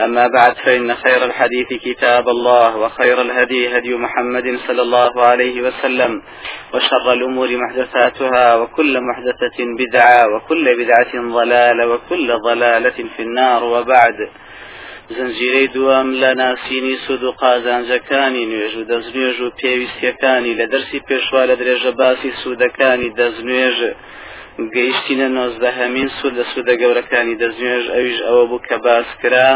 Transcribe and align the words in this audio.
أما 0.00 0.28
بعد 0.28 0.54
فإن 0.56 0.94
خير 0.94 1.24
الحديث 1.24 1.68
كتاب 1.68 2.28
الله 2.28 2.76
وخير 2.76 3.20
الهدي 3.20 3.78
هدي 3.78 3.94
محمد 3.94 4.58
صلى 4.66 4.82
الله 4.82 5.22
عليه 5.22 5.62
وسلم 5.62 6.22
وشر 6.74 7.12
الأمور 7.12 7.48
محدثاتها 7.56 8.56
وكل 8.56 9.00
محدثة 9.00 9.64
بدعة 9.78 10.36
وكل 10.36 10.84
بدعة 10.84 11.32
ضلالة 11.32 11.88
وكل 11.88 12.38
ضلالة 12.38 13.08
في 13.16 13.22
النار. 13.22 13.64
وبعد 13.64 14.16
زنجیرەی 15.08 15.68
دووەم 15.74 16.08
لە 16.22 16.30
ناسینی 16.36 16.96
سود 17.06 17.22
و 17.22 17.32
قازانجەکانی 17.32 18.48
نوێژ 18.50 18.74
و 18.76 18.86
دەستنوێژ 18.90 19.38
و 19.40 19.54
پێویستیەکانی 19.60 20.56
لە 20.60 20.66
دەرسی 20.72 21.00
گەیشتینە 24.74 25.28
نۆزدەهەمین 25.36 26.08
سود 26.18 26.34
لە 26.38 26.44
سوودە 26.50 26.74
گەورەکانی 26.82 27.38
دەستنوێژ 27.42 27.86
ئەویش 27.94 28.18
ئەوە 28.26 28.44
بوو 28.50 28.64
کە 28.68 28.76
باس 28.84 29.08
کرا 29.22 29.50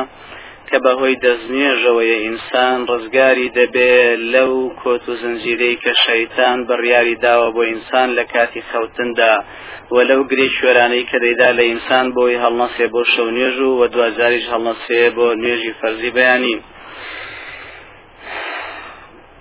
کە 0.69 0.77
بەهۆی 0.85 1.21
دەستنوێژەوەیە 1.25 2.19
ئینسان 2.25 2.79
ڕزگاری 2.91 3.49
دەبێت 3.59 4.19
لەو 4.35 4.53
کۆت 4.81 5.05
و 5.09 5.15
زنجیرەی 5.23 5.81
کە 5.83 5.93
شەیتان 6.05 6.59
بڕیاری 6.69 7.17
داوە 7.25 7.49
بۆ 7.55 7.63
ئینسان 7.71 8.09
لە 8.19 8.25
کاتی 8.33 8.63
خەوتندا 8.71 9.35
و 9.95 9.97
لەو 10.09 10.21
گرێ 10.31 10.49
شوێرانەی 10.57 11.09
کە 11.11 11.17
دەیدا 11.25 11.51
لە 11.59 11.65
ئینسان 11.71 12.07
بۆی 12.17 12.41
هەڵنەسێ 12.45 12.87
بۆ 12.95 13.03
شەو 13.13 13.29
نوێژ 13.37 13.57
و 13.67 13.71
و 13.81 13.83
دوجاریش 13.93 14.47
هەڵنەسێ 14.53 15.03
بۆ 15.17 15.27
نوێژی 15.43 15.73
فەرزی 15.81 16.11
بەیانی. 16.17 16.57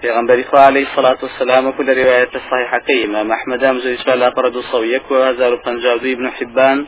پیغمبری 0.02 0.44
خوا 0.44 0.66
علیه 0.66 0.86
الصلاة 0.90 1.18
والسلام 1.24 1.68
وكل 1.68 1.90
رواية 2.04 2.30
صحيحة 2.52 2.80
كيما 2.80 3.24
محمد 3.24 3.64
أمزو 3.64 3.94
إسفال 3.94 4.24
أقرد 4.24 4.58
صويك 4.58 5.12
وهزار 5.12 5.54
وفنجاوي 5.54 6.14
ابن 6.14 6.30
حبان 6.30 6.86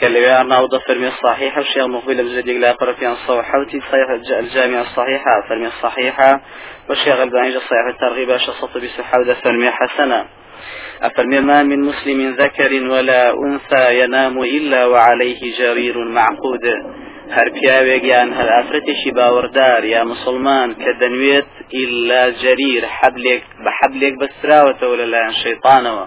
كاللي 0.00 0.44
نعوض 0.48 0.76
فرمي 0.76 1.08
الصحيحة 1.08 1.58
والشيخ 1.58 1.84
مقبل 1.84 2.24
بزيد 2.24 2.48
لا 2.48 2.72
في 2.72 3.08
الصحيحة 3.08 3.64
صحيح 3.64 4.10
الجامعة 4.38 4.82
الصحيحة 4.82 5.48
فرمي 5.48 5.66
الصحيحة 5.66 6.40
والشيخ 6.88 7.20
الباني 7.20 7.52
صحيح 7.52 7.86
الترغيب 7.94 8.36
شخصت 8.36 8.78
بسحاودة 8.78 9.34
فرمي 9.34 9.70
حسنة. 9.70 10.26
أفرمي 11.02 11.40
ما 11.40 11.62
من 11.62 11.80
مسلم 11.80 12.34
ذكر 12.34 12.90
ولا 12.90 13.32
أنثى 13.32 14.02
ينام 14.02 14.38
إلا 14.38 14.86
وعليه 14.86 15.58
جرير 15.58 15.98
معقود. 15.98 16.64
هەر 17.36 17.48
پیاوێکیان 17.56 18.28
هەر 18.38 18.48
ئافرەتێکی 18.56 19.14
باوەڕدار 19.18 19.82
یا 19.94 20.02
مسلمان 20.12 20.68
کە 20.82 20.90
دەنوێت 21.00 21.52
ئیلا 21.76 22.24
جەریر 22.42 22.84
حەبلێک 22.98 23.44
بە 23.64 23.70
حەبلێک 23.78 24.14
بەستراوەتەوە 24.20 24.94
لەلایەن 25.00 25.34
شەیطانەوە. 25.42 26.06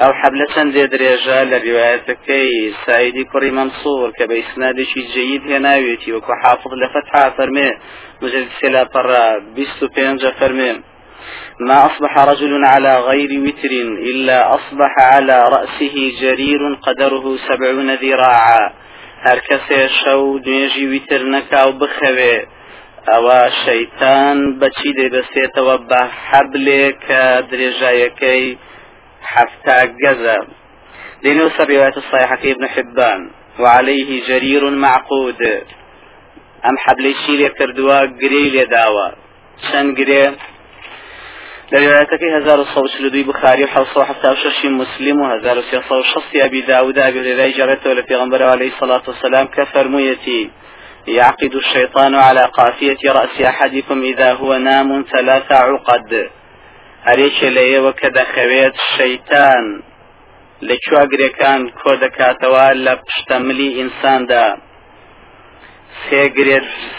ئەو 0.00 0.12
حەبلە 0.20 0.46
چەندێ 0.54 0.84
درێژە 0.92 1.40
لە 1.50 1.58
ریواەتەکەی 1.66 2.52
سایدی 2.84 3.24
کوڕی 3.30 3.52
مەمسوور 3.58 4.08
کە 4.18 4.24
بە 4.28 4.34
ئیسنادێکی 4.40 5.02
جەید 5.14 5.42
هێناوێتی 5.50 6.12
وەکو 6.14 6.32
حافظ 6.42 6.72
لە 6.82 6.88
فتحا 6.94 7.24
فەرمێ 7.36 7.70
مجلد 8.22 8.50
سێلا 8.58 8.84
پەڕا 8.94 9.26
بیست 9.56 9.78
و 9.82 9.92
پێنجە 9.96 10.30
فەرمێ 10.38 10.72
ما 11.60 11.86
أصبح 11.88 12.12
رجل 12.30 12.64
على 12.64 12.94
غير 13.08 13.30
وتر 13.46 13.72
إلا 14.10 14.38
أصبح 14.56 14.92
على 14.98 15.38
رأسه 15.56 15.94
جرير 16.20 16.62
قدره 16.86 17.36
سبعون 17.48 17.94
ذراعا. 17.94 18.72
هەر 19.26 19.38
کەسێ 19.48 19.82
شەو 20.00 20.22
دێژی 20.46 20.86
ویتر 20.92 21.22
نەکاو 21.34 21.70
بخەوێ. 21.80 22.36
ئەوە 23.10 23.40
شەیتان 23.62 24.38
بەچی 24.60 24.90
دەیبەستێتەوە 24.98 25.76
بە 25.88 26.02
حەبلێ 26.26 26.84
کە 27.06 27.24
درێژایەکەی 27.50 28.44
حەفتا 29.32 29.80
گەزە. 30.02 30.38
لنو 31.24 31.46
سريات 31.58 31.96
الصيحة 32.02 32.42
ابن 32.52 32.64
حبان. 32.74 33.22
وعليه 33.62 34.10
جرير 34.28 34.62
معقود. 34.70 35.42
أم 36.68 36.76
حبلي 36.84 37.14
شيري 37.26 37.48
كردوا 37.48 38.00
قري 38.20 38.44
لداوا 38.50 39.08
شن 39.72 39.94
قري 39.94 40.22
لروايتك 41.72 42.22
هزار 42.22 42.60
الصوت 42.60 43.00
لدوي 43.00 43.22
بخاري 43.22 43.64
وحوصة 43.64 44.00
وحتى 44.00 44.28
وششي 44.30 44.68
مسلم 44.68 45.20
وهزار 45.20 45.62
سيصة 45.70 45.98
وشصي 45.98 46.44
أبي 46.44 46.60
داود 46.60 46.98
أبي 46.98 47.20
هريرة 47.20 47.56
جرته 47.56 47.92
لفي 47.92 48.14
غنبر 48.16 48.42
عليه 48.42 48.68
الصلاة 48.68 49.02
والسلام 49.08 49.46
كفرميتي 49.46 50.50
يعقد 51.08 51.54
الشيطان 51.54 52.14
على 52.14 52.44
قافية 52.44 52.98
رأس 53.06 53.40
أحدكم 53.40 54.02
إذا 54.02 54.32
هو 54.32 54.56
نام 54.56 55.04
ثلاث 55.12 55.52
عقد. 55.52 56.30
هەرێکێ 57.08 57.48
لەیە 57.56 57.80
وەکە 57.86 58.08
دەخەوێت 58.18 58.76
شەیتان 58.94 59.64
لە 60.66 60.74
چواگرێکان 60.84 61.60
کۆ 61.80 61.92
دەکاتەوە 62.04 62.66
لە 62.84 62.94
پشتەملی 63.06 63.70
ئینساندا 63.78 64.46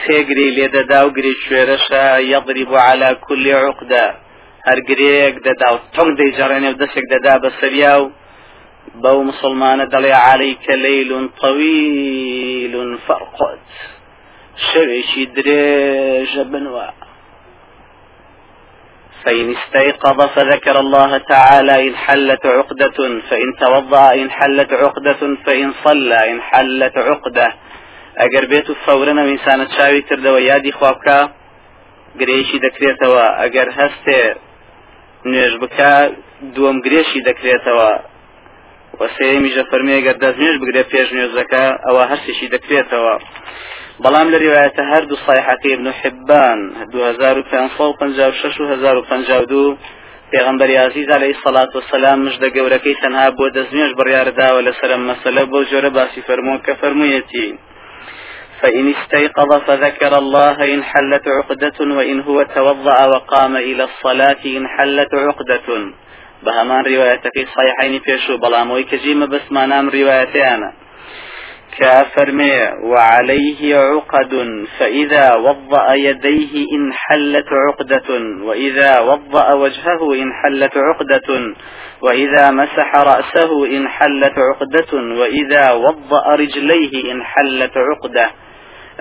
سێگری 0.06 0.50
لێدەدا 0.58 1.00
و 1.06 1.14
گری 1.18 1.34
شوێرەشە 1.44 2.06
یەضری 2.34 2.66
بۆ 2.70 2.78
على 2.90 3.10
كل 3.26 3.46
عقدە 3.68 4.06
هەر 4.68 4.80
گرێک 4.90 5.36
دەدا 5.48 5.70
و 5.74 5.78
تۆنگ 5.96 6.12
دەیجارێنێ 6.20 6.70
و 6.72 6.80
دەستێک 6.82 7.06
دەدا 7.14 7.36
بە 7.44 7.50
سەریا 7.60 7.96
و 8.02 8.12
بەو 9.04 9.18
مسلمانە 9.30 9.86
دەڵێ 9.94 10.14
عليکە 10.30 10.74
لەیل 10.86 11.12
طويل 11.42 12.74
فرقت 13.08 13.68
شەوێکی 14.68 15.24
درێژە 15.36 16.44
بنوە. 16.52 16.90
فإن 19.24 19.56
استيقظ 19.56 20.20
فذكر 20.36 20.76
الله 20.80 21.18
تعالى 21.18 21.76
إن 21.88 21.96
حلت 21.96 22.46
عقدة 22.46 23.00
فإن 23.30 23.50
توضأ 23.64 24.14
إن 24.22 24.30
حلت 24.38 24.72
عقدة 24.74 25.22
فإن 25.46 25.74
صلى 25.84 26.32
إن 26.32 26.42
حلت 26.50 26.98
عقدة. 26.98 27.48
ئەگەر 28.22 28.46
بێت 28.52 28.68
و 28.70 28.76
فەورەنە 28.86 29.24
ئینسانە 29.30 29.66
چاوی 29.76 30.02
کردەوە 30.10 30.40
یادی 30.52 30.72
خوابکە 30.78 31.20
گرێشی 32.20 32.58
دەکرێتەوە. 32.66 33.26
ئەگەر 33.42 33.68
هەستێ 33.80 34.22
نوێژ 35.32 35.54
بکە 35.64 35.92
دووەم 36.56 36.78
گرێشی 36.86 37.26
دەکرێتەوە. 37.28 37.92
وەسەیەمیژە 39.00 39.64
فەرمێگەر 39.70 40.16
دەستنوێژ 40.24 40.56
بگرێ 40.62 40.84
پێش 40.92 41.08
نوێژەکە 41.16 41.64
ئەوە 41.86 42.04
هەرسێکی 42.12 42.52
دەکرێتەوە. 42.56 43.16
بەڵام 44.04 44.28
لە 44.34 44.38
ریواەتە 44.44 44.84
هەردوو 44.92 45.22
صحیحەکەی 45.26 45.74
ابن 45.78 45.88
حبان 46.00 46.60
2556 46.92 48.60
و 48.60 48.64
1052 48.72 49.78
پێغمبەری 50.32 50.76
عزیز 50.88 51.08
علیه 51.18 51.34
الصلاة 51.38 51.72
والسلام 51.76 52.20
مژدە 52.26 52.48
گەورەکەی 52.56 53.00
تەنها 53.04 53.28
بۆ 53.38 53.46
دەستنوێژ 53.56 53.92
بڕیارداوە 54.00 54.62
لەسەر 54.68 54.92
مەسەلە 55.10 55.44
بۆ 55.52 55.60
جۆرە 55.72 55.92
باسی 55.98 56.22
فەرمووە 56.28 56.58
کە 56.66 56.74
فەرموویەتی. 56.82 57.50
فإن 58.66 58.94
استيقظ 58.94 59.54
فذكر 59.54 60.18
الله 60.18 60.74
إن 60.74 60.84
حلت 60.84 61.28
عقدة 61.28 61.96
وإن 61.96 62.22
هو 62.22 62.44
توضأ 62.44 63.06
وقام 63.06 63.58
إلى 63.58 63.84
الصلاة 63.84 64.46
إن 64.46 64.68
حلت 64.68 65.14
عقدة. 65.14 65.92
بهمان 66.44 66.86
روايتك 66.86 67.48
صحيحين 67.56 68.00
فيشو 68.00 68.38
بلاموي 68.38 68.84
كجيم 68.84 69.26
بس 69.26 69.52
ما 69.52 69.66
نام 69.66 69.90
روايتيانا 69.90 70.74
كافرمي 71.80 72.52
وعليه 72.84 73.78
عقد 73.78 74.48
فإذا 74.80 75.36
وضأ 75.36 75.94
يديه 75.94 76.66
إن 76.76 76.94
حلت 76.94 77.48
عقدة 77.68 78.10
وإذا 78.44 79.00
وضأ 79.00 79.54
وجهه 79.54 80.14
إن 80.14 80.30
حلت 80.44 80.78
عقدة 80.78 81.54
وإذا 82.02 82.52
مسح 82.52 82.96
رأسه 82.96 83.78
إن 83.78 83.88
حلت 83.88 84.34
عقدة 84.38 84.94
وإذا 84.94 85.72
وضأ 85.72 86.36
رجليه 86.36 87.12
إن 87.12 87.24
حلت 87.24 87.74
عقدة. 87.78 88.30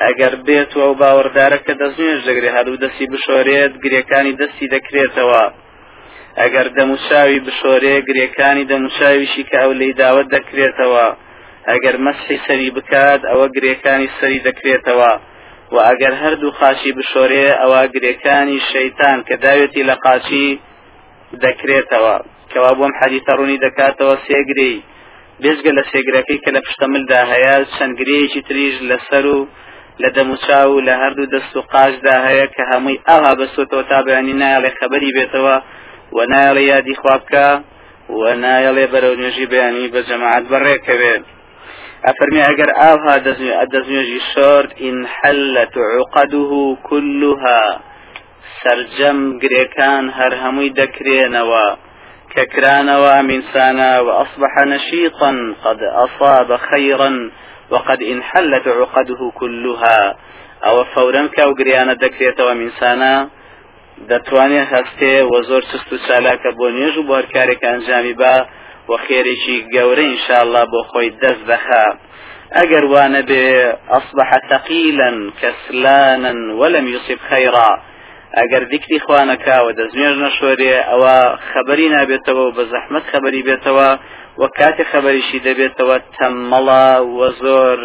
ئەگەر 0.02 0.34
بێت 0.46 0.70
و 0.74 0.80
ئەو 0.84 0.94
باوەڕدارە 1.00 1.58
کە 1.66 1.72
دەستنوێژ 1.80 2.20
دەگرێت 2.28 2.54
هەردوو 2.56 2.82
دەستی 2.84 3.06
بشۆرێت 3.12 3.72
گرێکانی 3.84 4.38
دەستی 4.40 4.66
دەکرێتەوە. 4.74 5.44
ئەگەر 6.40 6.66
دەموچاوی 6.76 7.44
بشۆرێ 7.46 7.96
گرێکانی 8.08 8.68
دەموچاویشی 8.70 9.44
کە 9.50 9.56
ئەو 9.62 9.72
لی 9.80 9.92
داوت 10.00 10.26
دەکرێتەوە. 10.36 11.06
ئەگەر 11.70 11.96
مەسحی 12.06 12.38
سەری 12.46 12.70
بکات 12.76 13.20
ئەوە 13.30 13.46
گرێکانی 13.56 14.08
سەری 14.18 14.44
دەکرێتەوە. 14.46 15.12
و 15.74 15.76
ئەگەر 15.88 16.14
هەردوو 16.22 16.56
خاچی 16.58 16.92
بشۆرێ 16.98 17.46
ئەوە 17.60 17.80
گرێکانی 17.94 18.58
شەیتان 18.70 19.18
کە 19.28 19.34
داوێتی 19.44 19.82
لە 19.90 19.96
قاچی 20.04 20.46
دەکرێتەوە. 21.44 22.16
کەوا 22.52 22.72
بۆم 22.78 22.92
حەدیثە 23.00 23.32
ڕوونی 23.38 23.62
دەکاتەوە 23.66 24.14
سێگری. 24.26 24.74
بێزگە 25.42 25.72
لە 25.78 25.82
سێگرەکەی 25.90 26.42
کە 26.44 26.50
لە 26.56 26.60
پشتەملدا 26.66 27.20
هەیە 27.32 27.54
چەند 27.74 27.92
گرەیەکی 28.00 28.44
تریژ 28.48 28.74
لەسەر 28.90 29.24
و 29.34 29.38
لە 30.02 30.08
دەموچاو 30.16 30.70
و 30.74 30.84
لە 30.88 30.94
هەردوو 31.02 31.30
دەست 31.34 31.52
و 31.56 31.62
قاشدا 31.72 32.16
هەیە 32.28 32.46
کە 32.54 32.62
هەمووی 32.70 33.02
ئاها 33.08 33.32
بەسوتەوە 33.40 33.84
تا 33.90 33.98
بەیانی 34.06 34.38
نایڵێ 34.42 34.70
خەبەری 34.78 35.14
بێتەوە 35.16 35.56
و 36.16 36.18
نایڵێ 36.32 36.62
یادی 36.72 36.98
خوابکە 37.00 37.48
و 38.18 38.22
نایەڵێ 38.44 38.86
بەرەو 38.92 39.18
نوێژی 39.20 39.50
بەیانی 39.52 39.92
بە 39.94 40.00
جەماعەت 40.08 40.44
بەڕێکەوێت 40.52 41.24
أفرمي 42.10 42.42
أجر 42.50 42.70
آوها 42.76 43.18
دزنيجي 43.64 44.20
شورد 44.34 44.70
إن 44.80 45.06
حلت 45.06 45.74
عقده 45.78 46.76
كلها 46.82 47.80
سرجم 48.62 49.38
قريكان 49.42 50.10
هرهمي 50.10 50.68
دكرينوا 50.68 51.76
ككرانوا 52.34 53.22
من 53.22 53.42
سانا 53.52 54.00
وأصبح 54.00 54.52
نشيطا 54.66 55.54
قد 55.64 55.78
أصاب 55.82 56.56
خيرا 56.56 57.30
وقد 57.70 58.02
انحلت 58.02 58.68
عقده 58.68 59.32
كلها. 59.34 60.16
أو 60.66 60.84
فورا 60.84 61.26
كوغريانا 61.26 61.92
دكريتوا 61.92 62.52
من 62.52 62.70
سانا 62.80 63.28
دەتوانێت 64.10 64.68
هەستێ 64.74 65.14
و 65.30 65.34
زۆر 65.48 65.62
چست 65.70 65.88
و 65.92 65.96
چالاکە 66.06 66.50
بۆ 66.58 66.66
نوێژ 66.76 66.94
و 66.98 67.06
بۆ 67.08 67.14
هەر 67.18 67.26
کارێک 67.34 67.60
ئەنجامی 67.68 68.14
بە 68.20 68.34
و 68.90 68.92
خێرێکی 69.04 69.56
گەورە 69.74 70.04
ئینشاءله 70.08 70.62
بۆ 70.72 70.80
خۆی 70.90 71.10
دەست 71.22 71.44
دەخا 71.50 71.86
ئەگەر 72.56 72.84
وانە 72.92 73.22
بێ 73.28 73.44
ئەصبح 73.92 74.30
ثقيلا 74.50 75.10
كسلانا 75.40 76.32
ولم 76.60 76.86
يصب 76.94 77.20
خيرا. 77.30 77.70
ئەگەر 78.38 78.62
دیکری 78.72 78.98
خوانەکەوە 79.06 79.70
دەستێژ 79.78 80.14
نەشۆرێ 80.24 80.74
ئەوە 80.90 81.16
خەبەری 81.50 81.88
نابێتەوە 81.94 82.42
و 82.46 82.54
بە 82.56 82.64
زەحمت 82.72 83.04
و 84.40 84.46
کاتی 84.58 84.84
خەبەریشی 84.92 85.44
دەبێتەوە 85.48 85.96
تەممەڵە 86.16 86.86
و 87.16 87.20
زۆر 87.42 87.80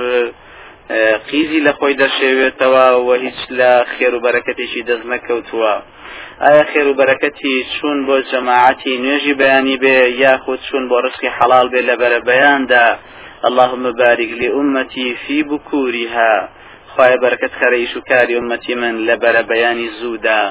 قیزی 1.30 1.62
لە 1.68 1.72
خۆی 1.78 1.96
دەشێوێتەوە 2.02 2.86
و 3.06 3.10
هیچ 3.24 3.40
لە 3.60 3.72
خێر 3.94 4.14
و 4.16 4.24
بەرەکەتێکی 4.26 4.86
دەست 4.90 5.06
نەکەوتووە 5.14 5.74
ئایا 6.44 6.64
خێر 6.72 6.88
و 6.88 6.98
بەرەکەتی 7.00 7.56
چوون 7.74 7.98
بۆ 8.08 8.16
جەماعەتی 8.32 9.00
نوێژی 9.04 9.34
بەیانی 9.42 9.78
بێ 9.84 9.98
یاخود 10.24 10.60
چوون 10.68 10.84
بۆ 10.90 10.98
ڕسکی 11.06 11.36
حەڵال 11.38 11.68
بێ 11.74 11.82
لە 11.90 11.96
بەرە 12.02 12.20
بەیاندا 12.28 12.88
اللهم 13.48 13.92
بارك 13.92 14.32
لأمتي 14.42 15.08
في 15.24 15.44
بكورها 15.44 16.50
خواهی 17.00 17.18
برکت 17.18 17.54
خەرەیش 17.62 17.98
و 17.98 18.02
کاری 18.10 18.36
ئومەتی 18.40 18.76
من 18.82 18.96
لە 19.08 19.16
بەرە 19.24 19.44
بەیانی 19.50 19.90
زوودا. 20.00 20.42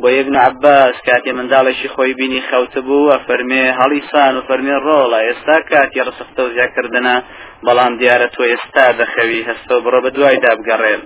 بۆ 0.00 0.08
یەبن 0.16 0.36
عباس 0.48 0.96
کاتی 1.06 1.32
منداڵێکی 1.38 1.88
خۆی 1.94 2.14
بینی 2.20 2.42
خەوت 2.48 2.74
بوو 2.86 3.18
فەرمێ 3.26 3.64
هەڵیسان 3.80 4.34
و 4.36 4.44
فەرمێ 4.48 4.76
ڕۆڵە 4.86 5.18
ئێستا 5.26 5.58
کاتی 5.70 6.04
ڕسختە 6.06 6.40
و 6.44 6.52
زیاکردنە 6.56 7.16
بەڵام 7.66 7.92
دیارە 8.00 8.28
تۆ 8.34 8.42
ئێستا 8.52 8.86
دەخەوی 9.00 9.46
هەستە 9.48 9.74
بڕۆ 9.84 10.00
بە 10.04 10.10
دوای 10.16 10.38
دابگەڕێن. 10.44 11.02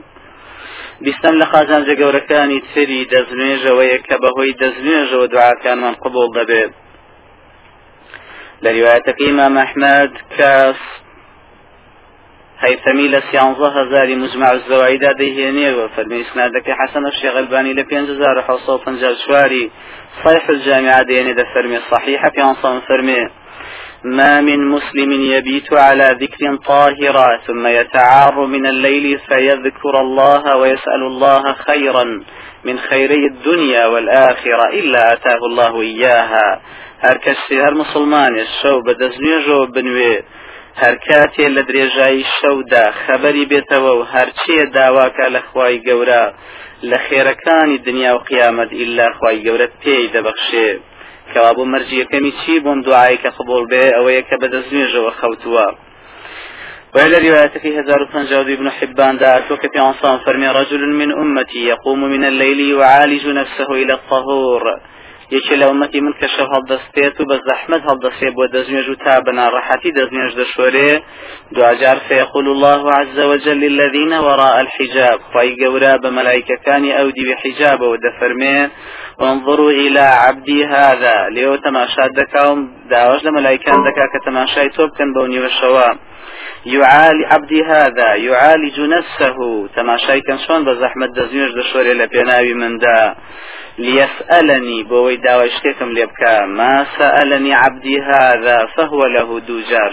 بیستم 1.04 1.34
لە 1.40 1.46
خازانجە 1.52 1.94
گەورەکانی 2.00 2.64
تری 2.70 3.08
دەستنوێژەوەیە 3.12 3.98
کە 4.06 4.16
بەهۆی 4.22 4.56
دەستنوێژەوە 4.62 5.26
دوعاکانمان 5.32 5.94
قبول 6.04 6.28
دەبێت. 6.38 6.72
لە 8.62 8.70
ریواەتەکەی 8.76 9.32
مام 9.38 9.54
ئەحمەد 9.60 10.12
کەس 12.56 12.64
هەیتەمی 12.64 13.08
لە 13.14 13.20
سیانزە 13.30 13.68
هزاری 13.78 14.14
مجمع 14.22 14.48
الزەوایدا 14.56 15.10
دەیهێنێەوە 15.20 15.86
فەرمی 15.94 16.24
سنادەکەی 16.30 16.78
حەسەن 16.80 17.04
الشيخ 17.06 17.34
الباني 17.36 17.74
لە 17.78 17.84
5654 17.90 19.70
صحيح 20.24 20.50
الجامعة 20.50 21.02
ديني 21.02 21.32
ده 21.32 21.44
فرمي 21.54 21.78
صحيحة 21.90 22.30
في 22.30 22.42
أنصان 22.42 22.80
فرمي 22.88 23.28
ما 24.04 24.40
من 24.40 24.60
مسلم 24.68 25.12
يبيت 25.12 25.72
على 25.72 26.16
ذكر 26.20 26.56
طاهرة 26.56 27.40
ثم 27.46 27.66
يتعار 27.66 28.46
من 28.46 28.66
الليل 28.66 29.18
فيذكر 29.28 30.00
الله 30.00 30.56
ويسأل 30.56 31.02
الله 31.02 31.52
خيرا 31.52 32.04
من 32.64 32.78
خيري 32.78 33.26
الدنيا 33.26 33.86
والآخرة 33.86 34.68
إلا 34.72 35.12
أتاه 35.12 35.40
الله 35.50 35.80
إياها 35.80 36.60
هر 37.00 37.16
کەسی 37.24 37.56
هەر 37.64 37.74
مسلمانێ 37.82 38.44
شەو 38.60 38.76
بە 38.86 38.92
دەستنوێژەوە 39.00 39.66
بنوێ 39.74 40.14
هەر 40.82 40.94
کاتێ 41.08 41.46
لە 41.56 41.62
درێژایی 41.68 42.28
شەودا 42.38 42.84
خەبەری 43.02 43.48
بێتەوە 43.52 43.92
و 43.98 44.02
هەرچیە 44.14 44.64
داواکە 44.76 45.26
لە 45.34 45.40
خوای 45.48 45.82
گەورە 45.86 46.24
لە 46.90 46.98
خێرەکانی 47.06 47.82
دنیا 47.86 48.12
و 48.14 48.24
قیامەت 48.30 48.70
ئللا 48.80 49.08
خوای 49.18 49.42
گەورە 49.46 49.68
پێی 49.82 50.10
دەبەخشێ. 50.14 50.70
کەوا 51.32 51.52
بۆ 51.56 51.64
مەرجیەکەمی 51.72 52.32
چی 52.40 52.54
بۆم 52.64 52.78
دوعای 52.86 53.20
کە 53.22 53.30
قبول 53.38 53.64
بێ 53.72 53.84
ئەوەیە 53.96 54.22
کە 54.28 54.36
بە 54.40 54.46
دەستنوێژەوە 54.54 55.12
خەوتووە. 55.20 55.68
وإلى 56.94 57.16
رواية 57.28 57.54
في 57.62 57.70
هزار 57.78 58.00
فنجاود 58.12 58.50
ابن 58.50 58.68
حبان 58.70 59.14
دعت 59.16 59.52
وكفي 59.52 59.78
عنصان 59.78 60.18
فرمي 60.18 60.48
رجل 60.48 60.82
من 61.00 61.10
أمتي 61.22 61.58
يقوم 61.58 62.00
من 62.04 62.24
الليل 62.24 62.60
يعالج 62.60 63.24
نفسه 63.40 63.70
إلى 63.82 63.92
الطهور. 63.92 64.62
یەکێ 65.34 65.54
لە 65.60 65.66
ومەتی 65.70 66.00
من 66.06 66.14
کە 66.20 66.26
شەو 66.34 66.46
هەڵدەستێت 66.54 67.14
و 67.18 67.28
بە 67.30 67.36
زەحمت 67.46 67.82
هەڵدەستێ 67.88 68.28
بۆ 68.36 68.44
دەستنوێژ 68.54 68.88
و 68.90 69.00
تا 69.04 69.14
بەناڕەحەتی 69.26 69.94
دەستنوێژ 69.98 70.32
دەشۆرێ 70.40 70.90
دوجار 71.56 71.98
فيقول 72.08 72.46
الله 72.54 72.82
عز 73.00 73.18
وجل 73.30 73.58
للذين 73.64 74.12
وراء 74.26 74.56
الحجاب. 74.64 75.18
خی 75.32 75.50
گەورە 75.60 75.92
بە 76.02 76.08
مەلایکەکانی 76.18 76.96
ئەو 76.96 77.08
دیوی 77.16 77.36
حیجابەوە 77.42 77.96
دەفەرمێ 78.06 78.58
انظروا 79.30 79.70
إلى 79.84 80.04
عبدي 80.24 80.60
هذا. 80.64 81.16
ليو 81.36 81.56
تماشا 81.56 82.06
دكاوم 82.18 82.58
داوش 82.90 83.24
لما 83.24 83.40
لايكان 83.40 83.78
دكا 83.86 84.06
كتماشاي 84.14 84.68
توب 84.68 84.90
كان 84.98 85.12
بوني 85.12 85.38
وشوا 85.44 85.90
يعالي 86.66 87.26
عبدي 87.26 87.64
هذا 87.64 88.14
يعالج 88.14 88.80
نفسه. 88.80 89.68
تماشای 89.76 90.20
کەم 90.20 90.38
شۆن 90.46 90.60
بە 90.66 90.72
زەحمت 90.82 91.10
دەزنێش 91.18 91.50
دە 91.58 91.64
شۆرێ 91.70 91.94
لە 92.00 92.06
پێناوی 92.14 92.54
مندا. 92.62 93.14
ليسألني 93.78 94.78
بۆەوەی 94.90 95.22
داوای 95.26 95.50
شتێکم 95.56 95.90
لێ 95.96 96.06
بکە. 96.10 96.34
ما 96.58 96.86
سألني 96.98 97.52
عبدي 97.54 98.00
هذا 98.00 98.66
فهو 98.76 99.06
له 99.06 99.40
دوجار 99.40 99.92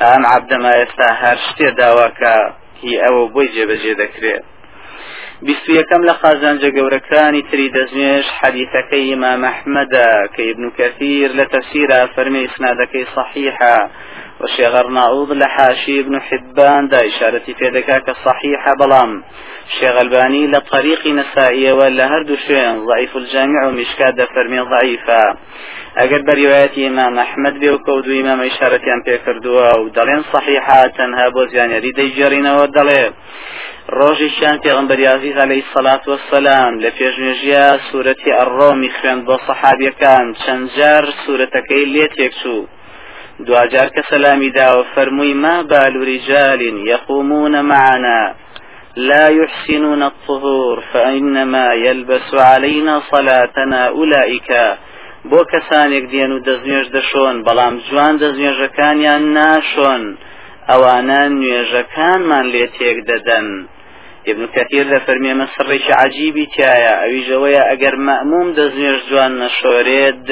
ئەم 0.00 0.22
عبدەما 0.34 0.72
ئێستا 0.78 1.08
هەر 1.22 1.38
شتێ 1.46 1.68
داواکە. 1.80 2.36
هی 2.82 2.94
ئەوە 3.02 3.24
بۆی 3.34 3.48
جێبەجێ 3.54 3.94
دەکرێت 4.02 4.44
بیست 5.46 5.66
یەکەم 5.78 6.02
لە 6.08 6.14
قازانجە 6.22 6.70
گەورەکانی 6.76 7.46
تری 7.50 7.68
دەزنێش 7.76 8.26
حەدیثەکەی 8.40 9.06
ئیمام 9.08 9.42
ئەحمەدە 9.48 10.08
کە 10.34 10.42
ابن 10.50 10.64
کەثیر 10.78 11.28
لە 11.38 11.44
تەفسیرە 11.52 12.00
فەرمی 12.14 12.44
ئیسنادەکەی 12.44 13.10
صحیحە. 13.16 13.76
وشيخ 14.40 14.74
أرناؤوض 14.74 15.32
لحاشي 15.32 16.00
ابن 16.00 16.20
حبان 16.20 16.88
دا 16.88 17.06
إشارتي 17.06 17.54
في 17.54 17.68
ذكاك 17.68 18.10
صحيحة 18.10 18.74
بلام 18.80 19.22
شيخ 19.80 19.96
الباني 19.96 20.46
لطريق 20.46 21.06
نسائية 21.06 21.72
ولا 21.72 22.06
هردو 22.06 22.36
شين 22.36 22.86
ضعيف 22.86 23.16
الجامع 23.16 23.66
ومشكاد 23.66 24.24
فرمي 24.24 24.60
ضعيفة 24.60 25.36
أقل 25.96 26.22
برواية 26.22 26.88
إمام 26.88 27.18
أحمد 27.18 27.54
بيوكود 27.60 28.08
إمام 28.08 28.40
إشارتي 28.40 28.92
أن 28.92 29.02
بيكردوا 29.06 29.72
ودلين 29.76 30.22
صحيحة 30.32 30.86
تنها 30.86 31.28
بوزيان 31.28 31.70
يريد 31.70 31.98
يجرين 31.98 32.46
ودلين 32.46 33.12
ڕۆژی 33.98 34.30
شان 34.38 34.56
پێغمبەری 34.64 35.06
عزیز 35.14 35.36
عليه 35.36 35.62
الصلاة 35.66 36.04
والسلام 36.06 36.72
لە 36.82 36.90
پێشنێژیا 36.98 37.66
سوورەتی 37.88 38.36
ئەڕۆمی 38.38 38.90
خوێن 38.96 39.18
بۆ 39.26 39.36
سەحابیەکان 39.46 40.26
چەند 40.42 40.64
جار 40.76 41.04
سوورەتەکەی 41.22 41.84
لێ 41.94 42.06
تێکچوو 42.16 42.68
دوجار 43.44 43.88
كسلامي 43.88 44.50
داو 44.50 44.84
فرمي 44.94 45.34
ما 45.34 45.62
بال 45.62 45.96
رجال 45.96 46.62
يقومون 46.88 47.64
معنا 47.64 48.34
لا 48.96 49.28
يحسنون 49.28 50.02
الطهور 50.02 50.80
فإنما 50.92 51.72
يلبس 51.72 52.34
علينا 52.34 53.02
صلاتنا 53.10 53.88
أولئك 53.88 54.50
بۆ 55.30 55.40
کەسانێک 55.52 56.04
دێن 56.12 56.30
و 56.34 56.44
دەستنوێژ 56.46 56.86
دەشۆن 56.96 57.36
بەڵام 57.46 57.74
جوان 57.86 58.14
دەستنوێژەکانیان 58.22 59.22
ناشۆن 59.36 60.02
ئەوانە 60.70 61.22
نوێژەکانمان 61.38 62.46
لێ 62.52 62.66
تێک 62.76 62.98
دەدەن. 63.10 63.48
ابن 64.30 64.44
كثير 64.56 64.84
لە 64.92 64.98
فەرمیێمە 65.06 65.46
سڕێکی 65.54 65.92
عجیبی 66.02 66.46
تایە 66.54 66.92
ئەویژەوەیە 67.02 67.62
ئەگەر 67.70 67.94
مەموم 68.06 68.48
دەستنوێژ 68.58 69.00
جوان 69.08 69.32
نەشۆرێت 69.42 70.28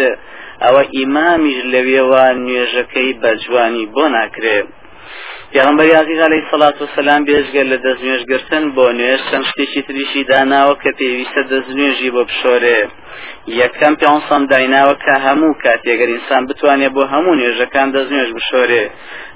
ئەوە 0.62 0.82
ئیمامیش 0.96 1.58
لەوێوە 1.72 2.24
نوێژەکەی 2.44 3.10
بە 3.20 3.30
جوانی 3.42 3.86
بۆ 3.94 4.04
ناکرێت 4.16 4.68
پێغمبەر 5.54 5.88
عزیز 6.02 6.20
علیه 6.28 6.42
الصلاة 6.44 6.76
والسلام 6.80 7.22
بێژگەر 7.28 7.66
لە 7.72 7.78
دەستنوێژگرتن 7.84 8.64
بۆ 8.76 8.86
نوێژ 8.98 9.20
چەند 9.30 9.44
شتێکی 9.50 9.82
تریشی 9.86 10.22
داناوە 10.30 10.74
کە 10.82 10.90
پێویستە 10.98 11.42
دەستنوێژی 11.52 12.10
بۆ 12.14 12.22
بشۆرێ. 12.28 12.78
یەکەم 13.60 13.94
پێسەم 14.00 14.42
دایناوە 14.52 14.94
کە 15.04 15.14
هەموو 15.26 15.58
کاتێگەر 15.64 16.08
ئینسان 16.12 16.42
بتوانێت 16.48 16.92
بۆ 16.96 17.02
هەموو 17.12 17.38
نوێژەکان 17.40 17.88
دەستنوێژ 17.94 18.30
بشۆرێ. 18.36 18.84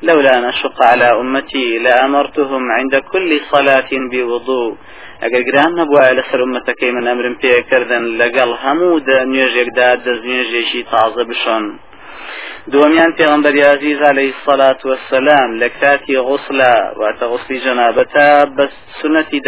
لولا 0.06 0.34
نشق 0.46 0.76
على 0.90 1.08
أمتي 1.22 1.66
لأمرتهم 1.84 2.64
عند 2.78 2.94
كل 3.12 3.30
صلاة 3.52 3.90
بوضوء 4.12 4.70
ئەگەر 5.22 5.42
گران 5.48 5.72
نەبووە 5.80 6.04
لەسەر 6.18 6.40
ومەتەکەی 6.42 6.90
من 6.96 7.04
ئەمرم 7.10 7.34
پێکردن 7.42 8.04
لەگەڵ 8.20 8.50
هەموو 8.64 9.02
نوێژێکدا 9.32 9.88
دەستنوێژێکی 10.04 10.80
تازە 10.90 11.22
بشۆن. 11.30 11.64
دومیان 12.72 13.12
پێغمبەر 13.18 13.54
عزیز 13.74 13.98
عليه 14.10 14.30
الصلاة 14.36 14.80
والسلام 14.90 15.48
لە 15.60 15.68
کاتی 15.80 16.16
غسلە 16.28 16.74
واتە 17.00 17.24
غسلی 17.32 17.58
جەنابەتە 17.64 18.28
بە 18.56 18.64
سنەتی 19.00 19.40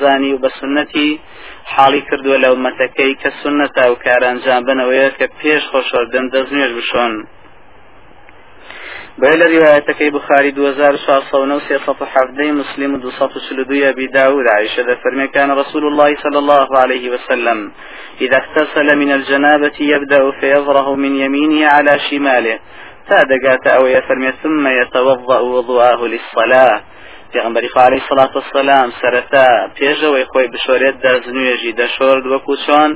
زانی 0.00 0.32
و 0.32 0.38
بە 0.42 0.50
سنەتی 0.60 1.10
حاڵی 1.74 2.02
کردووە 2.08 2.36
لە 2.44 2.48
ومەتەکەی 2.54 3.14
کە 3.22 3.30
سنەتە 3.42 3.84
و 3.88 3.94
کارانجام 4.04 4.62
بنەوەیە 4.68 5.08
کە 5.18 5.26
پێش 5.40 5.62
خۆشەردن 5.72 6.24
دەستنوێژ 6.32 6.72
بشۆن. 6.78 7.14
بل 9.18 9.56
روايتك 9.56 10.02
بخاري 10.02 10.48
2617 10.48 12.52
مسلم 12.52 12.92
242 12.92 13.82
أبي 13.82 14.06
داود 14.06 14.44
عائشة 14.48 14.94
فرمي 14.94 15.28
كان 15.28 15.50
رسول 15.50 15.86
الله 15.86 16.16
صلى 16.22 16.38
الله 16.38 16.78
عليه 16.78 17.10
وسلم. 17.10 17.72
إذا 18.20 18.36
اغتسل 18.36 18.96
من 18.96 19.12
الجنابة 19.12 19.72
يبدأ 19.80 20.30
فيظره 20.40 20.94
من 20.94 21.16
يمينه 21.16 21.66
على 21.66 21.98
شماله. 22.10 22.58
تادقات 23.08 23.66
أو 23.66 23.86
يفرمي 23.86 24.32
ثم 24.42 24.66
يتوضأ 24.66 25.40
وضوءه 25.40 26.06
للصلاة. 26.06 26.82
پێغمبەری 27.32 27.68
خالی 27.74 28.00
سڵات 28.08 28.32
وسلام 28.36 28.88
سەرەتا 29.00 29.48
پێشەوەی 29.78 30.28
خۆی 30.30 30.48
بشۆرێت 30.52 30.96
دەستنوێژی 31.04 31.76
دەشۆرد 31.80 32.24
وەکو 32.32 32.54
چۆن 32.64 32.90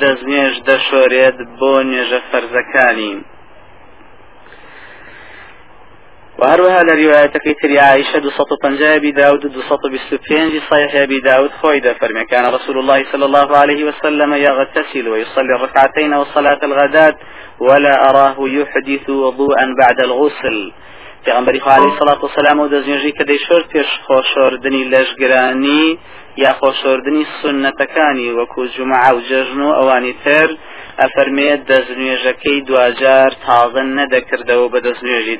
دەستنوێژ 0.00 0.54
دەشۆرێت 0.68 1.36
بۆ 1.58 1.72
نوێژە 1.88 2.20
فەرزەکانی. 2.30 3.14
وهروها 6.38 6.82
لروايتك 6.82 7.56
تري 7.62 7.78
عائشة 7.78 8.18
دو 8.18 8.30
سطو 8.30 8.56
بنجاب 8.62 9.06
داود 9.06 9.46
دو 9.46 9.60
سطو 9.60 9.88
بسلوبينج 9.88 10.62
صحيح 10.70 10.94
أبي 10.94 11.20
داود 11.20 11.50
خويدا 11.50 11.92
فرمي. 11.92 12.24
كان 12.24 12.54
رسول 12.54 12.78
الله 12.78 13.04
صلى 13.12 13.24
الله 13.24 13.56
عليه 13.56 13.84
وسلم 13.84 14.34
يغتسل 14.34 15.08
ويصلي 15.08 15.54
الركعتين 15.56 16.14
وصلاة 16.14 16.58
الغداة 16.62 17.16
ولا 17.60 18.10
أراه 18.10 18.36
يحدث 18.38 19.10
وضوءا 19.10 19.74
بعد 19.80 20.00
الغسل. 20.00 20.72
پێغمبەری 21.26 21.60
خوالی 21.60 21.90
سەڵات 21.98 22.20
و 22.24 22.28
سەلام 22.36 22.58
و 22.60 22.68
دەستنوێژی 22.74 23.12
کە 23.18 23.24
دەیشۆر 23.30 23.62
پێش 23.72 23.90
خۆشۆردنی 24.06 24.88
لەشگرانی 24.92 25.86
یا 26.42 26.52
خۆشۆردنی 26.60 27.24
سنەتەکانی 27.38 28.34
وەکو 28.38 28.62
جومعە 28.74 29.10
و 29.14 29.20
جەژن 29.28 29.60
و 29.66 29.76
ئەوانی 29.78 30.14
تر 30.24 30.48
ئەفەرمێت 31.00 31.60
دەستنوێژەکەی 31.70 32.64
دوجار 32.68 33.30
تازە 33.44 33.82
نەدەکردەوە 33.98 34.66
بە 34.72 34.78
دەستنوێژی 34.86 35.38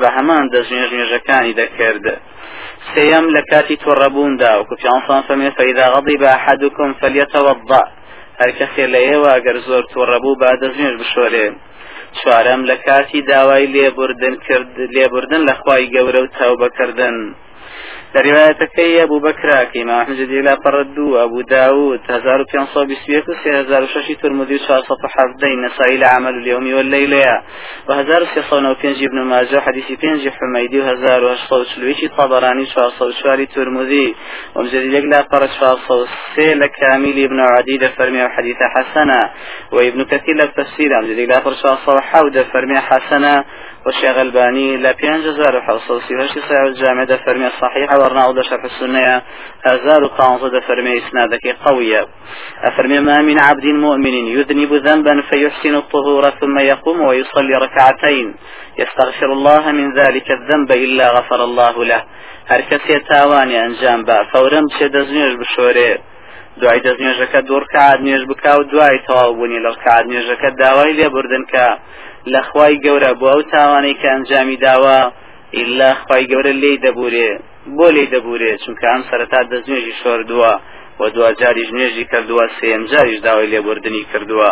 بە 0.00 0.08
هەمان 0.16 0.44
دەژێژێژەکانی 0.54 1.56
دەکردە 1.60 2.14
سەم 2.92 3.24
لە 3.36 3.42
کاتی 3.50 3.76
تۆڕەبووندا 3.84 4.52
وکو 4.56 4.74
پیانسان 4.80 5.20
فەمێ 5.28 5.50
فەیدا 5.58 5.86
غەڵی 5.94 6.16
بە 6.22 6.32
حەدوکم 6.44 6.90
فەلیەتەوەضا 7.00 7.82
هەرکە 8.40 8.66
خێر 8.72 8.88
لە 8.94 9.00
ئێوە 9.08 9.34
گەر 9.44 9.56
زۆر 9.68 9.84
تۆڕەبوو 9.92 10.38
با 10.40 10.50
دەژێژ 10.62 10.94
بشۆرێ. 11.00 11.46
چوارەم 12.18 12.60
لە 12.70 12.76
کاتی 12.86 13.20
داوای 13.30 13.66
لێبوردن 13.74 14.34
کرد 14.46 14.74
لێبوردن 14.94 15.42
لە 15.48 15.54
خوای 15.60 15.90
گەورە 15.94 16.20
و 16.22 16.32
تاو 16.36 16.54
بەکردن 16.62 17.16
لروايتكي 18.14 19.02
أبو 19.02 19.18
بكر 19.18 19.64
كما 19.64 20.02
أحمد 20.02 20.20
إلى 20.20 20.54
قردو 20.54 21.24
أبو 21.24 21.40
داود 21.40 22.00
1521 22.10 23.22
و 23.28 23.34
3006 23.44 24.14
ترمذي 24.22 24.54
و 24.54 25.08
حفظين 25.08 25.64
نسائي 25.66 25.96
العمل 25.96 26.34
اليوم 26.34 26.74
والليلة. 26.74 27.42
و 27.88 27.92
1395 27.92 29.04
ابن 29.06 29.22
ماجه 29.22 29.60
حديث 29.60 29.84
5 29.84 30.30
حميدي 30.30 30.80
و 30.80 30.88
1840 30.90 31.94
طبراني 32.18 32.66
404 32.76 33.44
ترمذي 33.44 34.14
ومجدد 34.54 35.04
لا 35.04 35.20
قرد 35.20 35.48
403 35.62 36.54
لكامل 36.54 37.24
ابن 37.24 37.40
عديد 37.40 37.86
فرمي 37.86 38.28
حديث 38.28 38.56
حسنة 38.76 39.30
وابن 39.72 40.04
كثير 40.04 40.34
للتفسير 40.34 40.90
مجدد 41.02 41.28
لا 41.28 41.38
قرد 41.38 41.56
407 41.64 42.44
فرمي 42.52 42.80
حسنة 42.80 43.44
والشيخ 43.86 44.16
الباني 44.16 44.76
لا 44.76 44.92
بيان 44.92 45.22
جزار 45.22 45.56
وحوصل 45.56 46.02
سيهش 46.02 46.30
صحيح 46.30 46.62
الجامع 46.66 47.04
ده 47.04 47.16
فرمي 47.16 47.46
الصحيح 47.46 47.92
ورنا 47.92 48.32
ده 48.32 48.42
شرح 48.42 48.64
السنة 48.64 49.22
هزار 49.64 50.04
وقانص 50.04 50.42
ده 50.42 50.60
فرمي 50.60 50.98
إسنادك 50.98 51.56
قوية. 51.64 52.06
أفرمي 52.62 53.00
ما 53.00 53.22
من 53.22 53.38
عبد 53.38 53.64
مؤمن 53.64 54.14
يذنب 54.36 54.72
ذنبا 54.72 55.22
فيحسن 55.30 55.74
الطهور 55.74 56.30
ثم 56.30 56.58
يقوم 56.58 57.00
ويصلي 57.00 57.54
ركعتين. 57.54 58.34
يستغفر 58.78 59.32
الله 59.32 59.72
من 59.72 59.94
ذلك 59.94 60.30
الذنب 60.30 60.72
إلا 60.72 61.10
غفر 61.10 61.44
الله 61.44 61.84
له. 61.84 62.02
هر 62.50 62.60
کەسێ 62.70 62.96
تاوانی 63.08 63.56
ئەنجام 63.62 64.00
بە 64.08 64.16
فەورم 64.32 64.64
بچێ 64.68 64.86
دەستنوێژ 64.94 65.34
بشۆرێ 65.40 65.92
دوای 66.60 66.80
دەستنوێژەکە 66.86 67.40
دوور 67.48 67.64
کات 67.74 67.98
نوێژ 68.04 68.22
بکا 68.30 68.52
و 68.58 68.62
دوای 68.72 68.98
تەواو 69.06 69.34
بوونی 69.36 69.60
لەو 69.64 69.74
کات 69.84 70.04
نوێژەکە 70.10 70.48
داوای 70.62 70.92
لە 72.32 72.40
خوای 72.48 72.74
گەورە 72.84 73.12
بۆ 73.20 73.26
ئەو 73.32 73.42
تاوانەی 73.52 73.98
کە 74.00 74.08
ئەنجامی 74.12 74.58
داوە 74.66 74.98
ئللا 75.60 75.90
خی 76.02 76.24
گەورە 76.32 76.52
لێی 76.62 76.78
دەبورێ 76.84 77.30
بۆ 77.76 77.86
لێی 77.94 78.08
دەبورێ 78.14 78.52
چونکە 78.62 78.86
ئەم 78.92 79.02
سەرتا 79.10 79.40
دەستنوێژی 79.50 79.94
شۆردووە 80.00 80.52
و 81.00 81.02
دو 81.14 81.22
جاریش 81.40 81.70
نوێژی 81.76 82.04
کردووە 82.12 82.44
سێم 82.58 82.82
جاریش 82.92 83.18
داوای 83.26 83.50
لێبوردنی 83.52 84.02
کردووە. 84.12 84.50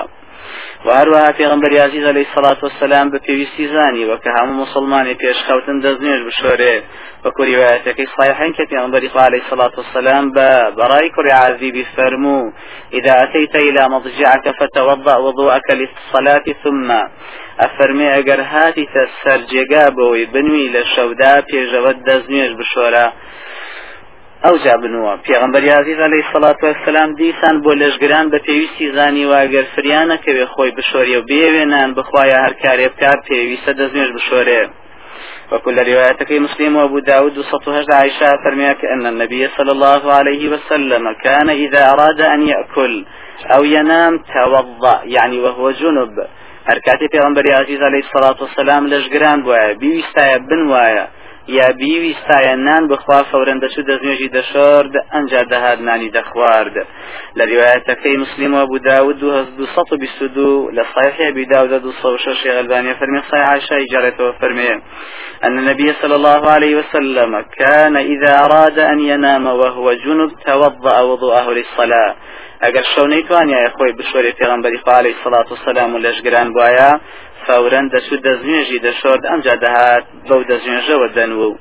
وهروها 0.86 1.32
پێغمبەر 1.32 1.72
عزیز 1.86 2.04
علیه 2.12 2.26
الصلاة 2.28 2.58
والسلام 2.62 3.10
بە 3.12 3.18
پێویستی 3.26 3.66
زانی 3.74 4.04
وەکە 4.10 4.30
هەموو 4.36 4.60
مسلمانی 4.62 5.14
پێشخەوتن 5.22 5.76
دەستنوێژ 5.84 6.20
بشۆرێ. 6.28 6.76
وەکو 7.24 7.42
ریواەتەکەی 7.50 8.08
صحیحین 8.16 8.52
کە 8.56 8.64
پێغمبەری 8.70 9.10
عليه 9.28 9.42
الصلاة 9.44 9.74
والسلام 9.78 10.24
بە 10.36 10.48
بەڕای 10.78 11.08
کوڕی 11.14 11.32
عزیبی 11.44 11.84
فەرموو. 11.96 12.52
إذا 12.98 13.12
أتيت 13.24 13.54
إلى 13.56 13.88
مضجعك 13.94 14.44
فتوضأ 14.58 15.16
وضوءك 15.16 15.68
للصلاة 15.80 16.46
ثم 16.62 16.88
ئەفەرمێ 17.62 18.08
ئەگەر 18.16 18.40
هاتیتە 18.52 19.02
سەرجێگا 19.22 19.84
بەوەی 19.96 20.30
بنووی 20.32 20.72
لە 20.74 20.82
شەودا 20.94 21.34
پێشەوە 21.50 21.92
دەستنوێژ 22.06 22.52
بشۆرە. 22.60 23.06
ئەو 24.44 24.54
جا 24.64 24.74
بنووە. 24.82 25.14
پێغمبەر 25.26 25.62
عزیز 25.80 25.98
علیه 26.08 26.22
الصلاة 26.26 26.60
والسلام 26.62 27.10
دیسان 27.20 27.54
بۆ 27.64 27.72
لەشگران 27.82 28.26
بە 28.32 28.38
پێویستی 28.46 28.92
زانی 28.96 29.24
واگەر 29.32 29.64
فریانەکەوێ 29.74 30.44
خۆی 30.52 30.74
بشۆریە 30.76 31.18
و 31.20 31.26
بێوێنان 31.30 31.90
بخوایە 31.98 32.38
هەر 32.44 32.54
کارێ 32.62 32.88
بکار 32.92 33.18
پێویستە 33.28 33.72
دەستنوێژ 33.78 34.10
بشۆرێ. 34.16 34.62
وكل 35.52 35.76
روايتك 35.90 36.30
مسلم 36.32 36.76
وابو 36.76 37.00
داود 37.00 37.38
وسطها 37.38 37.84
عائشة 37.98 38.36
فرميك 38.44 38.80
أن 38.94 39.06
النبي 39.06 39.48
صلى 39.56 39.72
الله 39.76 40.12
عليه 40.12 40.42
وسلم 40.52 41.04
كان 41.24 41.48
إذا 41.50 41.82
أراد 41.92 42.20
أن 42.20 42.40
يأكل 42.52 43.04
أو 43.54 43.64
ينام 43.64 44.14
توضأ 44.34 45.00
يعني 45.04 45.38
وهو 45.44 45.70
جنب. 45.70 46.26
کاتی 46.86 47.08
پێغمبەری 47.08 47.50
عزیز 47.50 47.80
علیه 47.80 48.02
الصلاة 48.06 48.36
والسلام 48.40 48.82
لەشگران 48.92 49.38
بواە 49.44 49.78
بیویستایە 49.80 50.38
بنوایە. 50.48 51.04
یا 51.48 51.68
بیویستایە 51.80 52.54
نان 52.66 52.88
بخوا 52.88 53.20
فەورەن 53.30 53.58
دەچوو 53.64 53.86
دەستنوێژی 53.88 54.34
دەشۆرد 54.36 54.94
ئەنجا 55.12 55.42
دەهات 55.52 55.78
نانی 55.88 56.10
دەخوارد 56.18 56.74
لە 57.38 57.44
ریواەتەکەی 57.50 58.16
مسلم 58.22 58.54
و 58.54 58.58
ابو 58.66 58.78
داود 58.78 59.18
دو 60.34 60.70
لە 60.76 60.82
صحیح 60.94 61.28
ابي 61.28 61.44
داود 61.46 61.72
دو 61.82 61.92
سەد 62.00 62.12
و 62.14 62.18
شەش 62.24 62.46
غلباني 62.56 62.94
فرمي 62.94 63.20
صحيح 63.30 63.46
عائشة 63.50 63.76
إجارته 63.84 64.32
فرمي. 64.40 64.70
أن 65.44 65.58
النبي 65.58 65.92
صلى 66.02 66.14
الله 66.14 66.50
عليه 66.50 66.76
وسلم 66.76 67.44
كان 67.58 67.96
إذا 67.96 68.44
أراد 68.44 68.78
أن 68.78 69.00
ينام 69.00 69.46
وهو 69.46 69.92
جنب 69.92 70.30
توضأ 70.46 71.00
وضوءه 71.00 71.50
للصلاة. 71.50 72.14
ئەگەر 72.64 72.84
شەو 72.92 73.06
نەیتوانایە 73.12 73.70
خۆی 73.76 73.96
بشۆری 73.98 74.36
پێغمبەری 74.40 74.82
خالی 74.84 75.16
سەڵات 75.22 75.46
و 75.50 75.56
سەلام 75.62 76.02
لەشگران 76.06 76.48
بواە 76.54 76.90
فورەن 77.44 77.86
دەچوو 77.92 78.22
دەستنوێژی 78.26 78.82
دەشۆرد 78.86 79.22
ئەمجا 79.30 79.54
دەهات 79.64 80.04
بەو 80.28 80.40
دەستنوێژەوە 80.50 81.08
دەنوو 81.16 81.52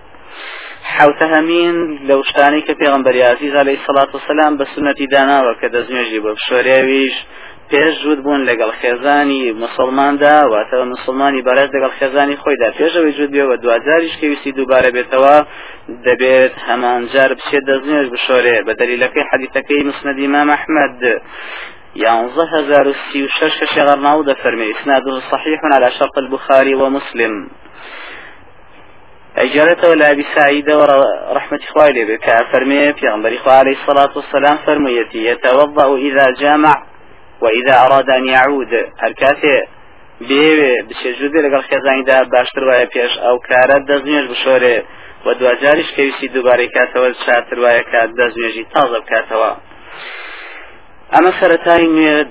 حەوتەهەمین 0.95 1.75
لەو 2.09 2.21
شتانی 2.29 2.61
کە 2.67 2.73
پێغمبەری 2.81 3.27
عزیز 3.31 3.53
عەلەیهی 3.61 3.83
سەڵات 3.87 4.09
و 4.13 4.23
سەلام 4.27 4.53
بە 4.59 4.65
سنەتی 4.73 5.07
داناوە 5.13 5.53
کە 5.61 5.67
دەستنوێژی 5.75 6.23
بە 6.25 6.31
بشۆرێویش 6.37 7.15
پێش 7.71 7.93
جوود 8.01 8.19
بوون 8.23 8.41
لەگەڵ 8.49 8.71
خێزانی 8.81 9.43
مسلماندا 9.63 10.35
واتەوە 10.51 10.85
مسلمانی 10.93 11.41
بەرەز 11.47 11.69
لەگەڵ 11.75 11.91
خێزانی 11.99 12.37
خۆیدا. 12.43 12.69
پێشەوەی 12.79 13.15
جوود 13.17 13.31
بێەوە 13.35 13.55
دوجاریش 13.63 14.13
کەویستی 14.21 14.55
دووبارە 14.57 14.89
بێتەوە 14.97 15.35
دەبێت 16.07 16.53
هەمان 16.67 17.01
جار 17.13 17.31
بچێت 17.37 17.63
دەستنێژ 17.69 18.07
بشۆرێ. 18.13 18.57
بە 18.67 18.73
دەلیلەکەی 18.79 19.27
حەدیثەکەی 19.31 19.85
مسند 19.89 20.17
ئیمام 20.23 20.49
ئەحمد 20.53 20.99
يانزه 21.97 22.45
هزار 22.55 22.87
السي 22.87 23.23
وشش 23.25 23.63
شغر 23.75 23.95
ناود 23.95 24.33
فرمي 24.33 24.71
إسناده 24.71 25.19
صحيح 25.31 25.59
على 25.73 25.91
شرط 25.91 26.17
البخاري 26.17 26.73
ومسلم 26.75 27.47
أجارته 29.37 29.89
ولا 29.89 30.11
أبي 30.11 30.25
سعيد 30.35 30.71
ورحمة 30.71 31.59
إخوائي 31.69 32.05
بك 32.05 32.45
فرمي 32.51 32.93
في 32.93 33.07
غنبر 33.09 33.37
عليه 33.45 33.75
الصلاة 33.81 34.09
والسلام 34.15 34.57
فرميتي 34.57 35.25
يتوضأ 35.25 35.97
إذا 35.97 36.31
جامع 36.39 36.83
وإذا 37.41 37.73
أراد 37.85 38.09
أن 38.09 38.25
يعود 38.25 38.73
هركاتي 39.03 39.55
بێوێ 40.29 40.73
بچێژودێ 40.87 41.39
لەگەڵ 41.45 41.63
خێزانیدا 41.69 42.17
باشتر 42.33 42.63
وایە 42.69 42.87
پێش 42.93 43.13
ئەو 43.23 43.37
کارە 43.49 43.77
دەستنوێژ 43.89 44.25
بشۆرێ 44.31 44.77
و 45.25 45.27
دوجاریش 45.39 45.89
کەویستی 45.95 46.27
دووبارەی 46.33 46.73
کاتەوە 46.75 47.09
چاتر 47.23 47.57
وایە 47.63 47.83
کات 47.91 48.09
دەستنوێژی 48.19 48.69
تازە 48.73 48.99
بکاتەوە. 49.03 49.51
ئەمە 51.13 51.31
سەرەتای 51.39 51.85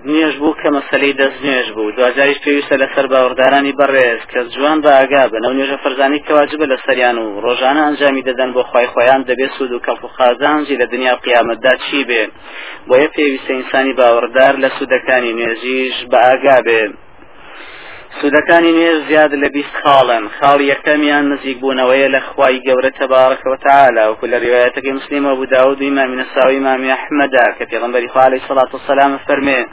نوێژ 0.08 0.34
بوو 0.40 0.58
کە 0.60 0.68
مەسلەی 0.76 1.16
دەست 1.20 1.38
نوێژ 1.44 1.68
بوو. 1.76 1.94
دوجاریش 1.96 2.38
پێویستە 2.44 2.76
لەسەر 2.82 3.06
باوەڕدارانی 3.12 3.76
بەڕێز 3.80 4.22
کە 4.30 4.40
جوان 4.54 4.78
بە 4.84 4.90
ئاگا 4.98 5.24
بن 5.32 5.42
ئەو 5.44 5.54
نوێژە 5.58 5.78
فەرزانی 5.84 6.24
کەواجبە 6.26 6.66
لە 6.72 6.76
سەریان 6.84 7.16
و 7.18 7.26
ڕۆژانە 7.44 7.82
ئەنجامی 7.86 8.26
دەدەن 8.28 8.50
بۆ 8.54 8.62
خی 8.70 8.86
خۆیان 8.92 9.22
دەبێت 9.28 9.52
سوود 9.56 9.72
و 9.72 9.84
کەڵک 9.86 10.00
و 10.04 10.08
قازانجی 10.16 10.78
لە 10.80 10.86
دنیا 10.92 11.14
قیامەتدا 11.24 11.72
چی 11.84 12.00
بێ؟ 12.08 12.22
بۆیە 12.88 13.08
پێویستە 13.14 13.52
ئینسانی 13.56 13.96
باوەڕدار 13.98 14.54
لە 14.62 14.68
سوودەکانی 14.76 15.36
نوێژیش 15.38 15.96
بە 16.10 16.18
ئاگا 16.26 16.58
بێ. 16.66 16.82
سوودەکانی 18.20 18.72
نوێژ 18.76 18.98
زیاد 19.08 19.32
لە 19.42 19.48
بیست 19.56 19.76
خاڵن. 19.82 20.24
خاڵ 20.38 20.58
یەکەمیان 20.72 21.24
نزیک 21.32 21.56
بوونەوەیە 21.62 22.08
لە 22.14 22.20
خوای 22.28 22.62
گەورە 22.66 22.90
تەبارەکە 23.00 23.46
وتعالى 23.52 24.02
وكل 24.10 24.32
روايتك 24.46 24.86
مسلم 24.98 25.26
وابو 25.26 25.44
داود 25.44 25.78
وإمام 25.82 26.10
النسائي 26.12 26.56
وإمام 26.56 26.82
أحمد 26.98 27.32
كثير 27.58 27.78
غنبري 27.82 28.08
عليه 28.16 28.40
الصلاة 28.42 28.70
والسلام 28.72 29.18
فرمي 29.28 29.66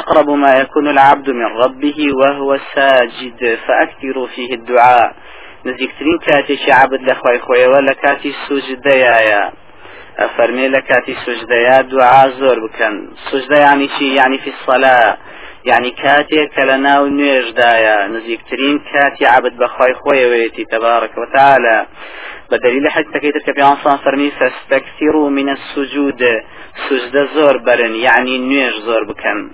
أقرب 0.00 0.28
ما 0.30 0.52
يكون 0.62 0.86
العبد 0.88 1.28
من 1.30 1.50
ربه 1.64 1.98
وهو 2.20 2.58
ساجد 2.74 3.40
فأكثروا 3.66 4.26
فيه 4.34 4.50
الدعاء. 4.58 5.08
نزیکترین 5.66 6.18
کاتێکی 6.26 6.70
عبد 6.70 7.00
لە 7.08 7.14
خۆیەوە 7.46 7.80
لە 7.88 7.94
کاتی 8.02 8.34
سوجدەیە 8.46 9.42
ئەفەرمێ 10.20 10.66
لە 10.74 10.80
کاتی 10.88 11.14
سوجدەیە 11.24 11.76
دوعا 11.90 12.24
زۆر 12.40 12.58
بکەن. 12.64 12.94
سوجدە 13.28 13.58
ینی 13.66 13.88
چی؟ 13.94 14.04
یعنی 14.04 14.38
في 14.38 14.50
الصلاة. 14.54 15.16
يعني 15.64 15.90
كاتي 15.90 16.46
كلنا 16.46 17.00
ونيجدايا 17.00 18.06
نزيكترين 18.06 18.78
كاتي 18.92 19.26
عبد 19.26 19.56
بخواي 19.56 19.94
خوي 19.94 20.26
ويتي 20.26 20.64
تبارك 20.64 21.10
وتعالى 21.18 21.86
بدليل 22.50 22.88
حتى 22.88 23.20
كيتر 23.20 23.38
كبيان 23.46 23.76
صان 23.84 23.96
فرمي 23.96 24.30
فاستكثروا 24.30 25.30
من 25.30 25.48
السجود. 25.48 26.22
سجد 26.88 27.28
زور 27.34 27.58
برن 27.58 27.94
يعني 27.94 28.38
نيج 28.38 28.74
زور 28.74 29.04
بكن 29.04 29.50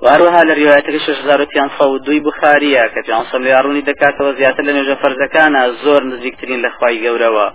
وهروها 0.00 0.44
لروايتك 0.44 0.96
شش 0.96 1.20
زارو 1.26 1.44
بيان 1.44 1.70
صودوي 1.78 2.20
بخارية 2.20 2.86
كبيان 2.86 3.24
صلي 3.24 3.48
ياروني 3.48 3.80
دكاتة 3.80 4.24
وزيادة 4.24 4.62
لنجا 4.62 4.94
فرزكانا. 4.94 5.70
زور 5.70 6.04
نزيكترين 6.04 6.62
لخواي 6.62 7.08
قوروا 7.08 7.50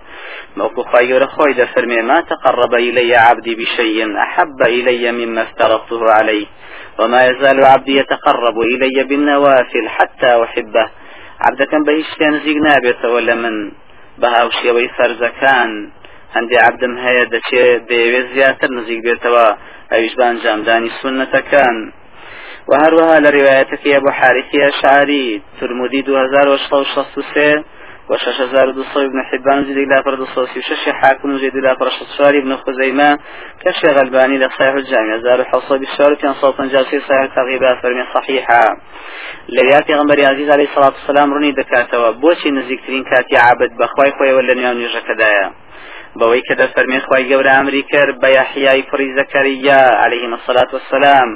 موكو 0.57 0.83
خواي 0.83 1.13
قورا 1.13 1.25
خوي 1.25 1.53
دا 1.53 1.65
فرمي 1.65 2.01
ما 2.01 2.21
تقرب 2.21 2.73
إلي 2.73 3.15
عبدي 3.15 3.55
بشيء. 3.55 4.17
أحب 4.17 4.61
إلي 4.61 5.11
مما 5.11 5.41
افترضته 5.41 6.11
عليه. 6.11 6.45
وما 6.99 7.27
يزال 7.27 7.65
عبدي 7.65 7.97
يتقرب 7.97 8.59
إلي 8.59 9.03
بالنوافل 9.03 9.89
حتى 9.89 10.43
أحبه. 10.43 10.89
عبد 11.39 11.63
كان 11.63 11.83
بهيش 11.83 12.21
نزيق 12.21 12.57
نابت 12.57 13.05
ولا 13.05 13.35
من 13.35 13.71
بهاوشي 14.17 14.71
ويفرزكان 14.71 15.91
هەندێ 16.35 16.57
عبدم 16.67 16.93
هەیە 17.05 17.23
دەچێت 17.33 17.81
دەیەوێت 17.89 18.27
زیاتر 18.35 18.69
نزیک 18.77 18.99
بێتەوە 19.05 19.45
ئەویش 19.91 20.13
بانجامدانی 20.19 20.91
سنەتەکان 21.01 21.77
و 21.87 21.89
هەروەها 22.83 23.17
لە 23.25 23.29
ڕواەتەکە 23.35 23.99
بۆ 24.03 24.11
حارثی 24.19 24.59
ئەشعری 24.65 25.41
ترمودی 25.59 26.01
2663 26.01 27.63
وشش 28.09 28.41
هزار 28.41 28.71
دو 28.71 28.83
صوي 28.93 29.05
ابن 29.05 29.23
حبان 29.23 29.65
زيد 29.65 29.77
إلى 29.77 30.03
فرد 30.03 30.19
الصوصي 30.19 30.59
وشش 30.59 30.89
حاكم 30.89 31.37
زيد 31.37 31.55
إلى 31.55 31.75
فرد 31.75 31.91
الصفاري 32.01 32.39
ابن 32.39 32.55
خزيمة 32.55 33.19
كشي 33.65 33.87
غلباني 33.87 34.37
لصحيح 34.37 34.73
الجامع 34.73 35.17
زار 35.17 35.43
حصة 35.43 35.77
بالشعر 35.77 36.13
كان 36.13 36.33
صوتا 36.33 36.65
جاسي 36.65 36.99
صحيح 36.99 37.35
تغيبا 37.35 37.75
فرمي 37.81 38.03
صحيحة. 38.13 38.77
لرياتي 39.49 39.93
غمبري 39.93 40.25
عزيز 40.25 40.49
عليه 40.49 40.63
الصلاة 40.63 40.93
والسلام 40.97 41.33
رني 41.33 41.51
دكاتوا 41.51 42.11
بوشي 42.11 42.51
نزيكترين 42.51 43.03
كاتي 43.03 43.37
عابد 43.37 43.71
بخواي 43.79 44.11
خوي 44.11 44.33
ولا 44.33 44.53
نيان 44.53 44.77
يجا 44.77 44.99
كدايا 44.99 45.51
بەوەی 46.19 46.41
کە 46.47 46.53
دەفەرمێ 46.61 46.99
خی 47.05 47.23
گەورە 47.29 47.51
ئەمری 47.57 47.83
کرد 47.91 48.15
بە 48.21 48.29
یاحیای 48.37 48.83
کوڕی 48.89 49.09
الصلاة 50.39 50.69
والسلام. 50.75 51.29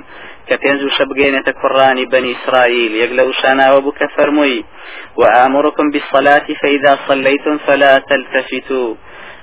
وشە 0.86 1.04
بگەێنێتە 1.10 1.54
کوڕانی 1.62 2.06
بني 2.14 2.36
إسرائيل. 2.36 2.92
وشاناوە 3.30 3.80
بوو 3.84 3.98
کە 4.00 4.08
فەرمووی 4.16 4.64
وآمركم 5.20 5.92
بالصلاة 5.94 6.48
فإذا 6.62 6.94
صليتم 7.08 7.58
فلا 7.66 8.00
تلتفتوا. 8.10 8.96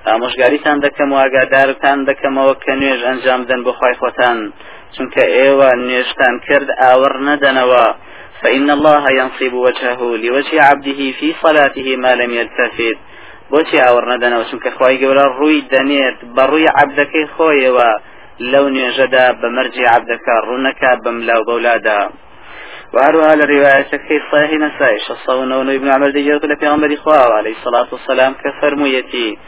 ئامۆژگاریتان 0.08 0.78
دەکەم 0.86 1.10
و 1.12 1.20
ئاگادارتان 1.22 1.98
دەکەمەوە 2.10 2.54
کە 2.64 2.72
نوێژ 2.80 3.00
ئەنجام 3.08 3.42
دەن 3.48 3.60
خی 3.78 3.94
خۆتان 4.00 4.38
چونکە 4.94 5.22
ئێوە 5.36 5.68
نوێژتان 5.86 6.34
کرد 6.46 6.68
ئاور 6.80 7.14
نەدەنەوە 7.28 7.86
فإن 8.40 8.68
الله 8.76 9.04
ينصب 9.20 9.52
وجهه 9.66 10.00
لوجه 10.22 10.62
عبده 10.68 11.00
في 11.18 11.28
صلاته 11.42 11.96
ما 12.02 12.12
لم 12.20 12.30
يلتفت. 12.40 12.98
بۆچی 13.50 13.76
ئاوەڕ 13.84 14.04
نەدەنەوە 14.12 14.44
چونکە 14.50 14.70
خی 14.76 14.96
گەورە 15.02 15.26
ڕووی 15.38 15.66
دەنێت 15.72 16.18
بە 16.34 16.42
ڕووی 16.50 16.72
عبدەکەی 16.80 17.26
لەو 18.52 18.64
نوێژەدا 18.74 19.26
بە 19.40 19.48
مەرجی 19.56 19.90
عبدەکە 19.94 20.34
ڕوونەکە 20.46 20.90
بەم 21.04 21.18
لاو 21.28 21.42
بەولادە 21.48 22.00
وهروها 22.94 23.34
لرواية 23.34 23.82
في 23.82 24.20
صحيح 24.32 24.50
نسائي 24.52 24.98
شصون 24.98 25.52
ابن 25.52 25.88
عمر 25.88 26.10
ديجرت 26.10 26.44
لبيغمبر 26.44 26.96
خواه 26.96 27.32
عليه 27.38 27.54
الصلاة 27.58 27.88
والسلام 27.92 28.34
كفرميتي 28.44 29.38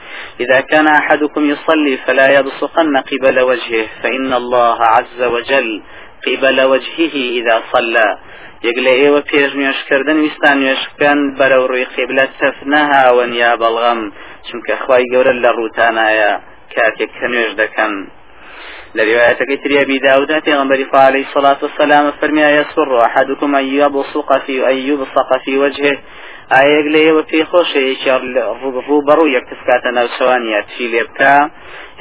إذا 0.41 0.61
كان 0.61 0.87
أحدكم 0.87 1.51
يصلي 1.51 1.97
فلا 2.07 2.29
يبصقن 2.39 2.97
قبل 2.97 3.41
وجهه 3.41 3.87
فإن 4.03 4.33
الله 4.33 4.79
عز 4.85 5.23
وجل 5.23 5.83
قبل 6.27 6.61
وجهه 6.61 7.15
إذا 7.39 7.63
صلى. 7.73 8.19
یەک 8.69 8.79
لە 8.87 8.93
ئێوە 9.01 9.21
پێش 9.31 9.51
نوێشکردن 9.59 10.19
ویستان 10.25 10.57
نوێشکەن 10.63 11.19
بەرەو 11.39 11.65
ڕووی 11.71 11.91
قیبلە 11.95 12.25
تەف 12.39 12.57
نەهاون 12.73 13.31
یا 13.43 13.53
بەڵغەم 13.63 14.01
چونکە 14.47 14.75
خی 14.85 15.05
گەورە 15.13 15.33
لە 15.43 15.51
ڕووتانایە 15.57 16.33
کاتێک 16.75 17.11
کە 17.19 17.27
لرواية 18.95 19.33
كتري 19.33 19.83
أبي 19.83 19.99
داود 19.99 20.41
پیغمبر 20.41 20.87
عليه 20.95 21.25
الصلاة 21.29 21.57
والسلام 21.63 22.13
فرمي 22.21 22.43
يسر 22.43 23.05
أحدكم 23.05 23.55
أن 23.55 23.65
يبصق 23.65 24.39
في 24.39 24.71
أن 24.71 24.77
يبصق 24.77 25.37
في 25.45 25.59
وجهه. 25.59 25.99
ئاەک 26.53 26.87
لێەوە 26.95 27.23
پێی 27.31 27.45
خۆشەیە 27.51 28.17
ڕوبڕوو 28.89 29.33
یەکتفکاتە 29.37 29.91
ناوچوانیات 29.97 30.67
فی 30.77 30.85
لێبکە. 30.93 31.35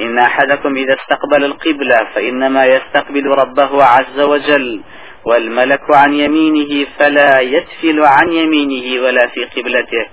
إن 0.00 0.18
أحدكم 0.18 0.76
إذا 0.76 0.94
استقبل 1.00 1.44
القبلة 1.44 1.98
فإنما 2.14 2.66
يستقبل 2.66 3.26
ربه 3.26 3.84
عز 3.84 4.20
وجل. 4.20 4.80
والملك 5.24 5.90
عن 5.90 6.14
يمينه 6.14 6.86
فلا 6.98 7.40
يتفل 7.40 8.00
عن 8.00 8.28
يمينه 8.32 9.02
ولا 9.04 9.26
في 9.26 9.44
قبلته. 9.44 10.04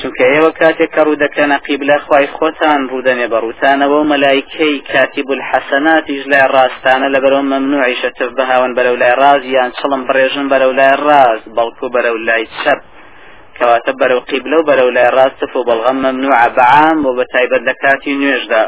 چونکە 0.00 0.24
ئێوە 0.32 0.50
کاتێک 0.60 0.90
کە 0.94 1.02
ڕوودەکەنە 1.06 1.56
قیبلە 1.66 1.96
خی 2.06 2.26
خۆتان 2.36 2.80
ڕوودەنێ 2.90 3.26
بەڕوتانەوە 3.32 3.96
و 3.98 4.08
مەلایکەی 4.12 4.82
کاتیب 4.92 5.28
الحەسەناتیش 5.36 6.22
لای 6.30 6.46
ڕاستانە 6.54 7.08
لە 7.14 7.18
بەرەو 7.24 7.48
مەمنوعیشە 7.52 8.10
تف 8.16 8.30
بەهاون 8.38 8.72
بەرەو 8.76 8.96
لای 9.02 9.14
ڕاز 9.22 9.42
یان 9.54 9.70
چڵم 9.78 10.02
بڕێژن 10.08 10.46
بەرەو 10.52 10.72
لای 10.78 10.94
ڕاز 11.06 11.40
بەڵکو 11.56 11.86
بەرەو 11.94 12.16
لای 12.28 12.44
چەپ 12.60 12.80
کەواتە 13.56 13.92
بەرەو 14.00 14.20
قیبلە 14.30 14.56
و 14.58 14.66
بەرەو 14.68 14.90
لای 14.96 15.10
ڕاستف 15.16 15.52
و 15.56 15.66
بەڵغەم 15.68 15.98
مەمنوع 16.04 16.34
بەعام 16.56 16.98
و 17.06 17.16
بە 17.18 17.24
تایبەت 17.32 17.62
لە 17.68 17.74
کاتی 17.82 18.18
نوێژدا. 18.20 18.64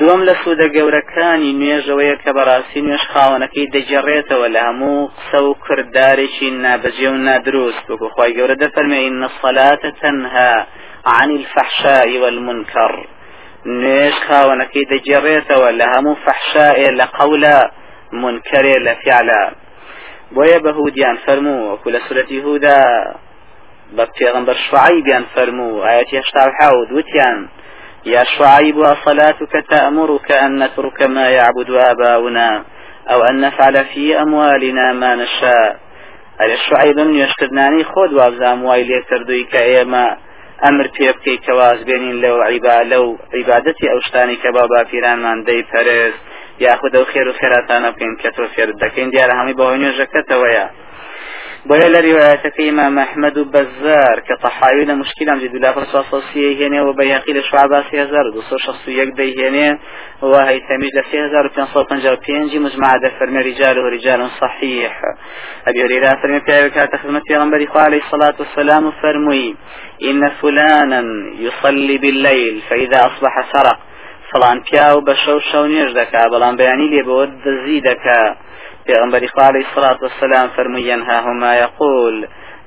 دوم 0.00 0.20
لە 0.28 0.34
سوودە 0.42 0.66
گەورەکانی 0.76 1.56
نوێژەوەیە 1.60 2.16
کە 2.22 2.30
بەڕاستی 2.36 2.84
نوێش 2.86 3.04
خاوەنەکەی 3.12 3.70
دەجێڕێتەوە 3.74 4.48
لە 4.54 4.60
هەموو 4.68 5.10
قسە 5.16 5.38
و 5.48 5.52
کردارێکی 5.64 6.48
نابەجێ 6.64 7.08
و 7.12 7.16
نادروست 7.26 7.84
بکو 7.88 8.08
خی 8.14 8.30
گەورە 8.36 8.56
دەفەرمێ 8.62 8.98
إن 9.08 9.22
الصلاة 9.30 9.82
تنهى 10.00 10.52
عن 11.16 11.30
الفحشاء 11.40 12.08
والمنكر. 12.22 12.92
نوێش 13.80 14.16
خاوەنەکەی 14.26 14.88
دەجێڕێتەوە 14.92 15.70
لە 15.78 15.86
هەموو 15.94 16.20
فەحشائێ 16.24 16.90
لە 16.98 17.06
قەولە 17.16 17.56
منکرێ 18.22 18.76
لە 18.86 18.94
فعلە 19.02 19.42
بۆیە 20.34 20.58
بەهودیان 20.64 21.16
فەرموو 21.24 21.66
وەکو 21.70 21.88
لە 21.94 22.00
سورەتی 22.06 22.38
هودا 22.44 22.80
بە 23.96 24.04
پێغمبەر 24.16 24.56
شعیبیان 24.68 25.24
فەرموو 25.34 25.82
ئایەتی 25.86 26.16
هەشتا 26.20 26.42
و 26.58 26.63
حەوت 26.63 26.90
وتیان. 26.96 27.38
يا 28.06 28.24
شعيب 28.24 28.78
أصلاتك 28.80 29.52
تأمرك 29.70 30.32
أن 30.32 30.62
نترك 30.62 31.02
ما 31.02 31.30
يعبد 31.30 31.70
آباؤنا 31.70 32.64
أو 33.10 33.22
أن 33.22 33.40
نفعل 33.40 33.84
في 33.84 34.22
أموالنا 34.22 34.92
ما 34.92 35.14
نشاء. 35.14 35.84
ئەرێ 36.40 36.56
شعیبم 36.66 37.08
نوێشکردانی 37.14 37.84
خۆت 37.92 38.10
وأبزام 38.16 38.58
وای 38.64 38.82
لێ 38.88 39.00
کردووی 39.08 39.48
کە 39.52 39.60
ئێمە 39.70 40.06
ئەمر 40.64 40.86
پێ 40.94 41.10
بکەی 41.16 41.38
کە 41.44 41.52
وازبێنین 41.58 42.16
لەو 42.24 42.36
عیبا 42.48 42.76
لەو 42.92 43.04
عیبادەتی 43.36 43.90
ئەو 43.90 44.00
شتانی 44.06 44.40
کە 44.42 44.48
با 44.56 44.64
باپیرانمان 44.72 45.38
دەی 45.48 45.62
پەرست 45.70 46.20
یاخود 46.64 46.92
ئەو 46.96 47.04
خێر 47.12 47.26
و 47.28 47.38
خێراتانە 47.40 47.88
بکەین 47.94 48.14
کە 48.22 48.30
تۆ 48.36 48.44
فێر 48.54 48.70
دەکەین 48.82 49.08
دیارە 49.14 49.34
بۆیە 51.68 51.88
لە 51.94 52.00
ریواەتەکەی 52.08 52.68
ئمام 52.70 52.98
و 53.36 53.44
بەزار 53.54 54.16
کە 54.26 54.34
تەحاوی 54.44 54.86
لە 54.90 54.94
مشکلام 55.02 55.38
جدو 55.44 55.58
لا 55.64 55.70
فرسواسۆسیە 55.76 56.50
هێنێ 56.60 56.80
و 56.84 56.92
بە 56.98 57.04
یاقی 57.12 57.32
لە 57.38 57.42
شعبا 57.50 57.80
3261 57.82 59.10
دەیهێنێ 59.20 59.70
و 60.22 60.32
هەیتەمیش 60.48 60.92
لە 60.98 61.02
3555 61.10 62.56
مجمع 62.56 62.98
دەفەرمە 63.04 63.40
رجال 63.50 63.78
و 63.78 63.88
رجال 63.88 64.20
صحيح 64.40 64.92
أبي 65.68 65.84
هريرة 65.84 66.14
فرمي 66.22 66.40
في 66.40 66.70
كانت 66.70 66.96
خدمة 66.96 67.20
پیغمبر 67.28 67.68
عليه 67.74 68.02
الصلاة 68.04 68.34
والسلام 68.38 68.90
فرمي 69.02 69.56
إن 70.08 70.30
فلانا 70.40 71.02
يصلي 71.38 71.98
بالليل 71.98 72.62
فإذا 72.68 72.98
أصبح 73.06 73.34
سرق 73.52 73.78
فلان 74.32 74.60
پیاو 74.60 75.00
بە 75.06 75.14
شەو 75.24 75.38
شەو 75.50 75.66
نێژ 75.72 75.90
دەکا 76.00 76.22
بەڵام 76.32 76.54
بەیانی 76.60 76.88
لێ 76.92 77.02
بەوە 77.08 77.26
پێغمبەری 78.86 79.28
خوا 79.32 79.44
عەلەیهی 79.48 79.72
سڵات 79.74 79.98
وەسەلام 80.04 80.48
فەرمووی 80.54 80.88
ینهاهما 80.92 81.52
یەقول. 81.62 82.16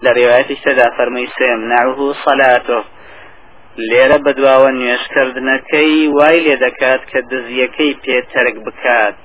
لە 0.03 0.09
ڕێوایەتی 0.17 0.61
تردا 0.63 0.87
فەرمووی 0.97 1.33
سێم 1.37 1.59
نعوه 1.71 2.15
صەلاتۆ 2.25 2.79
لێرە 3.89 4.17
بەدواوە 4.25 4.69
نوێشکردنەکەی 4.79 5.95
وای 6.17 6.37
لێ 6.45 6.55
دەکات 6.65 7.01
کە 7.11 7.19
دزیەکەی 7.31 7.97
پێتەرک 8.03 8.57
بکات. 8.65 9.15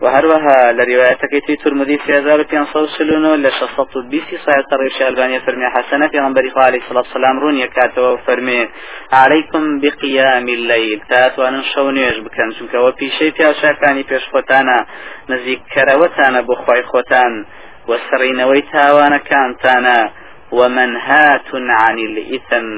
وهروها 0.00 0.72
لروايتك 0.72 1.46
في 1.46 1.56
ترمذي 1.56 1.98
في 1.98 2.18
هزار 2.18 2.42
بيان 2.42 2.66
سلونو 2.98 3.34
لشصت 3.34 3.98
بيسي 4.10 4.36
صحيح 4.46 4.64
طريق 4.70 5.06
البانية 5.06 5.38
فرمي 5.38 5.66
حسنة 5.70 6.08
في 6.08 6.18
غنبري 6.18 6.52
عليه 6.56 6.78
الصلاة 6.78 6.98
والسلام 6.98 7.38
رون 7.38 7.56
يكاتوا 7.56 8.08
وفرمي 8.10 8.68
عليكم 9.12 9.80
بقيام 9.80 10.48
الليل 10.48 11.00
تاتوان 11.08 11.62
شونيش 11.62 12.18
بكن 12.18 12.52
چونك 12.58 12.74
وفي 12.74 13.10
شيء 13.10 13.32
في 13.32 13.50
أشاكاني 13.50 14.02
بيش 14.02 14.28
خوتانا 14.28 14.86
نزيك 15.30 15.60
كروتانا 15.74 16.40
بخواي 16.40 16.82
خوتان 16.82 17.46
وسرينوي 17.88 18.60
تاوانا 18.60 19.16
كانتانا 19.16 20.10
ومنهات 20.52 21.48
عن 21.54 21.98
الإثم 21.98 22.68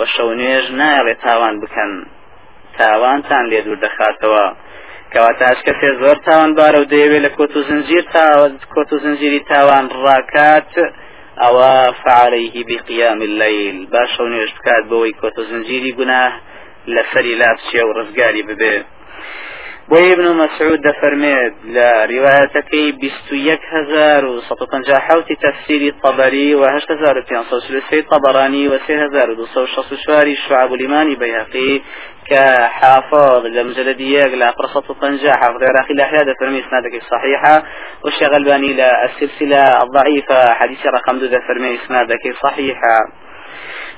وشونيش 0.00 0.70
نايل 0.70 1.14
تاوان 1.14 1.60
بكن 1.60 1.90
تاوانتان 2.78 3.44
لێ 3.50 3.60
دوور 3.64 3.78
دەخاتەوە. 3.84 4.67
کەواتاش 5.12 5.58
کەسێ 5.66 5.90
زۆر 6.00 6.16
تاوانبارە 6.26 6.78
و 6.80 6.90
دەیەوێت 6.92 7.22
لە 7.26 7.30
کۆت 7.36 7.52
و 7.56 7.62
زنجیر 7.68 8.04
کۆت 8.74 8.90
و 8.92 8.98
زنجیری 9.04 9.40
تاوان 9.52 9.84
ڕاکات 10.04 10.72
ئەوە 11.42 11.72
فعليه 12.04 12.54
بقيام 12.68 13.20
الليل 13.28 13.76
باشە 13.92 14.20
و 14.20 14.30
نوێش 14.32 14.52
بکات 14.56 14.84
بەوەی 14.90 15.14
کۆت 15.20 15.36
و 15.38 15.42
زنجیری 15.50 15.92
گوناه 15.98 16.32
لەسەری 16.94 17.34
لا 17.40 17.50
بچێ 17.56 17.82
و 17.84 17.94
ڕزگاری 17.98 18.42
ببێت 18.48 18.86
بۆی 19.90 20.12
ابن 20.12 20.28
مسعود 20.42 20.80
دەفەرمێت 20.88 21.54
لە 21.74 21.88
پەنجا 24.72 24.98
حوتی 25.06 25.36
تەفسیری 25.44 25.90
طبری 26.02 26.54
و 26.54 26.62
هەشت 26.74 26.90
هزار 26.90 27.18
و 27.18 27.22
پێنج 27.28 27.46
سەد 27.50 27.74
و 27.76 27.80
سێ 27.90 27.98
طبرانی 28.10 28.68
و 28.68 28.78
سێ 28.86 28.94
هزار 29.04 29.30
و 29.30 29.34
دو 29.34 29.46
سەد 29.52 29.64
و 29.64 29.66
شەست 29.74 29.92
و 29.92 29.96
چواری 30.04 30.36
شعب 30.48 30.72
الإيمان 30.72 31.14
بيهقي 31.14 31.82
كحافظ 32.30 33.46
لمجلد 33.46 34.00
ياق 34.00 34.32
لا 34.34 34.50
قرصة 34.50 34.94
طنجة 35.00 35.32
حافظ 35.32 35.62
العراقي 35.62 35.94
لا 35.94 36.04
هذا 36.04 36.34
فرمي 36.40 36.60
إسنادك 36.60 36.94
الصحيحة 36.94 37.62
والشيخ 38.04 38.32
الباني 38.34 38.72
لا 38.72 39.04
السلسلة 39.04 39.82
الضعيفة 39.82 40.54
حديث 40.54 40.86
رقم 40.86 41.18
دو 41.18 41.28
فرمي 41.48 41.74
إسنادك 41.74 42.34
صحيحة 42.42 42.98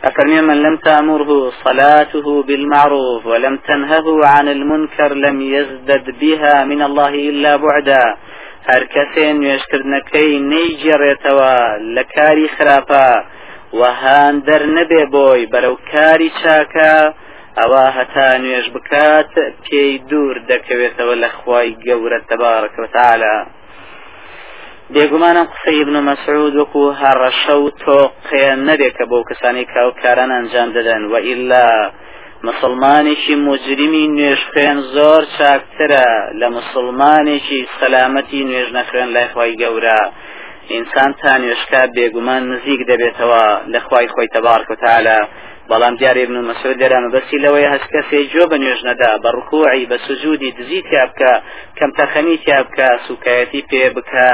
أفرمي 0.05 0.41
من 0.41 0.63
لم 0.63 0.77
تأمره 0.77 1.51
صلاته 1.65 2.43
بالمعروف 2.43 3.27
ولم 3.27 3.57
تنهه 3.57 4.27
عن 4.27 4.49
المنكر 4.49 5.15
لم 5.15 5.41
يزدد 5.41 6.19
بها 6.21 6.65
من 6.65 6.83
الله 6.83 7.09
إلا 7.09 7.57
بعدا 7.57 8.17
هر 8.69 8.83
کەسێ 8.95 9.27
نوێشکردنەکەی 9.41 10.33
نەیجێڕێتەوە 10.53 11.55
لە 11.95 12.05
کاری 12.15 12.49
خراپە 12.57 13.09
وهان 13.81 14.35
دەر 14.49 14.63
نەبێ 14.77 15.03
بۆی 15.15 15.49
بەرەو 15.53 15.77
کاری 15.93 16.31
چاکە 16.41 16.95
ئەوە 17.61 17.85
هەتا 17.99 18.29
نوێژ 18.43 18.67
بکات 18.75 19.33
پێی 19.65 19.93
دوور 20.11 20.37
دەکەوێتەوە 20.51 21.15
لە 21.23 21.29
خوای 21.39 21.77
گەورە 21.87 22.19
تەبارەکەوتالە 22.31 23.37
بێگومانم 24.95 25.47
قسەی 25.53 25.83
ابن 25.83 25.97
مەسعود 26.09 26.55
وەکو 26.61 26.83
هەڕەشە 27.03 27.55
و 27.63 27.69
تۆقێ 27.83 28.47
نەبێکە 28.69 29.05
بۆ 29.11 29.19
کەسانی 29.29 29.65
کاوکاران 29.75 30.31
ئەنجام 30.37 30.69
دەدەن. 30.77 31.03
و 31.13 31.15
ئیلا 31.27 31.69
مسلمانێکی 32.49 33.35
مجرمی 33.49 34.05
نوێژ 34.17 34.41
خوێن 34.51 34.79
زۆر 34.95 35.23
چاکترە 35.37 36.09
لە 36.41 36.49
مسلمانێکی 36.57 37.61
سەلامەتی 37.79 38.47
نوێژ 38.49 38.69
نەخوێن 38.77 39.09
لای 39.15 39.29
خی 39.33 39.53
گەورە. 39.63 40.01
ئینسان 40.73 41.11
تا 41.21 41.33
نوێشکە 41.43 41.83
بێگومان 41.95 42.43
نزیک 42.53 42.81
دەبێتەوە 42.91 43.45
لە 43.73 43.81
خی 43.87 44.07
خۆی 44.15 44.33
تەبارک 44.35 44.69
و 45.69 45.71
بەڵام 45.71 45.95
دیاری 46.01 46.23
ابن 46.25 46.37
مەسعود 46.51 46.77
دەرانە 46.83 47.09
بەسی 47.15 47.39
لەوەی 47.45 47.71
هەست 47.75 47.89
کەسێ 47.95 48.21
جۆ 48.33 48.45
بە 48.51 48.57
نوێژ 48.63 48.81
نەدا 48.89 49.11
بە 49.23 49.31
ڕکوعی 49.39 49.89
بە 49.91 49.97
سوجودی 50.07 50.51
دزی 50.59 50.81
تیا 50.89 51.05
بکە 51.11 51.33
کەم 51.79 51.91
تەخەمی 51.99 52.37
تیا 52.45 52.61
بکە 52.67 52.89
سوکایەتی 53.07 53.63
پێ 53.71 53.85
بکە 53.97 54.29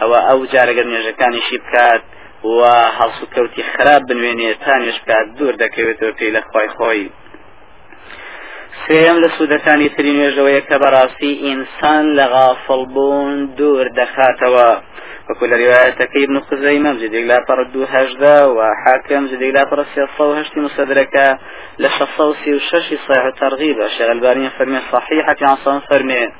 ئەوە 0.00 0.18
ئەو 0.28 0.40
جارەگەر 0.52 0.86
نوێژەکانیشی 0.90 1.58
بکات 1.64 2.02
و 2.44 2.60
هەڵسو 2.98 3.24
کەوتی 3.34 3.62
خراپ 3.72 4.02
بنوێنێ 4.08 4.50
تا 4.64 4.74
نوێش 4.82 4.98
بکات 5.02 5.26
دوور 5.38 5.54
دەکەوێتەوە 5.62 6.12
پێی 6.18 6.34
لە 6.36 6.40
خی 6.48 6.68
خۆی. 6.76 7.04
سێم 8.86 9.16
لە 9.22 9.28
سوودەکانی 9.36 9.88
تری 9.94 10.12
نوێژەوەیە 10.16 10.62
کە 10.68 10.76
بەڕاستی 10.82 11.32
ئینسان 11.44 12.04
لە 12.18 12.24
غافڵبوون 12.34 13.36
دوور 13.58 13.86
دەخاتەوە. 13.98 14.70
وكل 15.30 15.52
روايتك 15.52 16.16
ابن 16.16 16.40
خزيمة 16.40 16.92
جديد 16.92 17.26
لا 17.26 17.38
دو 17.74 17.84
هجدة 17.84 18.48
وحاكم 18.48 19.26
جديد 19.26 19.54
لا 19.54 19.64
فرد 19.70 19.86
سيصة 19.94 20.24
وهشتي 20.28 20.60
مستدركة 20.60 21.38
لشصوصي 21.78 22.54
وششي 22.54 22.96
صحيح 22.96 23.24
ترغيب 23.40 23.80
الشيخ 23.80 24.10
الباني 24.10 24.50
فرمي 24.50 24.80
صحيحة 24.92 25.36
عن 25.42 25.56
صن 25.56 25.80
فرمي 25.80 26.32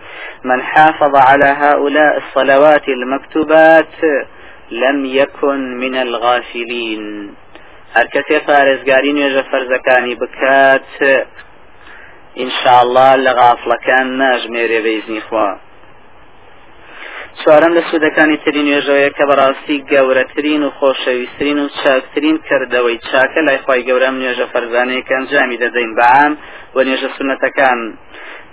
من 0.44 0.62
حافظ 0.62 1.16
على 1.16 1.44
هؤلاء 1.44 2.16
الصلوات 2.16 2.88
المكتوبات 2.88 3.94
لم 4.70 5.04
يكن 5.04 5.78
من 5.78 5.94
الغافلين. 5.96 7.34
هر 7.96 8.06
کەسێ 8.14 8.38
پارێزگاری 8.48 9.12
نوێژە 9.16 9.42
فەرزەکانی 9.50 10.14
بکات 10.22 10.90
ئینشاءله 12.38 13.08
لە 13.24 13.32
غافلەکان 13.40 14.06
ناژمێرێ 14.20 14.80
بەیزنی 14.86 15.22
خوا. 15.26 15.50
چوارم 17.40 17.72
لە 17.78 17.82
سوودەکانی 17.88 18.38
تری 18.44 18.62
نوێژەوەیە 18.68 19.10
کە 19.16 19.24
بەڕاستی 19.30 19.84
گەورەترین 19.92 20.62
و 20.64 20.74
خۆشەویستترین 20.78 21.58
و 21.60 21.68
چاکترین 21.80 22.36
کردەوەی 22.48 23.02
چاکە 23.08 23.40
لای 23.46 23.58
خی 23.64 23.80
گەورەم 23.88 24.14
نوێژە 24.20 24.46
فەرزانەیەکە 24.52 25.12
ئەنجامی 25.16 25.60
دەدەین 25.62 25.92
بەعام 25.98 26.32
و 26.74 26.78
نوێژە 26.86 27.08
سنەتەکان 27.16 27.80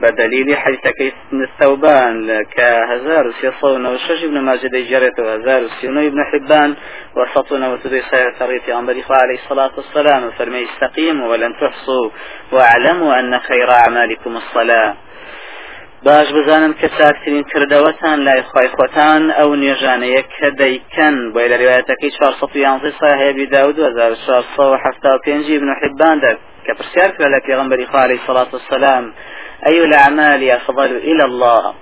بدليل 0.02 0.58
حديثك 0.58 1.14
الثوبان 1.34 2.44
كهزار 2.44 3.32
سيصون 3.42 3.86
وشج 3.86 4.24
ابن 4.24 4.40
ماجد 4.40 4.76
جرت 4.76 5.20
وهزار 5.20 5.68
سيونو 5.82 6.08
ابن 6.08 6.24
حبان 6.24 6.76
وسطنا 7.16 7.74
وتدي 7.74 8.02
سير 8.02 8.34
طريق 8.40 8.70
عمر 8.70 9.04
عليه 9.10 9.40
الصلاة 9.44 9.72
والسلام. 9.78 10.32
فرمي 10.32 10.64
استقيموا 10.64 11.28
ولن 11.28 11.54
تحصوا 11.62 12.10
واعلموا 12.52 13.20
أن 13.20 13.40
خير 13.40 13.72
أعمالكم 13.72 14.38
الصلاة. 14.38 14.94
باش 16.06 16.28
بزانم 16.32 16.74
کە 16.74 16.88
چاکترین 16.98 17.44
کردەوەتان 17.52 18.20
لای 18.28 18.42
خی 18.42 18.68
خۆتان 18.78 19.22
ئەو 19.38 19.50
نێژانەیە 19.64 20.24
کە 20.36 20.48
دەیکەن. 20.62 21.16
بۆی 21.34 21.50
لە 21.52 21.58
روایەتەکەی 21.62 22.12
411 22.20 22.92
صاحبی 23.00 23.46
داود 23.46 23.80
1970 23.80 25.56
ابن 25.58 25.70
حبان 25.82 26.20
دەک 26.20 26.38
کە 26.66 26.72
پرسیار 26.78 27.12
کرد 27.12 27.34
لە 27.36 27.40
پێغمبەری 27.48 27.86
خالی 27.92 28.20
صلاة 28.28 28.48
والسلام. 28.54 29.14
أي 29.66 29.84
الأعمال 29.84 30.50
أفضل 30.52 30.92
إلى 30.96 31.24
الله. 31.26 31.74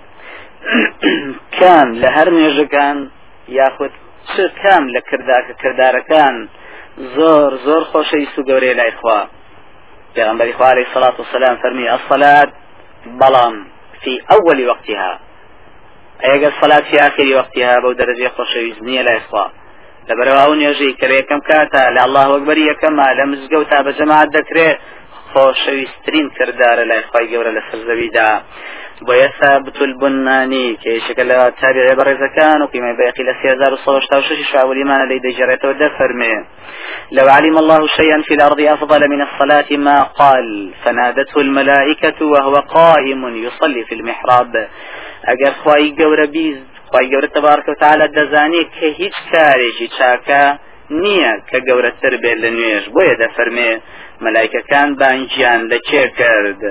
كام 1.60 1.96
لهر 1.96 2.30
نيجكان 2.30 3.10
ياخد 3.48 3.92
چ 4.34 4.36
کام 4.62 4.84
لە 4.96 5.02
کرداکە 5.10 5.54
کردارەکان 5.62 6.36
زۆر 7.16 7.52
زۆر 7.66 7.84
خۆشەی 7.92 8.28
سوگەورێ 8.36 8.72
لای 8.80 8.92
خوا 9.00 9.20
پێغمبەری 10.16 10.54
خوارەی 10.58 10.88
سەڵات 10.94 11.16
و 11.20 11.24
سەسلام 11.32 11.56
فەرمی 11.62 11.92
ئەسەلات 11.94 12.50
بەڵام 13.20 13.56
في 14.02 14.14
أول 14.36 14.60
وقتها. 14.72 15.12
ئەگە 16.26 16.50
سەلات 16.60 16.84
في 16.90 16.98
آخری 17.08 17.34
وقتها 17.40 17.74
بەو 17.84 17.94
دەرەجێ 18.00 18.30
خۆشەویست 18.36 18.82
نییە 18.88 19.04
لای 19.08 19.20
خوا 19.28 19.46
لەبەرەوە 20.10 20.42
ئەو 20.44 20.54
نێژەی 20.62 20.94
کە 21.00 21.06
یەکەم 21.20 21.42
کاتە 21.50 21.84
لە 21.96 22.02
الله 22.08 22.26
وەکبەر 22.34 22.58
یەکەمە 22.72 23.08
لە 23.18 23.24
مزگەوت 23.32 23.68
تا 23.72 23.80
بە 23.86 23.92
جەماعات 24.00 24.30
دەکرێت 24.38 24.78
خۆشەویستترین 25.32 26.28
کردارە 26.38 26.84
لای 26.89 27.04
خی 27.12 27.25
گەورە 27.32 27.51
لە 27.58 27.62
سەرزەویدا. 27.69 28.32
بۆیە 29.08 29.30
ثابت 29.39 29.78
البنانی 29.82 30.67
کێشەکە 30.84 31.23
لە 31.30 31.38
تابعێ 31.60 31.93
بەڕێزەکان 31.99 32.60
و 32.62 32.69
قیمە 32.73 32.91
بەقی 32.99 33.23
لە 33.30 33.34
1966 33.43 34.39
شاولیمانە 34.51 35.06
لی 35.12 35.19
دەجارێتەوە 35.25 35.75
دەفەرمێ. 35.84 36.36
لو 37.17 37.28
علم 37.36 37.58
الله 37.58 37.88
شيئا 37.97 38.21
في 38.28 38.34
الأرض 38.38 38.60
أفضل 38.75 39.01
من 39.13 39.21
الصلاة 39.28 39.69
ما 39.88 40.04
قال. 40.04 40.73
فنادته 40.84 41.38
الملائكة 41.45 42.25
وهو 42.25 42.56
قائم 42.60 43.21
يصلي 43.45 43.84
في 43.84 43.95
المحراب. 43.95 44.54
أجر 45.25 45.51
خواي 45.63 45.89
جور 45.89 46.25
بيز 46.25 46.58
خواي 46.91 47.06
جور 47.12 47.25
تبارك 47.25 47.67
وتعالى 47.67 48.08
دزاني 48.08 48.63
كهيج 48.63 49.13
كاريجي 49.32 49.88
شاكا 49.97 50.58
نییە 51.04 51.34
کە 51.49 51.58
گەورەتر 51.67 52.13
بێت 52.23 52.38
لە 52.43 52.49
نوێژ. 52.58 52.84
بۆیە 52.95 53.15
دەفەرمێ 53.21 53.71
مەلایکەکان 54.23 54.89
بانجیان 55.01 55.62
لە 55.71 55.78
چێ 55.89 56.04
کرد. 56.19 56.62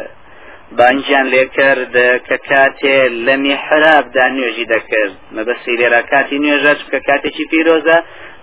بانجیان 0.78 1.26
لێ 1.33 1.44
کرد 1.57 1.96
کە 2.26 2.37
کاتێ 2.50 2.98
لە 3.26 3.35
میحرابدا 3.44 4.26
نوێژی 4.37 4.66
دەکرد. 4.74 5.14
مەبەسی 5.37 5.74
لێرا 5.80 6.02
کاتی 6.11 6.38
نوێژەش 6.44 6.80
کە 6.92 6.98
کاتێکی 7.09 7.44
پیرۆزە 7.50 7.98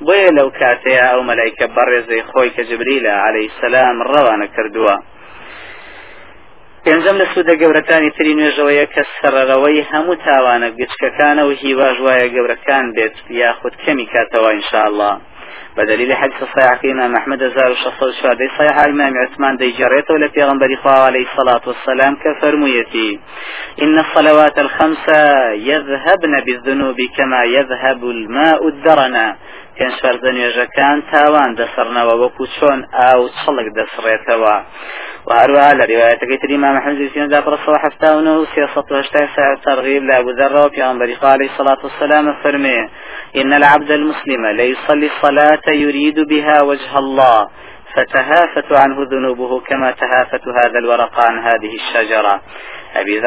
بۆیە 0.05 0.29
لەو 0.37 0.49
کاتەیە 0.59 1.05
ئەو 1.11 1.21
مەلایکە 1.29 1.65
بەڕێزەی 1.75 2.27
خۆی 2.29 2.53
کە 2.55 2.63
جبریلە 2.69 3.13
عليهەی 3.25 3.53
سەسلام 3.57 3.97
ڕەوانە 4.11 4.47
کردووە. 4.55 4.95
پێنجەم 6.85 7.17
لە 7.21 7.25
سوودە 7.31 7.53
گەورەکانی 7.61 8.13
تری 8.17 8.33
نوێژەوەیە 8.39 8.85
کە 8.93 9.03
سەرەوەی 9.17 9.87
هەموو 9.91 10.21
تاوانە 10.25 10.69
گچکەکانە 10.79 11.43
و 11.45 11.51
هیواژ 11.63 11.97
وایە 12.05 12.27
گەورەکان 12.35 12.85
بێت 12.95 13.15
یاخود 13.41 13.73
کەمی 13.83 14.07
کاتەوە 14.13 14.49
ئینشاءله 14.53 15.11
بدليل 15.77 16.15
حديث 16.15 16.35
صحيح 16.55 16.79
إمام 16.85 17.15
أحمد 17.15 17.39
زار 17.39 17.71
الشخص 17.71 18.03
شادي 18.21 18.47
صحيح 18.57 18.77
إمام 18.77 19.13
عثمان 19.17 19.57
دي 19.57 19.71
جريته 19.71 20.27
في 20.27 20.75
خواه 20.75 21.05
عليه 21.05 21.25
الصلاة 21.31 21.61
والسلام 21.67 22.15
كفرميتي 22.15 23.19
إن 23.81 23.99
الصلوات 23.99 24.59
الخمسة 24.59 25.49
يذهبن 25.51 26.39
بالذنوب 26.45 26.97
كما 27.17 27.43
يذهب 27.43 28.03
الماء 28.03 28.67
الدرنا 28.67 29.35
پێنج 29.81 29.95
فەرزە 30.03 30.31
نوێژەکان 30.37 30.97
تاوان 31.11 31.51
دەسەرنەوە 31.59 32.13
وەکو 32.21 32.45
چۆن 32.55 32.79
ئاو 32.97 33.21
چڵک 33.39 33.67
وهروها 35.25 35.73
لرواية 35.73 36.17
تري 36.17 36.55
إمام 36.55 36.77
أحمد 36.77 37.11
بن 37.15 37.27
دابر 37.27 37.53
الصلاة 37.53 37.77
حفتاونه 37.77 38.45
سياسة 38.55 38.85
وهشتا 38.91 39.27
ساعة 39.35 39.61
ترغيب 39.65 40.03
لأبو 40.03 40.29
ذر 40.29 40.65
وفي 40.65 40.85
أنبري 40.85 41.17
عليه 41.23 41.49
الصلاة 41.49 41.77
والسلام 41.83 42.33
فرمي 42.43 42.89
إن 43.35 43.53
العبد 43.53 43.91
المسلم 43.91 44.45
ليصلي 44.45 45.09
الصلاة 45.15 45.61
يريد 45.67 46.19
بها 46.19 46.61
وجه 46.61 46.99
الله 46.99 47.49
فتهافت 47.95 48.71
عنه 48.71 48.95
ذنوبه 49.11 49.59
كما 49.59 49.91
تهافت 49.91 50.41
هذا 50.47 50.79
الورق 50.79 51.19
عن 51.19 51.39
هذه 51.39 51.75
الشجرة. 51.75 52.41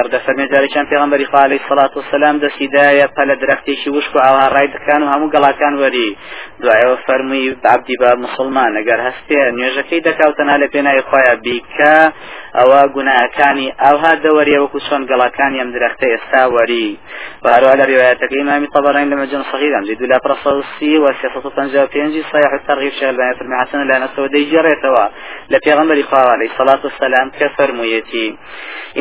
دفرمي 0.09 0.47
جاري 0.47 0.69
كان 0.69 0.87
في 0.87 0.97
غنبري 0.97 1.27
عليه 1.35 1.61
الصلاة 1.65 1.91
والسلام 1.97 2.39
دس 2.39 2.63
هداية 2.63 3.07
فلا 3.17 3.35
درختي 3.35 3.77
شي 3.77 3.91
وشكو 3.91 4.19
أو 4.19 4.53
رايد 4.53 4.71
كانوا 4.87 5.17
همو 5.17 5.31
قلا 5.31 5.51
كان 5.51 5.75
وري 5.75 6.17
دعاء 6.61 6.93
وفرمي 6.93 7.57
عبدي 7.65 7.97
باب 8.01 8.19
مسلمان 8.19 8.77
اگر 8.77 9.01
هستي 9.01 9.51
نيوجكي 9.51 10.01
دكاوتنا 10.01 10.59
لبنا 10.59 10.99
إخوايا 10.99 11.35
بيكا 11.35 12.13
أو 12.55 12.89
گوناهەکانی 12.95 13.73
ئەوها 13.85 14.13
دەوەریە 14.25 14.59
وەکو 14.63 14.79
چۆن 14.87 15.03
گەڵاکانی 15.11 15.61
ئەم 15.61 15.71
درەختە 15.77 16.07
ئێستا 16.13 16.43
وەری 16.55 16.99
وهروە 17.45 17.75
لە 17.81 17.85
ڕوايەتەکە 17.91 18.35
إمام 18.41 18.67
طبراني 18.75 19.11
لما 19.11 19.25
جن 19.33 19.43
صغيرا 19.53 19.81
زيد 19.89 20.03
لا 20.03 20.19
برصوصي 20.25 20.99
وسياسة 20.99 21.51
تنجا 21.57 21.85
بينجي 21.85 22.23
صحيح 22.33 22.53
الترغيب 22.61 22.93
شغل 23.01 23.17
بيان 23.17 23.35
فرمي 23.39 23.57
حسن 23.63 23.81
لا 23.89 23.99
نسوى 23.99 24.29
دي 24.29 24.45
جريتوا 24.53 25.07
لبيغمبر 25.51 26.03
خواه 26.03 26.29
عليه 26.35 26.51
الصلاة 26.53 26.81
والسلام 26.85 27.31
كفرميتي 27.41 28.37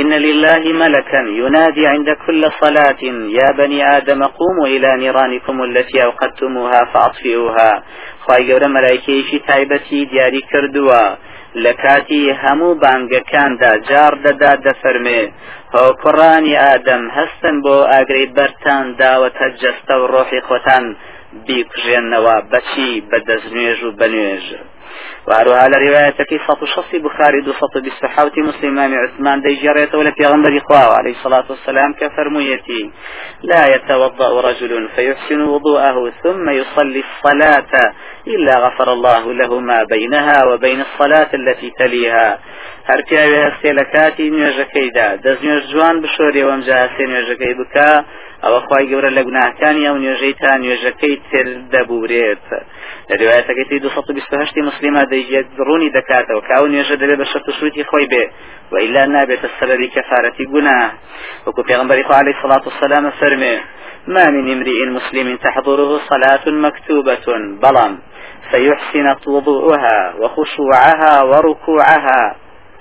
إن 0.01 0.11
لله 0.25 0.52
ملكا. 0.59 1.21
ينادي 1.27 1.87
عند 1.87 2.09
كل 2.27 2.51
صلاة 2.61 3.03
يا 3.39 3.51
بني 3.51 3.97
آدم 3.97 4.23
قوموا 4.23 4.67
إلى 4.67 4.97
نيرانكم 4.97 5.63
التي 5.63 6.03
أوقدتموها 6.03 6.85
فأطفئوها. 6.85 7.83
خواهي 8.21 8.53
قول 8.53 8.67
ملائكي 8.67 9.39
تايبتي 9.47 10.05
دياري 10.05 10.41
كردوا 10.41 11.15
لە 11.55 11.73
کاتی 11.83 12.23
هەموو 12.43 12.79
بانگەکاندا 12.83 13.71
جار 13.89 14.13
دەدا 14.25 14.53
دەفەرمێ 14.65 15.21
هۆکڕانی 15.75 16.59
ئادەم 16.63 17.03
هەستن 17.17 17.55
بۆ 17.65 17.75
ئاگری 17.91 18.25
بەرتان 18.37 18.85
داوەتە 19.01 19.47
جەستە 19.61 19.95
و 19.99 20.09
ڕۆحی 20.13 20.41
خۆتان 20.47 20.85
بیکوژێنەوە 21.45 22.35
بەچی 22.51 22.91
بە 23.09 23.17
دەستنوێژ 23.27 23.79
و 23.83 23.95
بەنوێژ. 23.99 24.45
وهروها 25.27 25.67
لرواية 25.67 26.11
في 26.29 26.39
سطو 26.47 26.65
شخص 26.65 26.95
بخاري 26.95 27.41
دو 27.41 27.53
سطو 27.53 27.79
بسحاوتي 27.81 28.41
مسلم 28.41 28.79
عثمان 28.79 29.41
دي 29.41 29.55
جريت 29.55 29.95
ولا 29.95 30.13
غنبري 30.21 30.61
عليه 30.71 31.11
الصلاة 31.11 31.45
والسلام 31.49 31.93
كفرميتي 31.93 32.91
لا 33.43 33.75
يتوضأ 33.75 34.41
رجل 34.41 34.89
فيحسن 34.95 35.41
وضوءه 35.41 36.11
ثم 36.23 36.49
يصلي 36.49 37.03
الصلاة 37.03 37.93
إلا 38.27 38.57
غفر 38.59 38.93
الله 38.93 39.33
له 39.33 39.59
ما 39.59 39.83
بينها 39.83 40.45
وبين 40.45 40.81
الصلاة 40.81 41.29
التي 41.33 41.71
تليها. 41.79 42.39
هەر 42.89 43.01
پیاوێ 43.07 43.39
هەستێ 43.47 43.71
لە 43.79 43.85
کاتی 43.93 44.31
نوێژەکەیدا 44.35 45.07
دەست 45.23 45.41
نوێژ 45.45 45.63
جوان 45.71 45.95
ئەوە 48.43 48.59
خی 48.67 48.85
گەورە 48.91 49.09
لە 49.17 49.21
گوناهکانی 49.27 49.87
ئەو 49.87 49.97
نوێژەی 50.03 50.33
تا 50.41 50.51
نوێژەکەی 50.63 51.15
تر 51.29 51.47
دەبورێت 51.73 52.47
لە 53.09 53.15
روایەتەکەی 53.21 53.79
228 53.79 54.57
مسلمە 54.69 55.03
دەیجێت 55.11 55.47
ڕوونی 55.67 55.93
دەکاتەوە 55.97 56.41
ئەو 56.57 56.65
نوێژە 56.73 56.95
دەبێت 57.01 57.19
بە 57.21 57.25
شەرت 57.31 57.47
شووتی 57.59 57.83
خۆی 57.89 58.07
بێ 58.11 58.23
وإلا 58.71 59.03
نابێتە 59.15 59.47
سەبەبی 59.59 59.87
کەفارەتی 59.95 60.45
گوناه. 60.53 60.91
وەکو 61.45 61.61
پێغمبەری 61.69 62.03
خوا 62.07 62.15
عليه 62.21 62.35
الصلاة 62.37 62.63
والسلام 62.67 63.05
فەرمێ 63.19 63.55
ما 64.07 64.25
من 64.35 64.45
امرئ 64.55 64.79
مسلم 64.85 65.27
تحضره 65.45 65.99
صلاة 66.09 66.45
مكتوبة 66.65 67.27
بلام 67.63 67.93
فيحسن 68.51 69.15
وضوءها 69.27 70.13
وخشوعها 70.19 71.13
وركوعها 71.21 72.35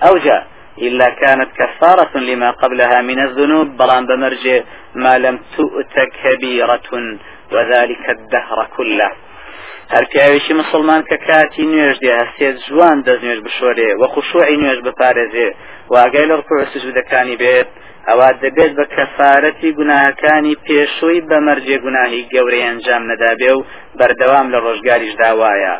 أوجه 0.09 0.43
إلا 0.77 1.09
كانت 1.09 1.49
كفارة 1.57 2.17
لما 2.17 2.51
قبلها 2.51 3.01
من 3.01 3.19
الذنوب 3.19 3.77
بلان 3.77 4.05
بمرجع 4.05 4.59
ما 4.95 5.17
لم 5.17 5.39
تؤت 5.57 5.95
كبيرة 6.23 6.89
وذلك 7.51 8.09
الدهر 8.09 8.67
كله. 8.77 9.11
هەر 9.93 10.05
پیاوێکی 10.11 10.53
مسلمان 10.61 11.01
کە 11.09 11.17
کاتی 11.27 11.65
نوێژ 11.71 11.97
دێ 12.03 12.11
هەستێت 12.21 12.55
جوان 12.67 12.97
دەستنوێژ 13.07 13.39
بشۆرێ 13.45 13.89
وە 13.99 14.07
خوشوعی 14.13 14.57
نوێژ 14.61 14.79
بپارێزێ 14.87 15.47
واگای 15.93 16.27
لە 16.29 16.35
ڕکوع 16.39 16.61
سجودەکانی 16.73 17.39
بێت 17.41 17.69
ئەوا 18.07 18.29
دەبێت 18.43 18.71
بە 18.77 18.85
کەفارەتی 18.95 19.75
گوناهەکانی 19.79 20.59
پێشووی 20.65 21.25
بەمەرجێ 21.29 21.77
گوناهی 21.85 22.27
گەورەی 22.33 22.65
ئەنجام 22.67 23.03
نەدابێ 23.11 23.51
و 23.55 23.65
بەردەوام 23.99 24.47
لە 24.53 24.59
ڕۆژگاریش 24.65 25.13
داوایە 25.21 25.75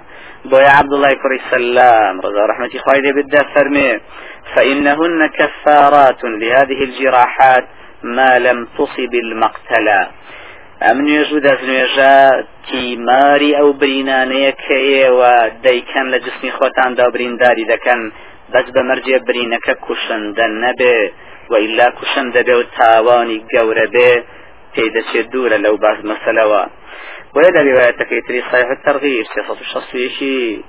بۆیە 0.50 0.72
عبدڵای 0.80 1.16
کوڕی 1.22 1.40
سەلام 1.52 2.16
ڕزا 2.24 2.44
ڕحمەتی 2.52 2.80
خوای 2.84 3.02
لێ 3.06 3.12
بدە 3.18 3.42
فەرمێ 3.54 3.92
فإنهن 4.54 5.22
كفارات 5.38 6.22
لهذه 6.42 6.80
الجراحات 6.88 7.66
ما 8.18 8.32
لم 8.46 8.60
تصب 8.78 9.14
المقتلى. 9.26 10.02
ئەم 10.84 10.98
نوێژ 11.08 11.30
و 11.34 11.44
دەستنوێژە 11.48 12.16
تیماری 12.68 13.52
ئەو 13.60 13.70
برینانەیە 13.82 14.52
کە 14.64 14.78
ئێوە 14.90 15.34
دەیکەن 15.66 16.06
لە 16.14 16.18
جسمی 16.26 16.52
خۆتاندا 16.58 17.06
برینداری 17.16 17.66
دەکەن 17.74 18.02
بەس 18.54 18.68
بە 18.76 18.82
مەرجێ 18.90 19.18
برینەکە 19.28 19.74
کوشندە 19.86 20.46
نەبێ 20.64 20.98
وئیلا 21.52 21.88
کوشن 21.98 22.28
دەبێ 22.36 22.56
و 22.60 22.64
تاوانی 22.78 23.44
گەورە 23.54 23.88
بێ 23.96 24.12
پێی 24.74 24.90
دەچێت 24.96 25.28
دوورە 25.34 25.58
وهذا 27.36 27.62
روايتك 27.62 28.10
تري 28.28 28.42
صحيح 28.42 28.70
الترغيب 28.70 29.26
سياسة 29.26 29.62
الشخصية 29.62 30.62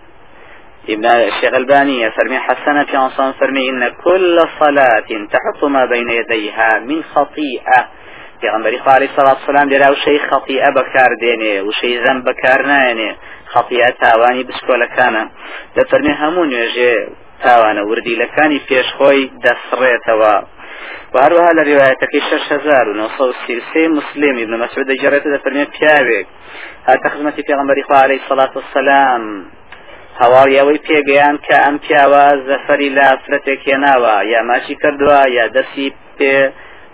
ابن 0.88 1.05
الشيخ 1.07 1.55
الباني 1.55 2.11
فرمي 2.11 2.38
حسنة 2.38 2.85
في 2.85 2.96
عنصان 2.96 3.33
فرمي 3.33 3.68
إن 3.70 3.88
كل 4.05 4.48
صلاة 4.61 5.27
تحط 5.33 5.64
ما 5.64 5.87
بين 5.87 6.11
يديها 6.11 6.79
من 6.79 7.03
خطيئة. 7.03 7.88
في 8.40 8.48
غنبري 8.48 8.81
عليه 8.87 9.07
الصلاة 9.07 9.35
والسلام 9.35 9.70
لرا 9.70 9.88
وشي 9.88 10.18
خطيئة 10.18 10.70
بكار 10.70 11.09
ديني 11.20 11.61
وشي 11.61 11.98
ذنب 11.98 12.24
بكار 12.24 12.66
نايني 12.66 13.16
خطيئة 13.46 13.90
تاواني 13.90 14.42
بسكولة 14.42 14.87
كان 14.87 15.29
لفرمي 15.77 16.14
همون 16.14 16.53
يجي 16.53 17.09
تاوانە 17.44 17.83
وردی 17.88 18.14
لەکانی 18.22 18.61
پێشخۆی 18.68 19.31
دەسڕێتەوە 19.44 20.35
وهروها 21.14 21.51
ڕواەتەکەی 21.68 22.20
1930 22.31 23.88
مسلم 23.99 24.37
ابن 24.42 24.55
مسعود 24.62 24.87
دەجارێتە 24.92 25.29
دەفەرمێت 25.35 25.70
پیاوێک. 25.77 26.27
هاتە 26.88 27.09
خزمەتی 27.12 27.42
پێغمبەری 27.49 27.83
خوا 27.87 27.99
عليه 28.05 28.20
الصلاة 28.23 28.53
والسلام 28.59 29.23
هەواڵیەوەی 30.20 30.85
پێگەیان 30.87 31.37
کە 31.47 31.57
ئەم 31.64 31.77
پیاوە 31.85 32.27
زەفەری 32.49 32.90
لە 32.99 33.09
فرەتێک 33.23 33.61
هێناوە 33.68 34.16
یا 34.33 34.40
ماشی 34.51 34.75
کردووە 34.83 35.20
یا 35.38 35.44
دەستی 35.57 35.88
پێ 36.18 36.37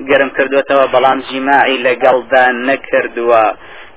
گەرم 0.08 0.30
کردوێتەوە 0.36 0.86
بەڵام 0.94 1.18
جیماعی 1.28 1.82
لەگەڵدا 1.86 2.44
نەکردووە. 2.68 3.46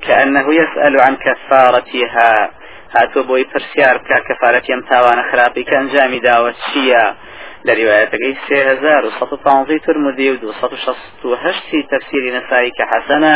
كأنه 0.07 0.55
يسأل 0.55 0.99
عن 0.99 1.15
كفارتها 1.15 2.49
هاتووە 2.95 3.23
بۆی 3.29 3.43
پرسیار 3.51 3.97
بکە 3.97 4.17
کەفاەتی 4.27 4.71
ئەم 4.73 4.81
تاوانە 4.89 5.23
خراپی 5.31 5.63
کە 5.67 5.73
ئەنجامی 5.79 6.21
داوە 6.27 6.51
چییە؟ 6.63 7.05
لە 7.67 7.73
ریواەتەکەی 7.79 8.35
سێ 8.45 8.59
هزار 8.69 9.01
و 9.05 9.11
سە 9.17 9.25
پانزەی 9.45 9.79
ترمودی 9.85 10.29
و 10.29 10.35
دو 10.43 10.51
شست 10.85 11.25
و 11.25 11.35
هەشتی 11.43 11.87
تەفسیری 11.91 12.31
نەسایی 12.37 12.75
کە 12.77 12.83
حەسەنە 12.91 13.33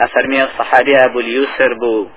ئەفەرمیە 0.00 0.44
صحابی 0.58 0.94
أبو 1.06 1.18
اليوسر 1.24 1.72
بوو 1.80 2.08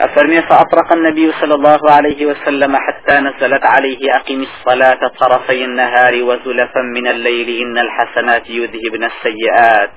أفرمي 0.00 0.40
فأطرق 0.40 0.92
النبي 0.92 1.32
صلى 1.40 1.54
الله 1.54 1.90
عليه 1.90 2.26
وسلم 2.26 2.76
حتى 2.76 3.16
نزلت 3.20 3.64
عليه 3.66 4.16
أقم 4.16 4.40
الصلاة 4.42 5.08
طرفي 5.20 5.64
النهار 5.64 6.14
وزلفا 6.22 6.80
من 6.80 7.06
الليل 7.06 7.48
إن 7.62 7.78
الحسنات 7.78 8.50
يذهبن 8.50 9.04
السيئات 9.04 9.90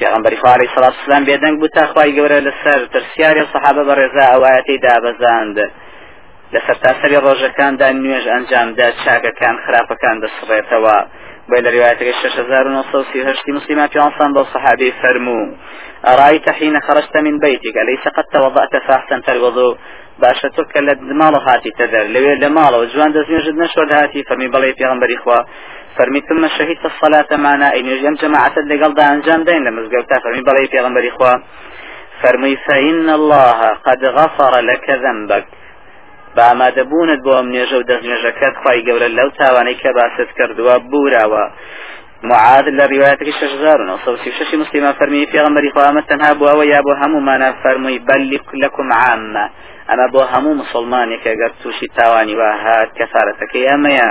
پێغمبەری 0.00 0.36
خوارەی 0.42 0.68
سڵات 0.74 0.94
سلام 1.06 1.24
بێدەنگ 1.28 1.56
بوو 1.60 1.74
تاخوای 1.78 2.14
گەورە 2.16 2.38
لەسەر 2.46 2.80
ترسیاری 2.94 3.48
سەحابە 3.52 3.82
بەڕێزا 3.88 4.24
ئەوایەتی 4.32 4.80
دابەزاند 4.84 5.56
لەسەر 6.54 6.76
تاسەری 6.84 7.22
ڕۆژەکاندا 7.26 7.88
نوێژ 8.02 8.24
ئەنجامدا 8.32 8.88
چاکەکان 9.02 9.56
خراپەکان 9.64 10.16
دەسڕێتەوە. 10.22 10.98
بۆ 11.48 11.56
لە 11.64 11.70
روایەتەکەی 11.76 12.14
6938 12.22 13.52
مسلمان 13.58 13.88
پیانسان 13.94 14.30
بۆ 14.36 14.42
صحابي 14.54 14.90
فرمو 15.02 15.40
أرأيت 16.12 16.48
حين 16.58 16.80
خرجت 16.86 17.16
من 17.16 17.38
بيتك 17.38 17.76
أليس 17.82 18.04
قد 18.16 18.24
توضأت 18.32 18.74
فأحسنت 18.86 19.28
الوضوء 19.28 19.74
باشە 20.22 20.48
تۆ 20.56 20.62
کە 20.72 20.80
لە 20.86 20.94
ماڵە 21.20 21.40
هاتی 21.48 21.72
تەدەر. 21.78 22.04
لەوێ 22.14 22.34
لە 22.42 22.48
ماڵەوە 22.56 22.86
جوان 22.92 23.10
دەستێژت 23.16 23.56
نەشۆد 23.62 23.90
هاتی 23.98 24.24
فەرمی 24.28 24.48
بەڵێ 24.54 24.70
پێغمبەری 24.78 25.18
خوا. 25.22 25.40
فرمي 25.96 26.20
ثم 26.28 26.48
شهدت 26.48 26.84
الصلاة 26.84 27.36
معنا 27.36 27.72
أين 27.72 27.86
يجم 27.86 28.14
جماعة 28.14 28.58
لقل 28.58 28.94
دا 28.94 29.12
أنجام 29.12 29.44
دين 29.44 29.64
لمزقوتا 29.64 30.18
فرمي 30.24 30.42
بلي 30.42 30.66
في 30.66 30.80
غنبري 30.80 31.08
إخوة 31.08 31.42
فرمي 32.22 32.56
فإن 32.56 33.10
الله 33.10 33.60
قد 33.86 34.04
غفر 34.04 34.60
لك 34.60 34.90
ذنبك. 34.90 35.44
بامادەبوونت 36.36 37.20
بۆ 37.24 37.32
ئەم 37.38 37.48
نێژە 37.54 37.76
و 37.78 37.86
دەستنێژەکەت 37.90 38.54
خی 38.62 38.80
گەورە 38.86 39.08
لەو 39.18 39.28
تاوانەی 39.38 39.76
کە 39.82 39.90
باست 39.98 40.30
کردووە 40.38 40.74
بوراوە. 40.90 41.44
معاد 42.22 42.64
لە 42.78 42.84
ڕواەتەکە 42.92 43.32
1936 43.42 44.54
مسلمان 44.54 44.92
فەرمی 44.92 45.26
پێغمبەری 45.32 45.70
خواامە 45.74 46.02
تەنها 46.10 46.34
بووەوە 46.38 46.64
یا 46.74 46.80
بۆ 46.86 46.92
هەمومانە 47.02 47.48
فەرمووی 47.62 47.98
بەلی 48.08 48.40
لەکم 48.62 48.88
عامە 48.92 49.46
ئەمە 49.90 50.06
بۆ 50.14 50.22
هەموو 50.32 50.58
مسلمانێک 50.62 51.22
ئەگەر 51.30 51.50
تووشی 51.62 51.88
تاوانی 51.96 52.34
وا 52.40 52.50
هات 52.64 52.88
کەسارەتەکەی 52.98 53.68
ئەمەیە 53.70 54.10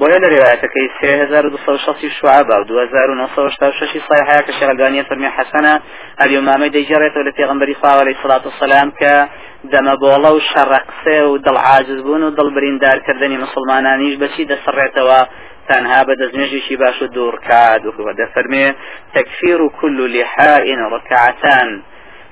بۆیە 0.00 0.18
لە 0.22 0.28
ڕێوایەتەکەی 0.32 0.86
3260 1.00 2.10
شعبا 2.20 2.56
و 2.60 2.64
2966 2.64 4.02
صحيحة 4.08 4.42
كشيخ 4.42 4.68
البانية 4.68 5.02
فرمي 5.02 5.28
حسنة 5.28 5.80
اليوم 6.22 6.44
ما 6.44 6.66
ديجرت 6.66 7.16
ولا 7.16 7.30
پیغمبري 7.30 7.74
خواه 7.74 8.00
عليه 8.00 8.16
الصلاة 8.16 8.44
والسلام 8.46 8.90
ك 9.00 9.28
دەمە 9.72 9.94
بۆڵە 10.02 10.30
و 10.34 10.40
شەڕقسێ 10.50 11.18
و 11.30 11.38
دڵعاجز 11.46 12.00
بوون 12.04 12.22
و 12.22 12.34
دڵبریندارکردنی 12.38 13.36
مسلمانانیش 13.44 14.14
بەچی 14.22 14.48
دەسڕێتەوە 14.50 15.20
بە 15.68 16.14
دەستنێژێکی 16.20 16.76
باش 16.82 17.02
و 17.02 17.06
دوورکات 17.06 17.82
و 17.84 18.12
دەفەرمێ 18.20 18.66
تەکفیر 19.14 19.60
و 19.60 19.68
كل 19.80 19.98
لحاء 20.16 20.64
ركعتان 20.94 21.82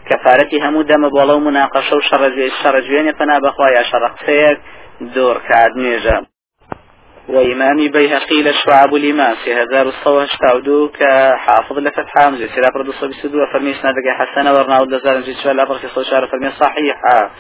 کەفارەتی 0.09 0.63
هەموو 0.65 0.89
دەمە 0.91 1.09
بۆڵە 1.15 1.35
و 1.37 1.45
مناقەشە 1.49 1.95
و 1.97 2.07
شەڕجوێنێ 2.63 3.13
پنا 3.19 3.37
بەخوا 3.45 3.69
یا 3.77 3.83
شەڕقسەیەک 3.91 4.59
دوورکات 5.15 5.73
نوێژە 5.81 6.19
وإمام 7.29 7.89
بيهقي 7.89 8.43
لشعب 8.43 8.91
في 9.45 9.55
هزار 9.55 9.87
الصوى 9.87 10.25
اشتاودو 10.25 10.89
كحافظ 10.89 11.79
لفتح 11.79 12.07
حامزة 12.07 12.47
سيرا 12.47 12.71
برد 12.71 12.89
الصبي 12.89 13.13
سدو 13.13 13.47
فرمي 13.53 13.75
سنادك 13.75 14.09
حسنة 14.19 14.55
ورناو 14.55 14.85
دزار 14.85 15.19
نجد 15.19 15.37
شوال 15.43 15.57
لا 15.57 15.65
برخي 15.65 15.89
صوشار 15.89 16.27
فرمي 16.27 16.51
صحيحة 16.51 17.31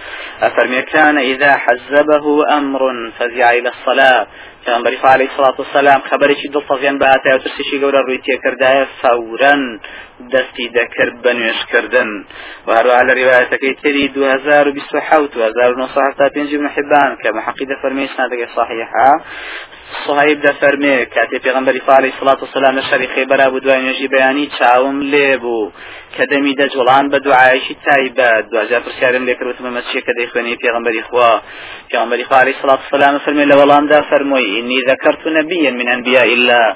فرمي 0.56 0.82
كان 0.82 1.18
إذا 1.18 1.56
حزبه 1.56 2.56
أمر 2.58 3.10
فزع 3.18 3.50
إلى 3.50 3.68
الصلاة. 3.68 4.26
پیغمبری 4.64 4.96
خوا 4.96 5.12
علیه 5.12 5.28
الصلاة 5.30 5.54
والسلام 5.58 6.00
خبرێکی 6.10 6.48
دڵتەزیان 6.54 6.96
بەهاتای 7.02 7.34
و 7.34 7.38
ترسیشی 7.44 7.80
گەورە 7.82 8.00
ڕووی 8.06 8.20
تێکردایە 8.26 8.84
فەورەن 9.00 9.62
دەستی 10.32 10.66
دەکرد 10.78 11.14
بە 11.24 11.32
نوێشکردن 11.38 12.10
و 12.66 12.70
هەروە 12.76 13.00
لە 13.08 13.14
ڕواەتەکەی 13.18 13.74
تری 13.82 14.08
2027 14.08 15.36
1975 15.36 16.54
ابن 16.54 16.66
حبان 16.66 17.16
کە 17.22 17.28
محقی 17.36 17.66
دەفەرمی 17.72 18.10
سنادەکەی 18.14 18.48
صحیحە 18.56 19.10
صهيب 20.06 20.40
ده 20.40 20.52
فرمي 20.52 21.04
كاتي 21.04 21.38
پیغمبر 21.38 21.80
عليه 21.88 22.12
الصلاة 22.14 22.38
والسلام 22.40 22.78
لشري 22.78 23.06
خيبرا 23.06 23.48
بدوای 23.48 23.80
نجي 23.80 24.08
بياني 24.08 24.50
چاوم 24.58 25.02
لێبوو 25.02 25.72
کە 26.16 26.24
دەمی 26.32 26.54
دەجوڵان 26.60 27.04
بە 27.12 27.18
دوعاەشی 27.26 27.74
تایبەت 27.86 28.44
دوجار 28.52 28.80
پرسیارم 28.86 29.26
لێکردوتمە 29.28 29.70
مەچیە 29.76 30.00
کە 30.06 30.12
دەیخوێنی 30.18 30.60
پێغمبەری 30.62 31.02
خوا 31.08 31.32
پێغمبەری 31.90 32.24
خوا 32.28 32.38
عليه 32.42 32.54
الصلاة 32.56 32.80
والسلام 32.82 33.18
فرمي 33.24 33.44
لە 33.50 33.54
وەڵامدا 33.60 33.98
فەرمووی 34.10 34.46
إني 34.58 34.78
ذكرت 34.90 35.22
نبيا 35.38 35.70
من 35.70 35.88
أنبياء 35.96 36.28
الله. 36.38 36.66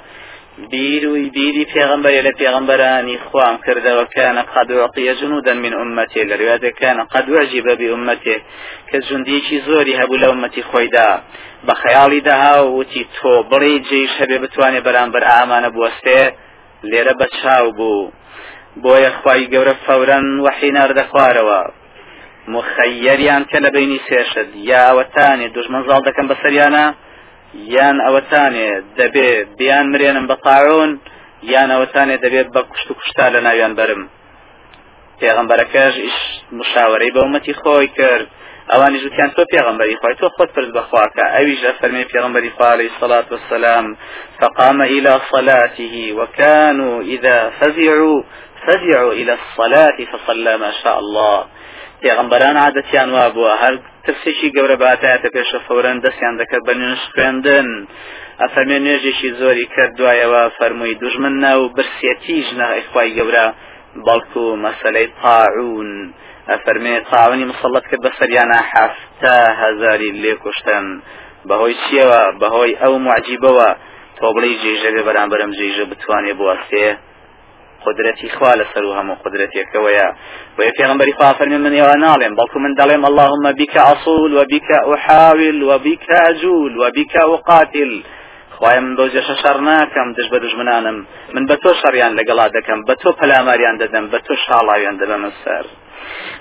بیروی 0.70 1.30
بیری 1.30 1.64
پێغمبەر 1.74 2.14
لە 2.26 2.32
پێغمبەرانی 2.40 3.18
خوام 3.26 3.56
کردەوە 3.66 4.04
کانە 4.14 4.42
قد 4.54 4.68
عطیە 4.84 5.14
جنودا 5.20 5.54
من 5.54 5.72
أمتي 5.82 6.22
لە 6.30 6.34
روایەتەکانە 6.40 7.02
قد 7.14 7.26
وعجب 7.28 7.66
بأمته 7.80 8.36
کە 8.88 8.96
جوندیەکی 9.06 9.62
زۆری 9.66 9.98
هەبوو 10.00 10.20
لە 10.22 10.26
ئومەتی 10.30 10.62
خۆیدا 10.70 11.10
بە 11.66 11.74
خەیاڵی 11.82 12.20
داها 12.28 12.56
وتی 12.76 13.06
تۆ 13.16 13.32
بڕی 13.50 13.76
جێش 13.88 14.12
هەبێ 14.20 14.36
بتوانێت 14.44 14.84
بەرامبەر 14.86 15.22
ئامانە 15.32 15.70
بوەستێ 15.74 16.22
لێرە 16.90 17.14
بە 17.20 17.26
چاو 17.38 17.72
بوو. 17.78 18.12
بۆیە 18.82 19.10
خی 19.20 19.42
گەورە 19.52 19.74
فەورەن 19.84 20.26
وحینار 20.44 20.90
دەخوارەوە 21.00 21.60
مخەیەریان 22.54 23.42
کە 23.50 23.58
لە 23.64 23.70
بینی 23.76 24.00
سێشت 24.08 24.48
یاوەتانێ 24.70 25.46
دوژمن 25.54 25.82
زاڵ 25.88 26.00
دەکەم 26.08 26.26
بەسەریانە 26.30 26.84
یان 27.76 27.96
ئەوەتانێ 28.04 28.68
دەبێ 28.98 29.30
بیان 29.58 29.86
مرێنم 29.92 30.26
بە 30.30 30.36
قاعون 30.46 30.90
یان 31.52 31.68
ئەوەتانێ 31.74 32.16
دەبێت 32.24 32.48
بە 32.54 32.60
کوشت 32.70 32.88
و 32.90 32.94
کوشتا 32.98 33.26
لە 33.34 33.40
ناویان 33.46 33.74
برم 33.78 34.02
پێغمبەرەکەش 35.20 35.94
ئیش 36.04 36.18
مشاوەرەی 36.58 37.14
بە 37.14 37.20
ومەتی 37.26 37.54
خۆی 37.60 37.88
کرد. 37.98 38.26
ئەوانی 38.72 38.98
ژوتیان 39.02 39.30
تۆ 39.36 39.42
پێغمبەری 39.54 39.96
خۆی 40.00 40.16
تۆ 40.20 40.26
خۆت 40.36 40.50
پرس 40.54 40.70
بەخواکە. 40.76 41.24
ئەویش 41.34 41.60
ئەفەرمێ 41.68 42.04
پێغمبەری 42.12 42.50
خوا 42.56 42.68
عليه 42.74 42.90
الصلاة 42.92 43.28
والسلام 43.34 43.86
فقام 44.40 44.78
إلى 44.94 45.12
صلاته 45.32 45.94
وكانوا 46.18 46.96
إذا 47.14 47.38
فزعوا 47.58 48.18
فزعوا 48.64 49.12
إلى 49.20 49.32
الصلاة 49.40 49.98
فصلى 50.12 50.54
ما 50.64 50.70
شاء 50.82 50.98
الله. 51.02 51.38
پێغمبەران 52.02 52.56
عادەتیان 52.64 53.08
وا 53.16 53.26
بووە 53.34 53.54
هەر 53.62 53.74
ترسێکی 54.04 54.48
گەورە 54.56 54.76
باتایەتە 54.84 55.28
پێشە 55.34 55.58
فەورەن 55.66 55.96
دەستیان 56.04 56.34
دەکرد 56.40 56.64
بە 56.68 56.74
نوێش 56.80 57.02
خوێندن 57.12 57.68
ئەفەرمێ 58.42 58.78
نوێژێکی 58.84 59.30
زۆری 59.40 59.66
کرد 59.74 59.92
دوایەوە 59.98 60.42
فەرمووی 60.56 60.98
دوژمن 61.02 61.34
ناو 61.44 61.60
برسێتیش 61.76 62.48
نەخوای 62.60 63.14
گەورە 63.18 63.46
بەڵکو 64.06 64.44
مەسلەی 64.64 65.08
تاعون. 65.20 65.90
ئەفەرمێ 66.50 66.94
تاونی 67.10 67.48
مسلڵەت 67.50 67.84
کرد 67.90 68.02
بە 68.04 68.10
سەریانە 68.18 68.58
حفتا 68.70 69.38
هەزاری 69.62 70.10
لێ 70.22 70.34
کوشتن 70.42 70.86
بەهۆی 71.48 71.76
چیەوە؟ 71.82 72.22
بەهۆی 72.40 72.78
ئەو 72.82 72.94
معجیبەوە. 73.06 73.70
تۆ 74.18 74.26
بڵی 74.34 74.54
جێژە 74.62 74.90
بێ 74.94 75.02
بەرامبەرم 75.08 75.50
جێژە 75.58 75.84
بتوانێ 75.90 76.32
بوەستێ. 76.38 76.88
قدرتي 77.86 78.28
خوا 78.36 78.52
لەسەر 78.60 78.84
و 78.84 78.96
هەموو 78.98 79.20
قدرەتێکەوەیە 79.24 80.08
وهي 80.58 80.72
پیغمبری 80.78 81.12
خوا 81.12 81.32
فەرمی 81.38 81.58
من 81.64 81.72
ێوە 81.80 81.96
ناڵێم 82.04 82.34
بەڵکو 82.38 82.56
من 82.64 82.72
دەڵێم 82.80 83.04
اللهم 83.10 83.52
بك 83.60 83.76
أصول 83.76 84.30
وبك 84.38 84.68
أحاول 84.94 85.62
وبك 85.70 86.06
أجول 86.28 86.72
وبك 86.82 87.16
أقاتل. 87.16 87.92
بۆ 88.60 89.04
جێشە 89.12 89.34
شەڕ 89.42 89.58
ناکەم 89.68 90.08
دش 90.16 90.26
بە 90.32 90.38
دژمنانم. 90.44 90.98
من 91.34 91.44
بە 91.48 91.56
تۆ 91.62 91.70
شەڕیان 91.80 92.12
لەگەڵا 92.18 92.46
دەکەم 92.56 92.80
بە 92.88 92.94
تۆ 93.02 93.08
پەلاماریان 93.20 93.76
دەدەم 93.82 94.04
بە 94.12 94.18
تۆ 94.26 94.32
شاڵاویان 94.44 94.96
دەبەمە 95.00 95.30
سەر. 95.44 95.66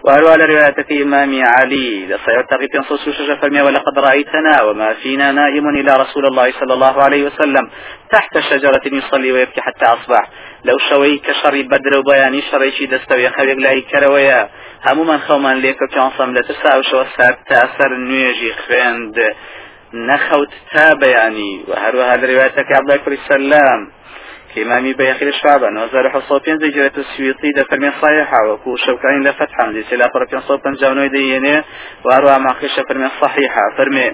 وهروى 0.03 0.37
لرواية 0.37 1.03
إمام 1.03 1.43
علي 1.43 2.05
لصيغة 2.05 2.41
تقي 2.41 2.83
صوص 2.89 3.09
شجة 3.09 3.35
فرمي 3.41 3.61
ولقد 3.61 3.99
رأيتنا 3.99 4.61
وما 4.61 4.93
فينا 4.93 5.31
نائم 5.31 5.69
إلى 5.69 5.91
رسول 6.03 6.25
الله 6.25 6.51
صلى 6.59 6.73
الله 6.73 7.03
عليه 7.03 7.23
وسلم 7.23 7.69
تحت 8.11 8.39
شجرة 8.39 8.81
يصلي 8.85 9.31
ويبكي 9.31 9.61
حتى 9.61 9.85
أصبح. 9.85 10.23
لو 10.65 10.77
شوي 10.89 11.17
كشري 11.17 11.63
بدر 11.63 11.93
وبياني 11.97 12.41
شري 12.41 12.71
شي 12.71 12.85
دستوي 12.85 13.29
خبيق 13.29 13.57
لاي 13.57 13.81
كرويا 13.81 14.49
همو 14.85 15.03
من 15.03 15.19
خومان 15.19 15.57
ليك 15.57 15.77
كانصم 15.93 16.33
لتسا 16.33 16.75
وشو 16.75 17.03
سات 17.17 17.37
تأثر 17.49 17.97
نيجي 17.97 18.53
خويند 18.53 19.15
نخوت 19.93 20.49
تا 20.71 20.93
بياني 20.93 21.63
وهروها 21.67 22.17
لرواية 22.17 22.51
عبد 22.57 22.91
الله 22.91 22.99
السلام 23.07 23.91
كإمامي 24.55 24.93
بيخي 24.93 25.25
الشعب 25.25 25.63
أنه 25.63 25.87
زار 25.93 26.09
حصوبين 26.09 26.59
زي 26.59 26.69
جريت 26.69 26.97
السويطي 26.97 27.51
ده 27.55 27.63
فرمي 27.63 27.91
صحيحة 28.01 28.47
وكو 28.49 28.75
شوكاين 28.75 29.23
لفتحة 29.23 29.71
دي 29.71 29.83
سلا 29.83 30.07
فرمي 30.13 30.41
صوبا 30.41 30.75
جاونوي 30.81 31.07
ديني 31.09 31.63
وأروى 32.05 32.39
معقشة 32.39 32.83
فرمي 32.89 33.09
صحيحة. 33.21 33.61
فرمي 33.77 34.11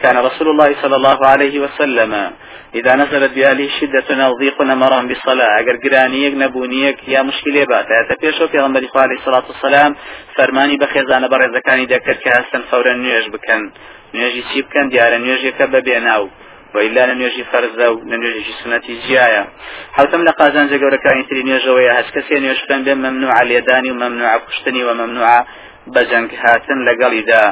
كان 0.00 0.16
رسول 0.16 0.48
الله 0.48 0.82
صلى 0.82 0.96
الله 0.96 1.26
عليه 1.26 1.60
وسلم 1.60 2.30
إذا 2.74 2.96
نزلت 2.96 3.32
بآله 3.32 3.68
شدة 3.80 4.24
أو 4.26 4.32
ضيق 4.38 4.62
مرام 4.62 5.08
بالصلاة. 5.08 5.60
أجر 5.60 5.76
قرانيك 5.84 6.34
نبونيك 6.34 7.08
يا 7.08 7.22
مشكلة 7.22 7.64
بات. 7.64 7.86
تبيشو 8.10 8.48
في 8.48 8.58
غنبري 8.60 8.88
عليه 8.94 9.16
الصلاة 9.16 9.44
والسلام 9.48 9.96
فرماني 10.36 10.76
بخيزان 10.76 11.28
برز 11.28 11.56
كان 11.66 11.84
ذكر 11.84 12.12
كهستن 12.12 12.62
فورا 12.70 12.92
نيج 12.92 13.28
بكن. 13.28 13.70
نيجي 14.14 14.42
سيب 14.52 14.66
كان 14.72 14.88
ديارا 14.88 15.18
نيجي 15.18 15.50
كبابيناو 15.50 16.28
وإلا 16.74 17.12
لم 17.12 17.20
يجي 17.22 17.44
فرزا 17.44 17.88
ولم 17.88 18.22
يجي 18.22 18.52
سنتي 18.64 19.00
جيايا 19.06 19.46
حوتم 19.92 20.22
لقازان 20.24 20.68
جگەورەکانی 20.72 21.24
تری 21.28 21.42
نوێژەوەی 21.48 21.96
هەچ 21.98 22.08
کەسێ 22.16 22.36
نوێژکەن 22.44 22.80
بێ 22.86 22.94
ممنوع 22.94 23.42
لێدانی 23.42 23.90
و 23.90 23.94
ممنوع 23.94 24.38
کوشتنی 24.38 24.82
و 24.82 24.94
ممنوع 24.94 25.44
بجنگ 25.86 26.30
هاتن 26.42 26.78
لەگەڵیدا 26.88 27.42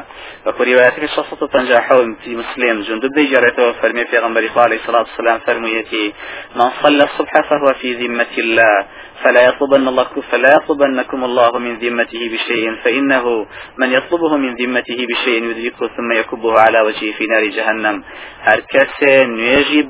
وەکو 0.47 0.63
ریواەتەکە 0.69 1.09
650 1.17 2.17
في 2.23 2.31
مسلم 2.41 2.77
جندب 2.87 3.13
دەیجارێتەوە 3.19 3.73
فەرمی 3.81 4.05
پێغمبەری 4.13 4.49
خوا 4.53 4.63
عليه 4.65 4.81
الصلاة 4.81 5.07
والسلام 5.09 5.39
فرموویەتی 5.47 6.07
من 6.57 6.71
صلى 6.83 7.03
الصبح 7.09 7.41
فهو 7.49 7.73
في 7.73 7.95
ذمة 7.95 8.35
الله. 8.39 8.85
فلا 9.25 9.43
يطلبن 9.49 9.89
الله 9.89 10.07
فلا 10.31 10.55
يطلبنكم 10.57 11.25
الله 11.25 11.59
من 11.59 11.75
ذمته 11.79 12.23
بشيء 12.33 12.75
فإنه 12.85 13.47
من 13.79 13.93
يطلبه 13.93 14.37
من 14.37 14.55
ذمته 14.55 15.07
بشيء 15.11 15.45
يدركه 15.45 15.87
ثم 15.97 16.13
يكبه 16.13 16.61
على 16.61 16.81
وجهه 16.81 17.13
في 17.19 17.27
نار 17.27 17.45
جهنم. 17.45 18.05
هر 18.43 18.61
کەسێ 18.61 19.17
نوێژی 19.37 19.83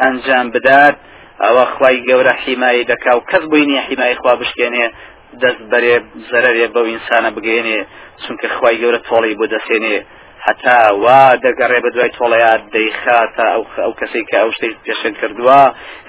ئەنجام 0.00 0.50
بدات 0.50 0.96
ئەوە 1.44 1.64
خی 1.74 1.96
گەورە 2.08 2.34
حیمایی 2.44 2.84
دەکا 2.90 3.12
و 3.16 3.26
کەس 3.30 3.44
بووینی 3.50 3.78
حیمای 3.86 4.14
خوا 4.20 4.34
بشکێنێ 4.40 4.86
دەست 5.42 5.62
بەرێ 5.70 5.96
زەرێ 6.30 6.66
بەو 6.74 6.84
ئینسانە 6.90 7.30
بگەێنێ 7.36 7.78
چونکە 8.22 8.46
خی 8.56 8.76
گەورە 8.82 9.00
تۆڵی 9.08 9.34
بۆ 9.38 9.46
حتا 10.48 10.78
وا 11.04 11.22
دەگەڕێ 11.44 11.78
بە 11.84 11.90
دوای 11.94 12.10
تۆڵەیات 12.18 12.62
دەیخاتە 12.74 13.44
ئەو 13.54 13.62
ئەو 13.84 13.92
کەسی 14.00 14.22
کە 14.30 14.36
ئەو 14.42 14.50
شتەی 14.56 14.72
پێشن 14.86 15.14
کردووە 15.20 15.60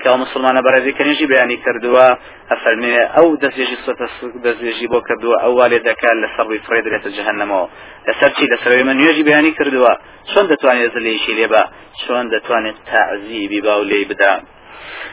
کە 0.02 0.10
مسلمانە 0.24 0.62
بەرەزی 0.66 0.94
کەنیژی 0.98 1.30
بەیانی 1.32 1.58
کردووە 1.66 2.08
ئەفەرمێ 2.52 2.96
ئەو 3.16 3.28
دەستێژی 3.44 3.78
سوتە 3.86 4.06
دەستێژی 4.46 4.88
بۆ 4.92 5.00
کردووە 5.08 5.36
ئەو 5.44 5.54
والێ 5.60 5.80
دەکات 5.88 6.18
لە 6.24 6.28
سەڕی 6.36 6.60
فرێ 6.66 6.80
دێتە 6.86 7.10
جەهنەمەوە. 7.18 7.66
لەسەر 8.08 8.32
چی؟ 8.38 8.46
لەسەروی 8.54 8.84
من 8.88 8.96
نوێژی 9.00 9.24
بەیانی 9.28 9.52
کردووە. 9.60 9.94
چۆن 10.32 10.46
دەتوانێت 10.52 10.92
زلێشی 10.96 11.34
لێبە 11.40 11.64
چۆن 12.02 12.26
دەتوانێت 12.34 12.78
تعزیبی 12.92 13.60
باو 13.66 13.82
لێ 13.90 14.00
بدات 14.10 14.42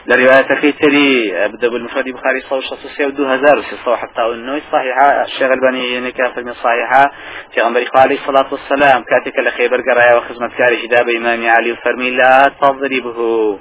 لرواية 0.05 0.55
في 0.61 0.71
تري 0.71 1.45
أبدأ 1.45 1.67
بالمفرد 1.67 2.05
بخاري 2.09 2.39
صلى 2.41 2.59
الله 2.59 2.69
عليه 2.71 2.85
وسلم 2.93 3.09
دو 3.09 3.25
هزار 3.25 3.61
حتى 3.97 4.21
النوي 4.21 4.61
صحيحة 4.71 5.23
الشيخ 5.23 5.51
الباني 5.51 6.11
كافر 6.11 6.43
من 6.43 6.53
صحيحة 6.53 7.11
في 7.53 7.61
غنبري 7.61 7.87
عليه 7.95 8.19
الصلاة 8.19 8.47
والسلام 8.51 9.03
كاتك 9.03 9.39
لخيبر 9.39 9.81
قرايا 9.81 10.15
وخزمة 10.15 10.49
كاري 10.57 10.87
جداب 10.87 11.09
إمام 11.09 11.49
علي 11.49 11.71
وفرمي 11.71 12.11
لا 12.11 12.51
تضربه 12.61 13.59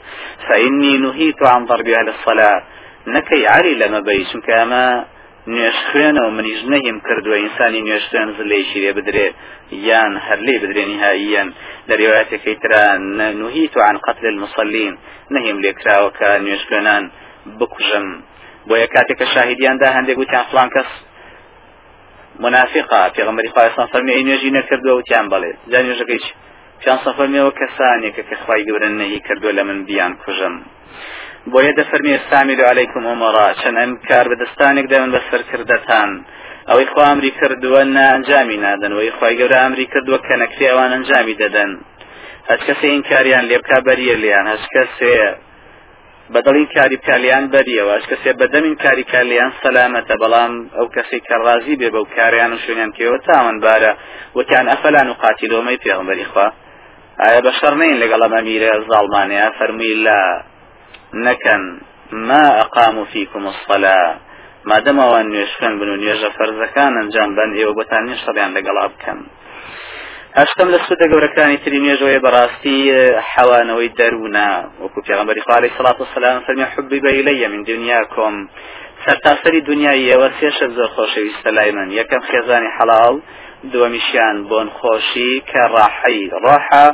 فإني 0.48 0.98
نهيت 0.98 1.42
عن 1.42 1.64
ضرب 1.64 1.88
أهل 1.88 2.08
الصلاة 2.08 2.62
نكي 3.06 3.46
علي 3.46 3.74
لما 3.74 4.00
بيش 4.00 4.36
كما 4.46 5.04
نوێش 5.52 5.78
خوێنەوە 5.88 6.30
منیش 6.36 6.60
نەهیم 6.72 6.98
کردووە 7.06 7.36
ئینسانی 7.42 7.80
نوێش 7.86 8.04
خوێن 8.10 8.28
زلەیشی 8.38 8.80
لێ 8.84 8.92
بدرێ 8.98 9.26
یان 9.88 10.12
هەر 10.26 10.38
لێ 10.46 10.56
بدرێنی 10.62 10.98
هاییان 11.04 11.48
لە 11.88 11.94
ڕێواتەکەی 12.00 12.56
ترا 12.62 12.84
نوهیت 13.40 13.74
عن 13.88 13.96
قتل 14.06 14.24
المصلين 14.34 14.94
نەهیم 15.34 15.58
لێکراوە 15.64 16.10
کە 16.18 16.28
نوێش 16.44 16.62
خوێنان 16.68 17.04
بکوژم. 17.58 18.06
بۆ 18.68 18.74
یە 18.82 18.88
کاتێکە 18.94 19.26
شاهدیاندا 19.34 19.88
هەندێک 19.96 20.16
وتیان 20.18 20.44
فلان 20.50 20.68
کەس 20.74 20.90
منافقا 22.44 23.02
پێغمبەری 23.16 23.50
خواستان 23.54 23.86
فەرمی 23.92 24.24
نوێژی 24.26 24.50
نەکردووە 24.58 24.94
وتیان 24.98 25.26
بڵێ. 25.32 25.52
جا 25.70 25.78
نوێژەکەی 25.84 26.20
پیان 26.80 26.98
سەفەرمیەوە 27.04 27.52
کەسانێکە 27.60 28.22
کە 28.28 28.36
خی 28.42 28.62
گەورە 28.68 28.88
نەهی 29.00 29.20
کردووە 29.26 29.52
لە 29.58 29.62
من 29.68 29.78
بیان 29.88 30.12
کوژم. 30.22 30.54
بۆیە 31.52 31.72
دەفەرمی 31.78 32.14
ئێستامیل 32.16 32.60
عیکم 32.70 33.04
ئۆمەڕا 33.10 33.48
چەند 33.60 33.76
ئەم 33.80 33.92
کار 34.08 34.26
بەدەستانێک 34.30 34.86
دەون 34.92 35.10
بە 35.14 35.20
سەرکردەتان. 35.28 36.10
ئەوەی 36.68 36.88
خوا 36.92 37.04
ئەمری 37.08 37.32
کردووە 37.38 37.82
نا 37.96 38.06
ئەنجامی 38.12 38.58
نادەن 38.64 38.92
وی 38.94 39.12
خی 39.18 39.34
گەورە 39.40 39.58
ئەمری 39.62 39.86
کردووە 39.92 40.18
کە 40.26 40.34
نەکری 40.42 40.66
ئەوان 40.70 40.90
ئەنجامی 40.94 41.36
دەدەن. 41.42 41.72
هەچ 42.50 42.60
کەسێ 42.68 42.86
این 42.94 43.02
کاریان 43.10 43.44
لێبکا 43.50 43.78
بەریە 43.86 44.16
لیان 44.22 44.46
هەچ 44.52 44.64
کەسێ 44.74 45.16
بەدڵین 46.32 46.68
کاری 46.74 46.98
کالیان 47.08 47.44
بەریەوە 47.54 47.92
ئەش 47.96 48.06
کەسێ 48.10 48.30
بەدەمین 48.40 48.76
کاری 48.84 49.04
کالیان 49.12 49.52
سەلامەتە 49.62 50.14
بەڵام 50.22 50.52
ئەو 50.76 50.86
کەسی 50.94 51.20
کە 51.26 51.36
ڕازی 51.44 51.76
بێ 51.80 51.88
بەو 51.94 52.04
کاریان 52.16 52.50
و 52.52 52.60
شوێنیان 52.64 52.92
کێوە 52.96 53.18
تاوان 53.26 53.56
بارە. 53.64 53.92
وتیان 54.36 54.66
ئەفەلان 54.72 55.08
و 55.08 55.18
قاتیلۆمەی 55.22 55.82
پێغمبەری 55.84 56.26
خوا. 56.30 56.48
ئایا 57.22 57.40
بە 57.46 57.52
شەڕنین 57.58 57.96
لەگەڵ 58.02 58.20
ئەمە 58.24 58.40
میرە 58.48 58.72
زاڵمانەیە؟ 58.88 59.46
فەرمووی 59.58 59.96
لە 60.06 60.20
نەکەن 61.26 61.64
ما 62.28 62.44
ئەقام 62.58 62.94
و 62.98 63.04
فیکم 63.12 63.42
الصلاة. 63.52 64.14
مادەم 64.70 64.98
ئەوان 65.02 65.26
نوێشکەن 65.32 65.72
بن 65.80 65.88
و 65.90 66.00
نوێژە 66.02 66.30
فەرزەکان 66.36 66.92
ئەنجام 66.98 67.30
بن 67.38 67.50
ئێوە 67.58 67.72
بەتان 67.78 68.02
نیە 68.08 68.16
شەڕیان 68.24 68.50
لەگەڵا 68.56 68.84
بکەن 68.92 69.18
هەشتم 70.38 70.68
لە 70.74 70.78
سوودە 70.84 71.06
گەورەکانی 71.12 71.58
تری 71.62 71.78
نوێژەوەی 71.84 72.22
بەڕاستی 72.24 72.78
حەوانەوەی 73.32 73.94
دەروونە 73.98 74.48
وەکو 74.82 75.00
پێغمبەری 75.06 75.44
خوالی 75.46 75.74
سڵات 75.76 75.98
وسلام 76.00 76.38
فەرمی 76.46 76.66
حبی 76.72 76.98
إلي 77.20 77.46
من 77.52 77.62
دنیاکم 77.70 78.34
سەرتاسەری 79.04 79.60
دنیای 79.70 80.08
ئێوە 80.10 80.28
سێشە 80.38 80.66
زۆر 80.76 80.90
خۆشەویستە 80.96 81.50
لای 81.56 81.70
من. 81.76 81.88
یەکەم 82.00 82.22
خێزانی 82.30 82.74
حەڵاڵ 82.76 83.16
دووەمیشیان 83.72 84.36
بۆن 84.50 84.68
خۆشی 84.78 85.32
کە 85.50 85.62
ڕاحەی 85.74 86.22
ڕاحە 86.44 86.86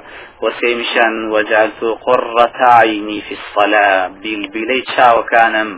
وسێمیشان 0.45 1.15
وەجالت 1.35 1.79
و 1.83 1.89
قڕەتە 2.05 2.71
عینی 2.83 3.21
فی 3.27 3.35
الصلاة 3.41 4.09
بیلبیلەی 4.23 4.83
چاوەکانم 4.93 5.71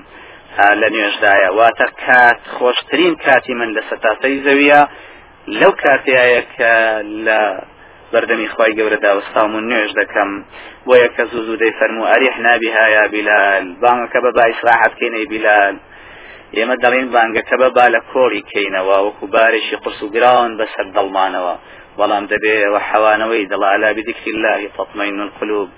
لە 0.81 0.89
نوێژدایە. 0.95 1.51
واتە 1.59 1.87
کات 2.05 2.41
خۆشترین 2.57 3.14
کاتی 3.25 3.55
من 3.61 3.70
لە 3.77 3.83
سەتاسەی 3.91 4.37
زەویە. 4.47 4.81
لەو 5.61 5.72
کاتیایە 5.83 6.43
کە 6.57 6.75
لە 7.27 7.41
بەردەمی 8.12 8.49
خی 8.55 8.72
گەورە 8.79 8.99
داوەستام 9.05 9.51
و 9.55 9.64
نوێژ 9.70 9.91
دەکەم. 10.01 10.31
بۆ 10.87 10.95
یەکە 11.05 11.22
زوو 11.31 11.45
زوو 11.47 11.61
دەی 11.62 11.72
فەرمو 11.79 12.09
ئەریح 12.11 12.35
نابیهایا 12.47 13.05
بیلال 13.14 13.64
بانگەکە 13.83 14.18
بە 14.25 14.31
باعث 14.39 14.59
ڕاحەتکەینەی 14.68 15.27
بیلال 15.33 15.77
ئێمە 16.57 16.77
دەڵێن 16.83 17.09
بانگەکە 17.15 17.57
بە 17.61 17.69
با 17.77 17.87
لە 17.95 18.01
کۆڵی 18.13 18.43
کەینەوە 18.53 18.97
وەکو 19.07 19.25
بارێکی 19.35 19.77
قرس 19.83 20.01
و 20.03 20.13
گران 20.15 20.51
بەسەر 20.59 20.87
دڵمانەوە. 20.97 21.55
بەڵام 21.99 22.25
دەبێ 22.33 22.57
و 22.73 22.77
حەوانەوەی 22.89 23.49
دڵالا 23.53 23.91
بذكر 23.97 24.27
الله 24.35 24.61
تطمئن 24.77 25.19
القلوب. 25.27 25.69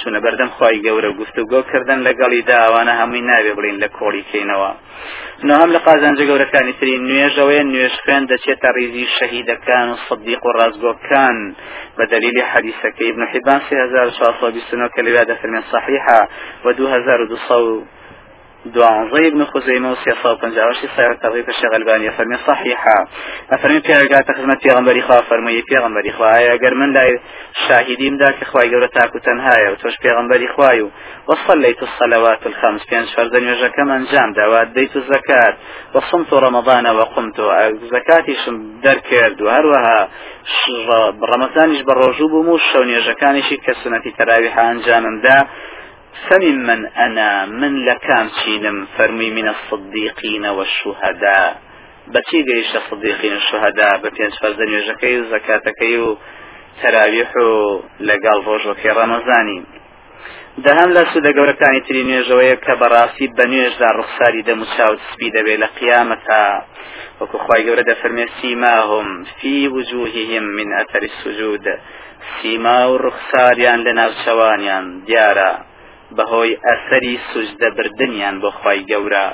چونە 0.00 0.18
بەردەم 0.24 0.50
خی 0.56 0.76
گەورە 0.86 1.10
گفتوگۆکردن 1.20 2.00
لەگەڵی 2.08 2.46
داوانە 2.50 2.92
هەمووی 3.00 3.26
ناوێ 3.30 3.52
بڵین 3.58 3.76
لە 3.82 3.88
کۆڵی 3.98 4.24
کەینەوە. 4.30 4.70
نو 5.46 5.52
هەم 5.60 5.70
لە 5.76 5.80
قازانجە 5.86 6.24
گەورەکانی 6.30 6.76
تری 6.78 7.02
نوێژەوەی 7.08 7.68
نوێژ 7.72 7.94
خوێن 8.02 8.24
دەچێتە 8.30 8.68
ڕیزی 8.76 9.06
شەهیدەکان 9.16 9.86
و 9.90 9.96
صدیق 10.06 10.42
و 10.46 10.54
ڕازگۆکان. 10.58 11.38
بە 11.96 12.04
دلیلی 12.12 12.48
حەدیسەکەی 12.52 13.10
ابن 13.12 13.22
حبان 13.32 13.60
3629 13.68 14.88
کە 14.94 15.00
لەوێ 15.06 15.22
دەفرمێن 15.30 15.64
صحیحە 15.72 16.20
و 16.64 16.66
2200 16.72 17.97
دوانزەی 18.74 19.26
ابن 19.26 19.44
خزيمة 19.44 19.92
وسياسة 19.92 20.32
وبنجاوشي 20.32 20.88
سيارة 20.96 21.14
تغيب 21.14 21.48
الشيخ 21.48 21.72
الباني 21.74 22.10
فرمي 22.10 22.36
صحيحة. 22.46 23.08
أفرمي 23.50 23.80
في 23.80 24.00
أرقات 24.00 24.32
خدمة 24.36 24.54
پیغمبری 24.54 25.02
خواه 25.02 25.20
فرمي 25.20 25.62
پیغمبری 25.62 26.12
خواه. 26.12 26.52
اگر 26.52 26.74
من 26.74 26.92
لا 26.92 27.18
شاهدين 27.68 28.18
ذاك 28.18 28.44
خواهي 28.44 28.70
قولة 28.70 28.86
تاكو 28.86 29.18
تنهايا 29.18 29.70
وتوش 29.70 29.96
پیغمبری 30.02 30.48
خواهي 30.56 30.90
وصليت 31.28 31.82
الصلوات 31.82 32.46
الخمس. 32.46 32.86
بين 32.90 33.04
فرزن 33.16 33.48
وجك 33.48 33.78
من 33.78 34.04
جام. 34.04 34.32
دوات 34.32 34.68
ديت 34.68 34.96
الزكاة. 34.96 35.56
وصمت 35.94 36.34
رمضان 36.34 36.86
وقمت. 36.86 37.40
زكاتي 37.92 38.34
شم 38.46 38.80
در 38.82 38.98
كرد. 38.98 39.42
وهروها 39.42 40.08
رمضانش 41.22 41.82
بالرجوب 41.82 42.32
وموش 42.32 42.62
شون 42.72 42.88
يجكانشي 42.88 43.56
كسنة 43.56 44.02
تراويح 44.18 44.58
أنجام 44.58 45.04
دا 46.18 46.38
فممن 46.38 46.86
أنا 46.86 47.46
من 47.46 47.84
لكام 47.84 48.28
شينم 48.44 48.86
فرمي 48.96 49.30
من 49.30 49.48
الصديقين 49.48 50.46
والشهداء. 50.46 51.68
بچی 52.14 52.40
گەیشتە 52.48 52.80
صدیقین 52.90 53.32
الشهداء 53.32 53.94
بە 54.02 54.08
پێنج 54.16 54.34
فەرزە 54.42 54.64
نوێژەکەی 54.70 55.16
و 55.20 55.28
زەکاتەکەی 55.32 55.96
و 56.04 56.18
تەراویح 56.80 57.32
و 57.36 57.80
لەگەڵ 58.08 58.38
ڕۆژۆکەی 58.48 58.96
ڕەمەزانی. 58.98 59.60
دەهەم 60.64 60.90
لە 60.96 61.02
سوودە 61.10 61.30
گەورەکانی 61.36 61.84
تری 61.86 62.02
نوێژەوەیە 62.08 62.56
کە 62.64 62.74
بەڕاستی 62.80 63.32
بە 63.36 63.44
نوێژدا 63.52 63.90
ڕوخساری 63.98 64.46
دەموچاوت 64.48 65.00
سپی 65.10 65.30
دەبێت 65.36 65.60
لە 65.62 65.68
قیامەتا 65.78 66.44
وەکو 67.20 67.38
خی 67.44 67.62
گەورە 67.66 67.84
دەفەرمێ 67.90 68.26
سیماهم 68.40 69.08
في 69.38 69.54
وجوههم 69.74 70.44
من 70.58 70.68
أثر 70.82 71.02
السجود 71.10 71.66
سیما 72.36 72.80
و 72.90 72.98
ڕوخساریان 73.04 73.80
لە 73.86 73.92
ناوچەوانیان 73.98 74.84
دیارە. 75.06 75.52
ئەسەری 76.66 77.14
سوجدە 77.30 77.68
بردنیان 77.76 78.36
بۆ 78.42 78.50
خی 78.60 78.80
گەورە. 78.90 79.26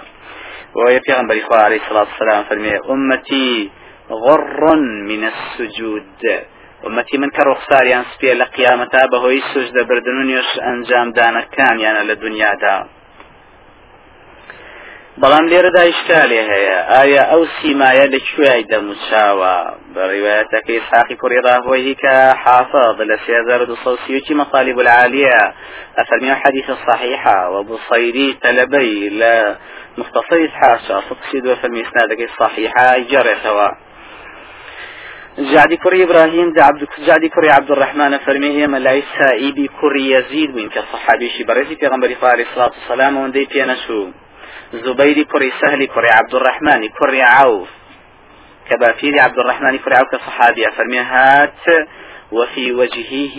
وهي 0.75 0.99
پیغمبر 1.07 1.35
إخوة 1.43 1.59
عليه 1.67 1.81
الصلاة 1.83 2.07
والسلام 2.11 2.43
فرمي 2.49 2.73
أمتي 2.95 3.71
غر 4.11 4.77
من 5.11 5.23
السجود. 5.33 6.23
أمتي 6.87 7.19
من 7.19 7.31
كرخصار 7.31 7.85
يان 7.87 8.05
سبيا 8.13 8.35
لقيامتا 8.35 9.07
بهوي 9.07 9.41
سجد 9.55 9.77
بردنون 9.89 10.31
يش 10.31 10.51
أنجام 10.73 11.13
دانا 11.13 11.41
كان 11.41 11.79
لدنيا 12.09 12.55
دا 12.63 12.87
بەڵام 15.23 15.45
لێرەدا 15.51 15.83
ئیشکالێ 15.89 16.41
هەیە. 16.51 16.79
ئایا 16.93 17.23
ئەو 17.31 17.43
سیمایە 17.59 18.07
لەکوێی 18.15 18.63
دەموچاوە 18.71 19.57
بە 19.95 20.03
ڕیوایەتەکەی 20.13 20.81
ساقی 20.91 21.17
کوڕی 21.21 21.41
ڕاهۆی 21.47 21.95
کە 22.03 22.17
حافظ 22.45 22.97
لە 23.11 23.17
دوسەوسیوتی 23.71 24.35
مطالب 24.43 24.77
العالية 24.85 25.41
أفرمي 26.03 26.35
حديث 26.43 26.67
الصحيحة 26.77 27.39
وبصيري 27.55 28.29
تلبي 28.43 29.09
لا 29.09 29.57
مختصر 29.99 30.49
حاشا 30.61 30.97
ستشيد 31.09 31.47
وفرمي 31.47 31.81
إسنادك 31.87 32.21
الصحيحة 32.31 32.99
جريتها 32.99 33.71
جعدي 35.39 35.77
كري 35.77 36.03
إبراهيم 36.05 36.53
دا 36.53 36.63
عبد 36.65 36.83
جعدي 37.07 37.29
كري 37.29 37.51
عبد 37.51 37.71
الرحمن 37.71 38.19
فرمي 38.19 38.51
هي 38.57 38.67
ملاي 38.67 39.03
سائبي 39.19 39.67
كري 39.81 40.11
يزيد 40.11 40.51
من 40.57 40.69
كصحابي 40.69 41.29
شي 41.29 41.45
برزي 41.45 41.77
في 41.77 41.87
غنبري 41.87 42.17
عليه 42.23 42.45
الصلاة 42.45 42.73
والسلام 42.79 43.17
وندي 43.17 43.45
بيانشو 43.45 44.11
زبيري 44.73 45.25
كري 45.25 45.53
سهلي 45.61 45.87
كري 45.87 46.09
عبد 46.09 46.35
الرحمن 46.35 46.89
كري 46.89 47.23
عوف. 47.23 47.69
كبافيري 48.71 49.21
عبد 49.21 49.39
الرحمن 49.39 49.79
كري 49.79 49.95
عوف 49.95 50.09
كصحابي 50.09 50.65
فرمي 50.77 50.99
هات 50.99 51.89
وفي 52.33 52.73
وجهه 52.73 53.37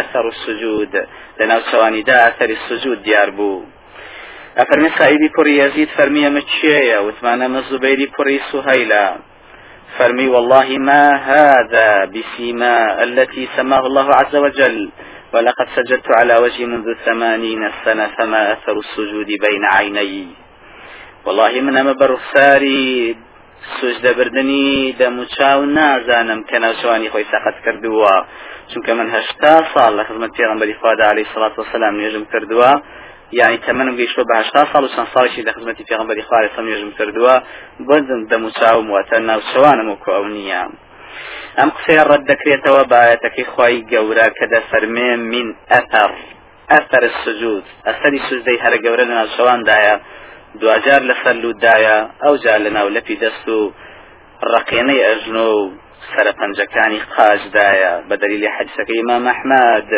أثر 0.00 0.28
السجود. 0.28 1.06
لنا 1.40 1.60
سواني 1.60 2.02
دا 2.02 2.28
أثر 2.28 2.50
السجود 2.50 3.02
ديار 3.02 3.30
بو. 3.30 3.64
أفرمي 4.56 4.90
سعيدي 4.98 5.28
كري 5.28 5.58
يزيد 5.58 5.88
فرمي 5.88 6.28
متشيا 6.28 6.98
وثمانا 6.98 7.48
مزبيري 7.48 8.06
كري 8.06 8.40
سهيلا. 8.52 9.16
فرمي 9.98 10.26
والله 10.26 10.78
ما 10.78 11.16
هذا 11.16 12.04
بسيما 12.04 13.02
التي 13.02 13.48
سماه 13.56 13.86
الله 13.86 14.14
عز 14.14 14.36
وجل. 14.36 14.90
ولقد 15.32 15.66
سجدت 15.76 16.06
على 16.18 16.36
وجهي 16.36 16.66
منذ 16.66 16.94
ثمانين 17.04 17.70
سنة 17.84 18.06
فما 18.06 18.52
أثر 18.52 18.78
السجود 18.78 19.26
بين 19.26 19.64
عيني. 19.72 20.45
والله 21.26 21.60
من 21.60 21.76
أما 21.76 21.92
برخساري 21.92 23.16
سوجدە 23.80 24.10
بردننی 24.18 24.94
دەموچاو 25.00 25.64
نازانم 25.78 26.40
کە 26.48 26.56
ناوچوانی 26.64 27.10
خۆی 27.12 27.26
سەقەت 27.32 27.56
کردووە. 27.64 28.14
چونکە 28.70 28.90
من 28.98 29.08
هەشتا 29.16 29.54
ساڵ 29.72 29.92
لە 29.98 30.02
خزمەت 30.08 30.32
پێغمبەری 30.38 30.74
خوادا 30.80 31.04
عەلەیهی 31.10 31.30
سڵات 31.34 31.54
وسەلام 31.58 31.94
نوێژم 31.98 32.24
کردووە. 32.32 32.70
یعنی 33.38 33.58
تەمەنم 33.66 33.94
گەیشتوە 34.00 34.24
بە 34.28 34.34
هەشتا 34.40 34.62
ساڵ 34.72 34.82
و 34.84 34.92
چەند 34.94 35.08
ساڵێکی 35.14 35.46
لە 35.46 35.52
خزمەتی 35.56 35.84
پێغمبەری 35.90 36.22
خوا 36.26 36.36
عەلەیهی 36.38 36.64
نوێژم 36.66 36.90
کردووە 36.98 37.34
بەندم 37.88 38.20
دەموچاوم 38.30 38.86
واتە 38.94 39.16
ناوچەوانم 39.30 39.86
وەکو 39.90 40.10
ئەو 40.16 40.24
نییە. 40.36 40.62
ئەم 41.58 41.68
قسەیە 41.76 42.02
ڕەت 42.10 42.22
دەکرێتەوە 42.30 42.82
بایەتەکەی 42.92 43.46
خی 43.52 43.76
گەورە 43.92 44.26
کە 44.38 44.44
دەفەرمێ 44.54 45.10
من 45.32 45.46
ئەثەر 45.72 46.10
ئەثەر 46.72 47.02
السجود 47.10 47.64
ئەسەری 47.86 48.20
سوزدەی 48.28 48.58
هەرە 48.64 48.78
گەورە 48.84 49.04
لە 49.08 49.14
ناوچەواندایە 49.20 49.96
دوجار 50.60 51.02
لە 51.10 51.14
سەرلودایە 51.22 51.96
ئەو 52.24 52.34
جار 52.44 52.58
لە 52.66 52.70
ناو 52.76 52.88
لەپی 52.96 53.16
دەست 53.22 53.46
و 53.56 53.58
ڕقێنەی 54.52 55.04
ئەژنۆ 55.06 55.48
و 55.58 55.70
سەر 56.10 56.26
پەنجەکانی 56.38 57.00
قاجدایە 57.14 57.92
بە 58.08 58.14
دلیلی 58.22 58.54
حەدسەکەی 58.56 59.00
ئمام 59.02 59.24
ئەحمد 59.30 59.90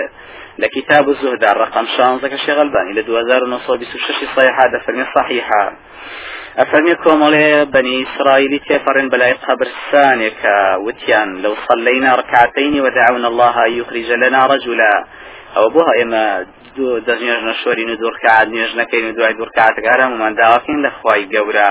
لە 0.62 0.68
کتاب 0.76 1.04
الزهدا 1.08 1.50
ڕقم 1.62 1.86
شانزەکە 1.96 2.38
شێغەلبانی 2.46 2.96
لە 2.98 3.02
1926 3.08 4.26
صحيحة 4.36 4.64
دەفەرمی 4.74 5.06
صحيحة 5.16 5.62
ئەفەرمی 6.60 6.94
کۆمەڵێ 7.04 7.50
بەنی 7.74 7.94
ئیسرائیلی 8.00 8.60
تێفەڕێن 8.66 9.08
بەلای 9.12 9.34
قبرستانێکە 9.46 10.58
وتیان 10.86 11.30
لەو 11.42 11.54
صلينا 11.68 12.10
ركعتين 12.20 12.74
ودعونا 12.84 13.28
الله 13.32 13.54
أن 13.66 13.72
يخرج 13.80 14.08
لنا 14.22 14.40
رجلا. 14.54 14.94
ئەو 15.56 15.66
بۆ 15.74 15.82
ئێمە 15.98 16.24
دەستنێژنە 17.06 17.54
شۆرین 17.62 17.90
و 17.90 18.00
دوورکات 18.02 18.46
نوێژ 18.52 18.72
نەکەین 18.80 19.04
و 19.06 19.16
دوای 19.16 19.34
دوورکاتگارە 19.38 20.04
ومان 20.08 20.32
داواکەین 20.40 20.80
خی 20.98 21.22
گەورە 21.34 21.70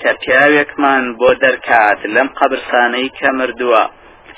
کە 0.00 0.10
پیاوێکمان 0.22 1.04
بۆ 1.18 1.30
دەرکات 1.42 1.98
لەم 2.14 2.28
قبرسانەی 2.38 3.08
کە 3.18 3.28
مردووە 3.38 3.82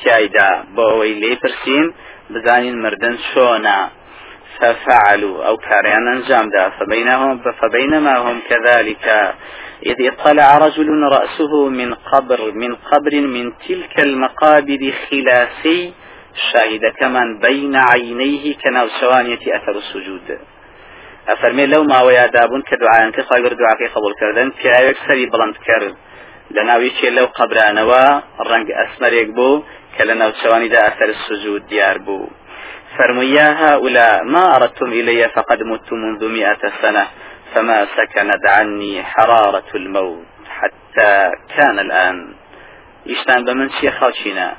تایدا 0.03 0.51
بۆ 0.75 0.85
ئەوەی 0.91 1.15
لێ 1.23 1.33
پرسیین 1.43 1.87
بزانین 2.33 2.77
مردن 2.85 3.15
چۆنا 3.29 3.81
ففعلوا 4.59 5.37
أو 5.49 5.57
كاريان 5.57 6.09
أنجام 6.09 6.47
دا 6.55 6.71
فبينهم 6.79 7.33
فبينما 7.61 8.15
هم 8.27 8.37
كذلك 8.51 9.35
إذ 9.87 9.97
اطلع 10.11 10.59
رجل 10.59 10.89
رأسه 11.17 11.69
من 11.69 11.95
قبر 11.95 12.41
من 12.63 12.75
قبر 12.91 13.15
من 13.21 13.53
تلك 13.69 14.01
المقابر 14.01 14.93
خلافي 15.11 15.93
شاهدەکەمان 16.49 17.29
بین 17.45 17.75
عینەیه 17.93 18.55
کە 18.63 18.69
ناوچەوانیەتی 18.77 19.53
ئەثەر 19.55 19.77
سوجود 19.91 20.27
ئەفەرمێ 21.29 21.67
لەو 21.73 21.83
ماوەیە 21.93 22.27
دابوون 22.37 22.63
کە 22.69 22.75
دوعاەکە 22.83 23.23
خاگر 23.29 23.53
دوعاکەی 23.61 23.93
قبولکردن 23.95 24.49
پیاوێک 24.59 24.99
سەری 25.07 25.31
بڵند 25.33 25.57
کرد 25.67 25.95
لە 26.55 26.63
ناویچێ 26.69 27.09
لەو 27.17 27.27
قبرانەوە 27.39 28.05
ڕەنگ 28.49 28.69
ئەسمەرێک 28.79 29.29
بوو 29.37 29.65
کە 29.95 30.03
لە 30.09 30.15
ناوچەوانیدا 30.21 30.79
ئەثەر 30.87 31.11
سوجود 31.27 31.63
دیار 31.71 31.99
بوو 32.07 32.29
فرموا 32.97 33.47
هؤلاء 33.63 34.23
ما 34.35 34.57
أردتم 34.57 34.91
إلي 35.01 35.29
فقد 35.29 35.63
مت 35.63 35.93
منذ 35.93 36.23
مئة 36.37 36.63
سنة 36.83 37.07
فما 37.55 37.87
سكنت 37.97 38.47
عني 38.47 39.03
حرارة 39.03 39.71
الموت 39.75 40.27
حتى 40.59 41.31
كان 41.57 41.79
الآن. 41.79 42.35
يشتان 43.07 43.45
بمن 43.45 43.71
شيخ 43.71 43.95
خاوشينا 44.01 44.57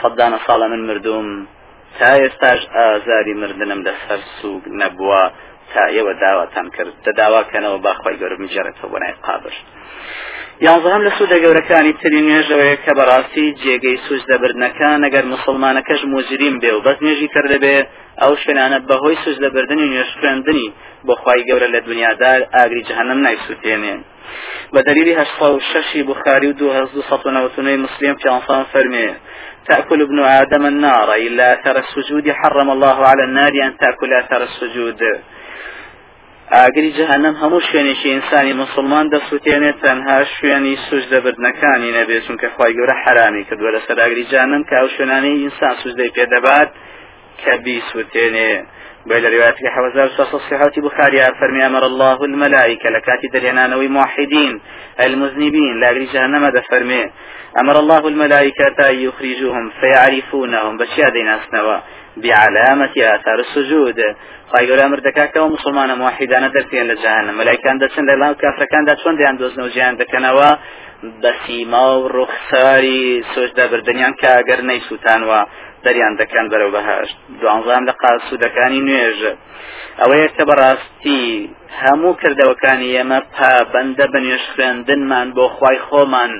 سەدانە 0.00 0.38
ساڵە 0.46 0.66
من 0.72 0.82
مردوم 0.88 1.26
تا 1.98 2.10
ئێستاش 2.22 2.60
ئازاری 2.76 3.34
مردنم 3.42 3.80
لەسەر 3.86 4.20
سوگ 4.38 4.62
نەبووە 4.80 5.22
تا 5.72 5.82
ئێوە 5.94 6.12
داواتان 6.22 6.66
کرد. 6.76 6.92
دەداواکەنەوە 7.06 7.78
باخوای 7.86 8.18
گەورم 8.20 8.44
جێڕێتەوە 8.52 8.88
بۆ 8.92 8.98
نای 9.02 9.14
قابش. 9.26 9.56
یانزەهم 10.66 11.02
لە 11.06 11.10
سوودە 11.16 11.38
گەورەکانی 11.44 11.94
تری 12.00 12.20
نوێژەوەیە 12.26 12.76
کە 12.84 12.92
بەڕاستی 12.98 13.46
جێگەی 13.62 13.98
سوش 14.06 14.22
دەبردنەکان 14.30 15.00
ئەگەر 15.06 15.24
مسلمانەکەش 15.34 16.00
موجریم 16.12 16.56
بێ 16.62 16.70
و 16.74 16.84
بەس 16.86 16.98
نوێژی 17.04 17.28
کردەبێ 17.34 17.76
ئەو 18.22 18.32
شوێنانە 18.40 18.78
بەهۆی 18.88 19.16
سوش 19.24 19.36
دەبردننی 19.44 19.90
نوێژ 19.92 20.10
خوێندنی 20.18 20.68
بۆ 21.06 21.14
خی 21.22 21.40
گەورە 21.48 21.68
لە 21.74 21.80
دنیادا 21.88 22.32
ئاگری 22.54 22.82
جهنم 22.88 23.18
نایسووتێنێن 23.26 24.00
بە 24.72 24.80
و 25.54 25.60
شەشی 25.70 26.02
بخاری 26.10 26.46
و 26.48 26.52
دو 26.60 26.66
هەزدو 26.76 27.02
سەد 27.08 27.22
و 27.26 27.34
نەوتنەی 27.36 27.82
مسلم 27.84 28.14
پیانسان 28.22 28.62
فەرمێ 28.72 29.08
تأكل 29.68 30.02
ابن 30.02 30.18
آدم 30.18 30.66
النار 30.66 31.14
إلا 31.14 31.52
أثر 31.54 31.78
السجود 31.78 32.30
حرم 32.30 32.70
الله 32.70 33.06
على 33.06 33.24
النار 33.24 33.52
أن 33.66 33.76
تأكل 33.76 34.12
أثر 34.12 34.42
السجود. 34.42 35.00
ئاگری 36.52 36.92
جەهنم 36.98 37.34
هەموو 37.42 37.66
شوێنێکی 37.68 38.08
ئینسانی 38.14 38.52
مسلمان 38.62 39.06
دەسووتێنێت 39.14 39.76
تەنها 39.84 40.18
شوێنی 40.34 40.78
سوش 40.86 41.04
دەبردنەکانی 41.12 41.94
نەبێت 41.98 42.22
چونکە 42.26 42.48
خی 42.54 42.72
گەورە 42.78 42.96
حرامی 43.04 43.44
کردووە 43.48 43.70
لەسەر 43.76 43.96
ئاگری 44.02 44.24
جانم 44.32 44.62
کە 44.68 44.74
ئەو 44.80 44.88
شوێنانەی 44.94 45.40
ئینسان 45.42 45.74
سوشدەی 45.82 46.14
پێدەبات 46.16 46.70
کە 47.42 47.52
بیسووتێنێ 47.64 48.52
بين 49.06 49.24
رواية 49.24 49.54
حوزار 49.74 50.08
صحة 50.08 50.72
بخاري 50.76 51.34
فرمي 51.40 51.66
أمر 51.66 51.86
الله 51.86 52.24
الملائكة. 52.24 52.90
لكاتي 52.90 53.28
درينانوي 53.32 53.88
موحدين 53.88 54.60
المذنبين. 55.00 55.80
لا 55.80 55.92
جهنم 55.92 56.44
هذا 56.44 56.60
فرمي. 56.60 57.10
أمر 57.58 57.78
الله 57.78 58.08
الملائكة 58.08 58.90
أن 58.90 58.94
يخرجوهم 58.94 59.70
فيعرفونهم. 59.80 60.76
بشيا 60.78 61.08
ديناس 61.08 61.54
نوا 61.54 61.78
بعلامة 62.16 62.92
آثار 62.96 63.38
السجود. 63.38 64.00
خی 64.52 64.66
گەورە 64.68 64.86
مردەکەکەەوە 64.92 65.54
مسلمانە 65.56 65.94
موحیدانە 66.02 66.48
دەرتێن 66.56 66.86
لە 66.90 66.96
جاهنم 67.02 67.34
مەلایکان 67.40 67.76
دەچن 67.82 68.04
لە 68.10 68.14
لاو 68.22 68.34
کافرەکاندا 68.42 68.94
چۆن 69.02 69.14
دیان 69.20 69.36
دۆزنە 69.40 69.62
و 69.64 69.72
ژیان 69.74 69.94
دەکەنەوە 70.02 70.50
بە 71.22 71.32
سیما 71.44 71.86
و 71.98 72.08
ڕوخساری 72.16 73.04
سۆشدا 73.34 73.64
بردنیان 73.72 74.14
کە 74.20 74.28
ئەگەر 74.38 74.60
نەیسووتانوە 74.70 75.40
دەریان 75.84 76.14
دەکەن 76.22 76.46
بەرەو 76.52 76.74
بەهشت. 76.76 77.16
دوانزان 77.40 77.82
لە 77.88 77.94
قاسوودەکانی 78.02 78.84
نوێژ 78.88 79.20
ئەوەیە 80.00 80.28
کە 80.36 80.42
بەڕاستی 80.48 81.22
هەموو 81.80 82.18
کردەوەکانی 82.20 82.92
ئێمە 82.96 83.20
پابەندە 83.34 84.06
بە 84.12 84.18
نوێژ 84.24 84.44
خوێندنمان 84.52 85.28
بۆ 85.36 85.46
خی 85.56 85.78
خۆمان. 85.86 86.32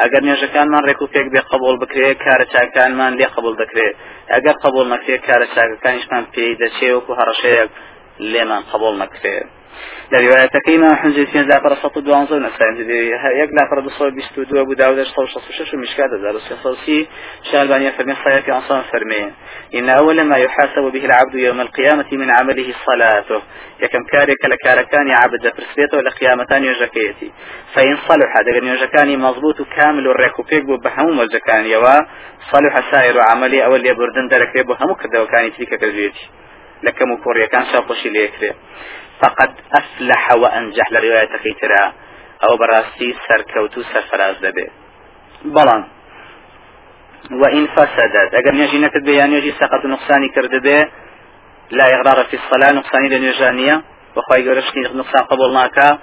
ئەگەر 0.00 0.22
نوێژەکانمان 0.26 0.82
ڕێک 0.88 1.00
و 1.02 1.10
پێک 1.14 1.26
بێ 1.32 1.40
قبول 1.52 1.74
بکرێت 1.82 2.18
کارە 2.26 2.46
چاکانمان 2.52 3.12
لێ 3.18 3.26
قبول 3.36 3.54
دەکرێت 3.62 3.94
ئەگەر 4.32 4.56
قبول 4.64 4.86
نەکرێت 4.94 5.22
کارە 5.28 5.46
چاکەکانیشمان 5.54 6.24
پێی 6.32 6.58
دەچێ 6.62 6.88
وەکو 6.92 7.12
هەڕەشەیەک 7.20 7.70
لێمان 8.32 8.62
قبول 8.72 8.94
نەکرێت 9.02 9.48
لرواية 10.12 10.50
كيما 10.66 10.94
حنجي 10.94 11.26
في 11.26 11.40
ذا 11.40 11.58
فرصة 11.58 12.00
دوانزو 12.00 12.38
نسان 12.38 12.90
يك 13.40 13.50
لا 13.52 13.68
فرد 13.70 13.88
صوب 13.88 14.14
بيستودو 14.14 14.60
أبو 14.60 14.72
داود 14.72 15.02
صوب 15.02 15.26
شخص 15.26 15.50
شش 15.52 15.74
رسول 15.74 16.58
صوصي 16.62 17.08
شالبانيا 17.52 17.90
فرمي 17.90 18.14
صحيح 18.14 18.44
في 18.44 18.52
أنصان 18.52 18.82
فرمي 18.92 19.32
إن 19.74 19.88
أول 19.88 20.20
ما 20.22 20.36
يحاسب 20.36 20.82
به 20.92 21.04
العبد 21.04 21.34
يوم 21.34 21.60
القيامة 21.60 22.06
من 22.12 22.30
عمله 22.30 22.74
صلاته. 22.86 23.42
يكم 23.82 24.04
كارك 24.04 24.44
لكاركان 24.44 25.10
عبد 25.10 25.48
فرسبيته 25.48 26.00
لقيامتان 26.00 26.64
يجكيتي 26.64 27.32
فإن 27.74 27.96
صلح 28.08 28.36
هذا 28.36 28.72
يجكاني 28.72 29.16
مضبوط 29.16 29.62
كامل 29.62 30.06
الركوبيك 30.06 30.64
بحموم 30.64 31.18
والجكان 31.18 31.64
يوا 31.64 32.00
صلح 32.52 32.90
سائر 32.90 33.20
عملي 33.20 33.64
أول 33.64 33.86
يبردن 33.86 34.28
درك 34.30 34.56
يبو 34.56 34.72
همو 34.72 34.94
كده 34.94 35.22
وكاني 35.22 35.50
تلك 35.50 35.80
كجيتي 35.80 36.30
لكم 36.82 37.16
كوريا 37.16 37.46
كان 37.46 37.64
شاقوشي 37.72 38.08
ليكري 38.08 38.52
فقد 39.22 39.52
أفلح 39.72 40.32
وأنجح. 40.32 40.92
لرواية 40.92 41.36
كيترا 41.42 41.92
أو 42.44 42.56
براستي 42.56 43.14
سركوتو 43.28 43.82
سرفراز 43.82 44.36
دبي. 44.36 44.66
بلان. 45.44 45.84
وإن 47.30 47.66
فسدت. 47.66 48.34
أجر 48.34 48.52
نيجي 48.52 48.78
نكد 48.78 49.04
بيان 49.04 49.32
يجي 49.32 49.52
سقط 49.52 49.84
نقصاني 49.84 50.28
كرد 50.28 50.62
به 50.62 50.88
لا 51.70 51.84
إغرار 51.94 52.24
في 52.24 52.36
الصلاة 52.36 52.72
نقصاني 52.72 53.08
لنيجانية 53.08 53.82
وخواهي 54.16 54.48
قرشني 54.48 54.82
نقصان 54.82 55.22
قبولناك 55.24 55.98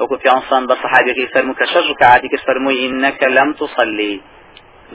وكو 0.00 0.16
في 0.16 0.30
أنصان 0.30 0.66
بصحابي 0.66 1.26
فرمو 1.34 1.54
كشج 1.54 1.92
كعادي 2.00 2.28
فرمو 2.46 2.70
إنك 2.70 3.22
لم 3.22 3.52
تصلي. 3.52 4.20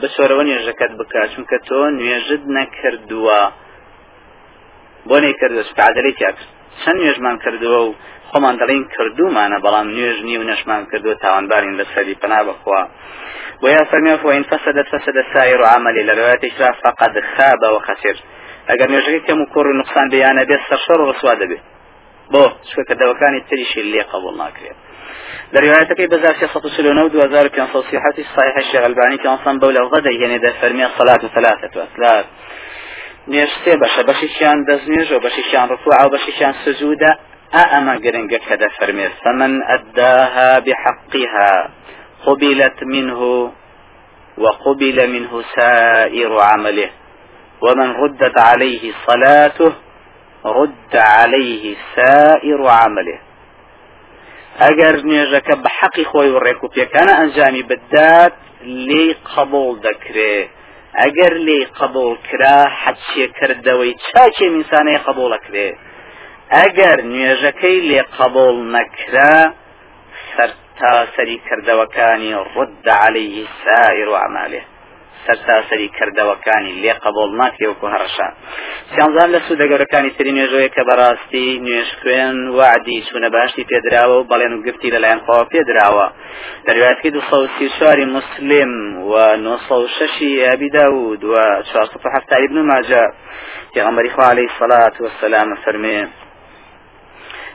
بسورة 0.02 0.34
ونيجكت 0.34 0.90
بكا 0.90 1.26
چونك 1.26 1.50
تو 1.66 1.88
بۆ 5.10 5.16
نەی 5.24 5.34
کردووە 5.40 5.64
سپعادەی 5.70 6.12
تیا 6.18 6.30
کرد 6.36 6.48
چەند 6.82 6.98
نوێژمان 7.00 7.36
کردووە 7.44 7.80
و 7.86 7.90
خۆمان 8.30 8.54
دەڵین 8.60 8.82
کردومانە 8.94 9.58
بەڵام 9.64 9.86
نوێژ 9.96 10.18
نی 10.26 10.36
و 10.40 10.48
نەشمان 10.50 10.82
کردووە 10.90 11.20
تاوانبارین 11.24 11.74
لەسەری 11.80 12.14
پنا 12.22 12.40
بخوا 12.48 12.82
ويا 13.62 13.84
فرمي 13.90 14.16
فإن 14.22 14.42
فسدت 14.50 14.86
فسد 14.92 15.16
السائر 15.24 15.60
عملي 15.64 16.02
لرواية 16.08 16.40
إشراف 16.44 16.76
فقد 16.84 17.12
خاب 17.36 17.62
وخسر 17.74 18.16
ئەگەر 18.68 18.88
نوێژەکە 18.92 19.20
کەم 19.26 19.38
و 19.40 19.46
کۆڕ 19.54 19.66
و 19.70 19.78
نقصان 19.80 20.06
بەیانە 20.12 20.42
بێت 20.48 20.62
سەرشەڕ 20.68 21.00
ڕسوا 21.08 21.34
دەبێت 21.42 21.64
بۆ 22.32 22.44
شوەکەدەوەکانی 22.70 23.40
تریشی 23.48 23.82
لێ 23.92 24.02
قبول 24.12 24.34
ناکرێت. 24.42 24.78
دەریواەتەکەی 25.54 26.10
بەزار 26.12 26.34
صحتی 27.90 28.24
سایه 28.34 28.60
شغلبانی 28.72 29.18
کە 29.22 29.28
ئەسان 29.34 29.56
بەو 29.60 29.70
لە 29.76 29.82
غەدە 29.92 30.10
یەنێ 30.22 30.38
دەفەرمیە 30.46 30.88
سەلات 30.98 31.20
و 31.24 31.28
سەلاتەوە 31.34 31.86
سلات 31.94 32.26
فرمي 33.26 33.42
الصلاة 33.42 33.64
ثلاثة 33.64 33.64
وثلاث 33.64 33.64
نێش 33.64 33.64
سێ 33.64 33.76
بەشە 33.76 34.02
بەشیشیان 34.06 34.64
دەستنێژ 34.68 35.12
و 35.12 35.20
بەشیشیان 35.20 35.68
ڕفوع 35.68 36.04
و 36.04 36.08
بەشیشیان 36.08 36.54
سجودە 36.64 37.18
ئەمە 37.54 38.00
گرنگە 38.04 38.38
کە 38.38 38.56
دەفەرمێت. 38.56 39.12
فمن 39.24 39.62
أداها 39.62 40.60
بحقها 40.60 41.68
قبلت 42.26 42.82
منه 42.82 43.50
وقبل 44.38 45.10
منه 45.10 45.42
سائر 45.56 46.32
عمله 46.40 46.90
ومن 47.62 47.94
ردت 47.94 48.38
عليه 48.38 48.92
صلاته 49.06 49.72
رد 50.44 50.96
عليه 50.96 51.76
سائر 51.96 52.60
عمله. 52.62 53.18
ئەگەر 54.60 54.94
نوێژەکە 55.08 55.54
بە 55.62 55.70
حەقی 55.78 56.04
خۆی 56.04 56.30
و 56.30 56.40
ڕێک 56.40 56.64
و 56.64 56.68
پێکانە 56.68 57.12
ئەنجامی 57.20 57.62
بدات 57.62 58.32
لێ 58.62 59.14
قبول 59.36 59.80
دەکرێت. 59.80 60.59
ئەگەر 60.98 61.34
لێ 61.46 61.60
قبول 61.78 62.14
کرا 62.28 62.58
حەچێ 62.82 63.26
کردەوەی 63.38 63.98
چاچێ 64.06 64.46
میسانەیە 64.56 65.00
قبولەکرێ 65.06 65.68
ئەگەر 66.56 66.98
نوێژەکەی 67.12 67.78
لێ 67.88 68.02
قبول 68.18 68.56
نەکرا 68.74 69.36
سەرتا 70.32 70.96
سەری 71.14 71.38
کردەوەکانی 71.46 72.32
ڕد 72.54 72.86
عليه 73.02 73.36
سائر 73.64 74.08
وعماله 74.14 74.62
سەرتاسەری 75.26 75.88
کردەوەکانی 75.96 76.72
لێ 76.82 76.92
قبول 77.04 77.30
ناکرێ 77.40 77.66
وکو 77.68 77.86
هەڕەشا 77.94 78.28
سیانزان 78.92 79.28
لە 79.34 79.40
سوودە 79.46 79.64
گەورەکانی 79.70 80.14
تری 80.16 80.32
نوێژەیە 80.36 80.70
کە 80.74 80.82
بەڕاستی 80.88 81.46
نوێش 81.64 81.90
خوێن 82.00 82.36
وعدی 82.58 82.98
چوونە 83.06 83.28
باشی 83.36 83.68
پێدراوە 83.70 84.16
و 84.18 84.28
بەڵێن 84.30 84.52
و 84.54 84.62
گرتی 84.66 84.92
لەلایەن 84.94 85.20
خۆ 85.26 85.36
پێدراوە. 85.52 86.06
دەرواتکی 86.66 87.10
دو 87.14 87.20
سەوسی 87.30 87.66
چواری 87.76 88.06
مسلم 88.16 88.72
و 89.10 89.14
نۆسە 89.44 89.76
شەشی 89.96 90.32
ئەبی 90.44 90.70
داود 90.76 91.22
و 91.24 91.34
چوارسە 91.68 91.96
هەفتایی 92.16 92.46
ابن 92.48 92.58
ماجە 92.70 93.04
پێغەمبەری 93.74 94.10
خوا 94.14 94.24
عليه 94.32 94.48
الصلاة 94.52 94.96
والسلام 95.04 95.48
فەرمێ. 95.64 96.00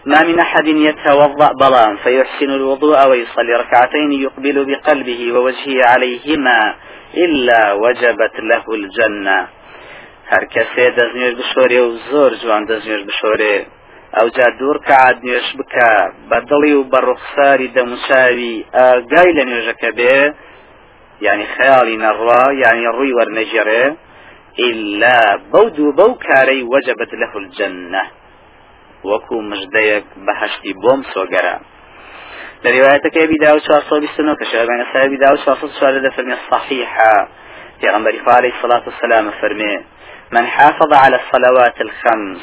ما 0.05 0.23
من 0.23 0.39
أحد 0.39 0.67
يتوضأ 0.67 1.51
بلان 1.61 1.97
فيحسن 1.97 2.49
الوضوء 2.49 3.07
ويصلي 3.09 3.53
ركعتين 3.53 4.11
يقبل 4.11 4.65
بقلبه 4.65 5.33
ووجهه 5.33 5.85
عليهما. 5.85 6.75
إلا 7.17 7.73
وجبت 7.73 8.35
له 8.51 8.65
الجنة. 8.79 9.47
هەر 10.31 10.43
کەسێ 10.53 10.85
دەستنوێش 10.97 11.33
بشۆرێ 11.39 11.79
و 11.83 11.91
زۆر 12.09 12.31
جوان 12.41 12.63
دەستنوێش 12.69 13.03
بشۆرێ 13.09 13.55
ئەو 14.15 14.27
جا 14.35 14.47
دوور 14.59 14.77
کەعات 14.87 15.17
نوێش 15.25 15.47
بکە 15.59 15.91
بەدڵی 16.29 16.73
و 16.77 16.87
بە 16.91 16.99
ڕوخساری 17.07 17.73
دەموچاوی 17.75 18.55
ئاگای 18.75 19.35
لە 19.37 19.43
نوێژەکە 19.49 19.91
بێ 19.97 20.17
یعنی 21.25 21.45
خەیاڵی 21.53 21.97
نەڕوا 22.05 22.43
یعنی 22.63 22.85
ڕووی 22.95 23.15
وەرنەژێڕێ 23.17 23.85
إلا 24.67 25.19
بەو 25.51 25.65
دوو 25.75 25.91
بەو 25.99 26.11
کارەی 26.25 26.67
وەجبت 26.71 27.11
له 27.21 27.31
الجنة. 27.41 28.03
وەکو 29.09 29.35
مژدەیەک 29.49 30.07
بەهشتی 30.25 30.73
بۆم 30.81 31.01
سۆگەرە. 31.13 31.55
لروايتك 32.63 33.17
أبي 33.17 33.35
داود 33.41 33.61
شخص 33.61 33.93
بسنو 33.93 34.35
كشابين 34.35 34.81
أبي 34.95 35.17
داود 35.17 35.37
شخص 35.37 35.79
شوال 35.79 36.11
فرمي 36.11 36.33
الصحيحة 36.33 37.29
في 37.81 37.87
غنبري 37.89 38.21
عليه 38.27 38.53
الصلاة 38.57 38.83
والسلام 38.85 39.31
فرمي 39.31 39.83
من 40.31 40.47
حافظ 40.47 40.93
على 40.93 41.15
الصلوات 41.19 41.81
الخمس 41.81 42.41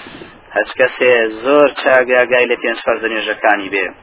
هشكسي 0.53 1.29
زور 1.31 1.69
چاقا 1.69 2.25
قايلة 2.35 2.57
بينش 2.57 2.81
فرزن 2.87 3.13
يجكاني 3.13 3.69
بيه 3.69 3.95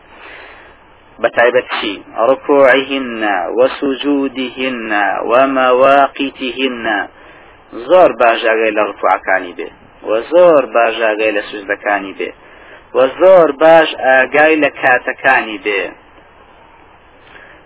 بتعبتشي 1.20 2.02
ركوعهن 2.18 3.28
وسجودهن 3.60 5.04
ومواقيتهن 5.26 7.08
زور 7.74 8.12
باجا 8.20 8.50
قايلة 8.50 8.82
ركوعكاني 8.84 9.54
بيه 9.54 9.72
وزور 10.04 10.66
باجا 10.66 11.06
قايلة 11.08 11.42
سجدكاني 11.42 12.14
بيه 12.94 13.02
وزۆر 13.02 13.52
باش 13.52 13.96
ئاگای 13.96 14.62
لە 14.62 14.70
کاتەکانی 14.82 15.60
بێ. 15.66 15.90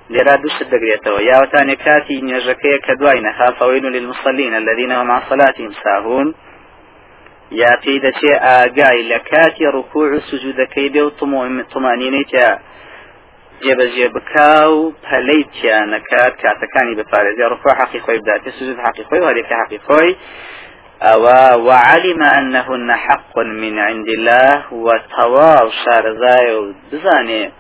لێرا 0.10 0.36
دووشت 0.38 0.64
دەگرێتەوە. 0.74 1.20
یاوەتانێ 1.30 1.76
کاتی 1.86 2.22
نێژەکەیە 2.28 2.80
کە 2.86 2.94
دوای 3.00 3.22
نەخافەوەین 3.28 3.84
و 3.86 4.94
هم 5.00 5.12
عن 5.12 5.22
صلاتهم 5.30 5.72
ساهون. 5.84 6.36
یا 7.52 7.74
پێی 7.84 8.00
دەچێ 8.06 8.34
ئاگای 8.46 9.10
لە 9.12 9.20
کاتی 9.32 9.66
ڕکوع 9.76 10.08
و 10.14 10.20
سجودەکەی 10.30 10.90
بێ 10.94 11.02
و 11.06 11.12
تمانینەی 11.74 12.26
تیا. 12.32 12.52
جێبەجێ 13.64 14.08
بکا 14.16 14.56
و 14.76 14.94
پەلەی 15.06 15.44
تیان 15.54 15.88
نەکات. 15.96 16.34
کاتەکانی 16.44 16.96
بپارێزی. 17.00 17.44
ڕکوع 17.54 17.74
حەقی 17.80 18.00
خۆی 18.06 18.20
بداتێ 18.22 18.50
سجود 18.60 18.78
حەقی 18.86 19.04
خۆی 19.10 19.24
هەرێکە 19.30 19.56
حەقی 19.62 19.80
خۆی. 19.88 20.12
أو 21.04 21.24
وعلم 21.68 22.24
أنهن 22.24 22.96
حق 22.96 23.38
من 23.38 23.80
عند 23.80 24.08
الله 24.10 24.74
وتواو 24.74 25.70
شارزاي 25.70 26.74
بزاني 26.92 27.52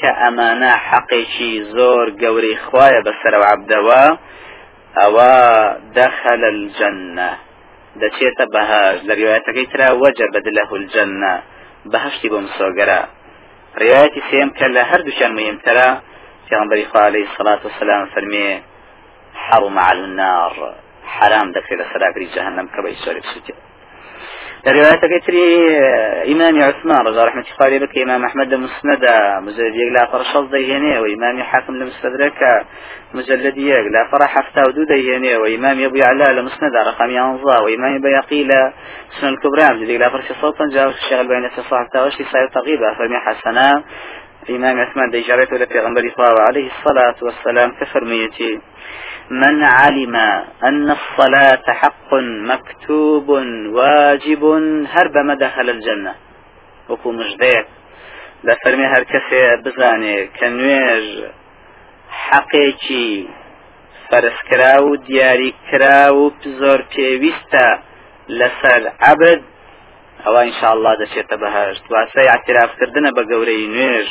كأمانة 0.00 0.70
حقيشي 0.70 1.64
زور 1.64 2.14
قوري 2.20 2.56
خوايا 2.56 3.00
بسر 3.00 3.38
وعبدوا 3.40 4.16
أو 5.04 5.16
دخل 5.94 6.44
الجنة. 6.44 7.38
دەچێتە 8.00 8.44
بەهاش 8.54 8.98
لە 9.08 9.12
ریواەتەکەی 9.20 9.66
ترا 9.72 9.88
وەجبت 10.02 10.46
له 10.58 10.70
الجنة. 10.80 11.32
بەهشتی 11.92 12.28
بۆ 12.32 12.38
مسۆگەرە 12.46 13.00
ڕایەتی 13.80 14.22
سێم 14.30 14.50
کە 14.58 14.66
لە 14.76 14.82
هەردووشان 14.90 15.32
مهمترە 15.38 15.88
پێغمبەری 16.46 16.86
خوا 16.90 17.02
عليه 17.08 17.26
الصلاة 17.30 17.60
والسلام 17.64 18.02
فەرمێ 18.14 18.48
حرم 19.44 19.76
على 19.78 20.02
النار. 20.08 20.54
حرام 21.04 21.52
دەکرێت 21.52 21.78
لە 21.80 21.86
سەراگری 21.92 22.32
جەهنم 22.34 22.66
کە 22.72 22.80
بە 22.82 22.88
ئیسۆری 22.92 23.22
سووتێ 23.30 23.54
رواية 24.66 25.18
كتري 25.18 25.76
إمام 26.32 26.62
عثمان 26.62 27.06
رضي 27.06 27.20
رحمة 27.24 27.44
الله 27.60 27.78
بك 27.78 27.98
إمام 27.98 28.24
أحمد 28.24 28.54
مسند 28.54 29.04
مجلد 29.42 29.76
لا 29.92 30.06
فرشل 30.12 30.50
ديهني 30.50 30.98
وإمام 30.98 31.42
حاكم 31.42 31.76
لمستدرك 31.76 32.66
مجلد 33.14 33.58
لا 33.58 34.08
فرح 34.12 34.30
حفتا 34.34 34.62
ديهني 34.88 35.36
وإمام 35.36 35.84
أبو 35.84 35.96
يعلى 35.96 36.40
لمسند 36.40 36.76
رقم 36.76 37.10
ينظى 37.10 37.56
وإمام 37.64 38.00
بيقي 38.00 38.72
سنن 39.20 39.28
الكبرى 39.34 39.74
مجلد 39.74 40.08
فرش 40.08 40.32
صوتا 40.40 40.64
جاء 40.72 40.88
الشيخ 40.88 41.12
البين 41.12 41.48
في 41.48 41.62
صاحب 41.70 41.86
تاوشي 41.92 42.24
ساير 42.24 42.48
تغيبة 42.48 42.94
فرمي 42.94 43.18
حسنا 43.18 43.82
إمام 44.48 44.80
عثمان 44.80 45.10
دي 45.10 45.20
جارته 45.20 45.56
لبيغمبر 45.56 46.00
الله 46.00 46.40
عليه 46.40 46.70
الصلاة 46.70 47.14
والسلام 47.22 47.72
كفرميتي 47.80 48.60
من 49.30 49.62
علم 49.62 50.16
أن 50.64 50.90
الصلاة 50.90 51.62
حق 51.68 52.14
مكتوب 52.52 53.28
واجب 53.68 54.44
هرب 54.88 55.16
ما 55.16 55.34
دخل 55.34 55.70
الجنة. 55.70 56.14
وكو 56.88 57.12
مجديك 57.12 57.66
لا 58.44 58.56
فرمي 58.64 58.86
هر 58.86 59.02
كسي 59.02 59.56
بزاني. 59.56 60.26
كنويج 60.26 61.24
حقيقي 62.10 63.24
فرسكرا 64.10 64.78
و 64.78 64.96
دیاری 64.96 65.54
کرا 65.70 66.10
و 66.10 66.30
زۆر 66.60 66.80
پێویستە 66.92 67.66
لەسەر 68.28 68.82
عبد 69.00 69.40
ئەوە 70.24 70.40
ئینشاءله 70.46 70.92
دەچێتە 71.00 71.36
بەهشت 71.42 71.84
واسە 71.92 72.20
اعترافکردنە 72.34 73.10
بە 73.16 73.22
گەورەی 73.30 73.70
نوێژ 73.74 74.08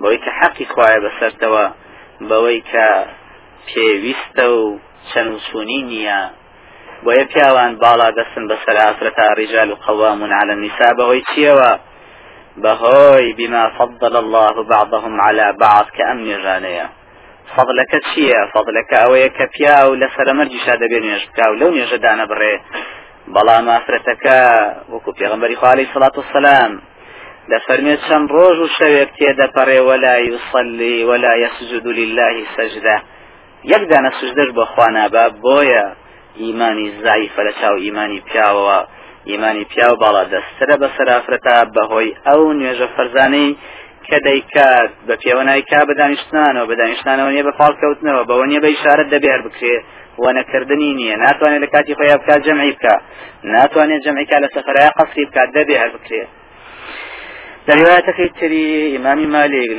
بەوەی 0.00 0.20
کە 0.24 0.30
حەقی 0.38 0.66
خوایە 0.72 0.98
بەسەرتەوە 1.04 1.64
بەوەی 2.28 2.60
کە 2.70 2.88
پێویستە 3.68 4.46
و 4.56 4.62
چەند 5.10 5.32
سوونی 5.46 5.82
نییە 5.90 6.20
بۆیە 7.04 7.24
پیاوان 7.32 7.72
باڵا 7.82 8.08
دەستن 8.18 8.44
بە 8.50 8.56
سەرافرەتا 8.64 9.26
ڕیجال 9.38 9.70
و 9.70 9.76
على 10.40 10.52
النساء. 10.56 10.92
بەهۆی 10.98 11.22
چیەوە 11.30 11.70
بەهۆی 12.62 13.32
بما 13.38 13.64
فضل 13.78 14.16
الله 14.24 14.54
بعضهم 14.74 15.14
على 15.26 15.46
بعض 15.64 15.86
کە 15.96 16.02
ئەم 16.08 16.18
نێژانەیە 16.26 16.86
فضلەکە 17.54 17.98
چییە 18.08 18.40
فضلەکە 18.54 18.96
ئەوەیە 19.02 19.28
کە 19.36 19.46
پیا 19.54 19.78
و 19.90 19.98
لە 20.02 20.08
سەرمەرجیشا 20.16 20.74
دەبێ 20.82 20.98
نوێژ 21.04 21.24
بکە 21.28 21.44
و 21.48 21.58
لەو 21.60 21.70
نێژەدانە 21.78 22.24
بڕێ 22.30 22.54
بەڵام 23.34 23.66
ئافرەتەکە 23.72 24.38
وەکو 24.92 25.10
پێغمبەری 25.18 25.56
خوالی 25.60 25.90
سڵات 25.92 26.14
دەفەرمێت 27.50 28.00
چەند 28.08 28.28
ڕۆژ 28.36 28.56
و 28.64 28.68
شەوێک 28.78 29.10
تێدەپەڕێ 29.18 29.80
ولا 29.88 30.16
يصلي 30.30 30.96
ولا 31.10 31.32
يسجد 31.44 31.86
لله 31.98 32.36
سجده 32.56 32.96
یەک 33.72 33.82
دانە 33.90 34.10
سوژدەش 34.18 34.48
بە 34.56 34.64
خوانابا 34.72 35.24
بۆیە 35.44 35.86
ئیمانی 36.42 36.88
زایفە 37.04 37.42
لە 37.46 37.52
چاو 37.60 37.76
ئیمانی 37.84 38.20
پیاوەوە. 38.28 38.80
ئیمانی 39.30 39.64
پیاو 39.72 39.94
باڵا 40.02 40.24
دەسترە 40.32 40.76
بە 40.82 40.88
سەرافرەتا 40.96 41.56
بەهۆی 41.74 42.16
ئەو 42.26 42.42
نوێژە 42.58 42.88
فەرزانەی 42.96 43.50
کە 44.08 44.18
دەیکات 44.26 44.90
بە 45.06 45.14
پێوەنای 45.22 45.62
کا 45.70 45.80
بە 45.88 45.94
دانیشتانەوە 46.00 46.68
بە 46.70 46.74
دانیشتانەوە 46.80 47.30
نیە 47.34 47.44
بە 47.48 47.52
پاڵکەوتنەوە 47.60 48.22
بەوە 48.28 48.44
نیە 48.50 48.60
بە 48.64 48.68
ئیشارەت 48.72 49.08
دەبێر 49.14 49.40
بکرێ. 49.46 49.76
وەنەکردنی 50.22 50.92
نییە. 50.98 51.16
ناتوانێت 51.24 51.60
لە 51.64 51.68
کاتی 51.74 51.94
خۆی 51.98 52.18
بکات 52.20 52.40
جەمعی 52.46 52.72
بکە. 52.76 52.94
ناتوانێت 53.54 54.00
جەمعیکا 54.06 54.36
لە 54.44 54.48
سەفرای 54.54 54.94
قەسری 54.98 55.24
بکات 55.28 55.48
دەبێ 55.56 55.76
هەر 55.82 55.90
بکرێت 55.96 56.30
لروايتك 57.68 58.40
تري 58.40 58.96
إمام 58.96 59.18
مالك 59.18 59.70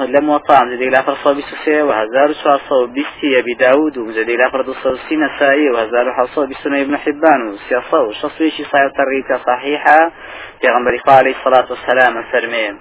لم 0.00 0.28
وطعم 0.28 0.76
زي 0.76 0.88
لا 0.88 1.02
فرصة 1.02 1.32
بسسي 1.32 1.82
وهزار 1.82 2.30
وصاصة 2.30 2.86
بستي 2.86 3.38
أبي 3.38 3.54
داود 3.54 3.98
وزي 3.98 4.36
لا 4.36 4.50
فرد 4.50 4.68
الصوصي 4.68 5.16
نسائي 5.16 5.70
وهزار 5.70 6.08
وحصة 6.08 6.46
بسنة 6.46 6.80
ابن 6.80 6.96
حبان 6.96 7.48
وسياسة 7.48 8.02
وشصويشي 8.02 8.64
صحيح 8.64 8.92
طريقة 8.96 9.44
صحيحة 9.46 10.12
في 10.60 10.68
غنبري 10.68 11.00
عليه 11.08 11.34
الصلاة 11.36 11.66
والسلام 11.70 12.22
فرمين 12.32 12.78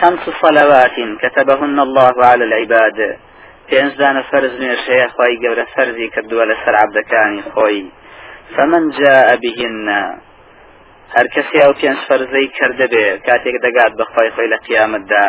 خمس 0.00 0.30
صلوات 0.42 0.96
كتبهن 1.22 1.80
الله 1.80 2.14
على 2.24 2.44
العباد. 2.44 3.18
پێنج 3.70 3.92
دانە 4.00 4.22
فەرز 4.30 4.54
نوێشەیە 4.62 5.08
خی 5.14 5.34
گەورە 5.42 5.66
فەرزی 5.74 6.08
کردووە 6.14 6.44
لەسەر 6.50 6.74
عبدەکانی 6.84 7.42
خۆی. 7.52 7.84
فمن 8.56 8.90
جاء 8.90 9.36
بهن 9.42 9.88
هەر 11.16 11.26
کەسی 11.34 11.58
ئەو 11.64 11.72
پێنج 11.80 11.98
فەرزەی 12.08 12.48
کردە 12.58 12.86
بێ 12.92 13.04
کاتێک 13.26 13.56
دەگات 13.66 13.92
بەخوای 13.98 14.30
خۆی 14.34 14.50
لە 14.52 14.58
قیامەتدا. 14.66 15.26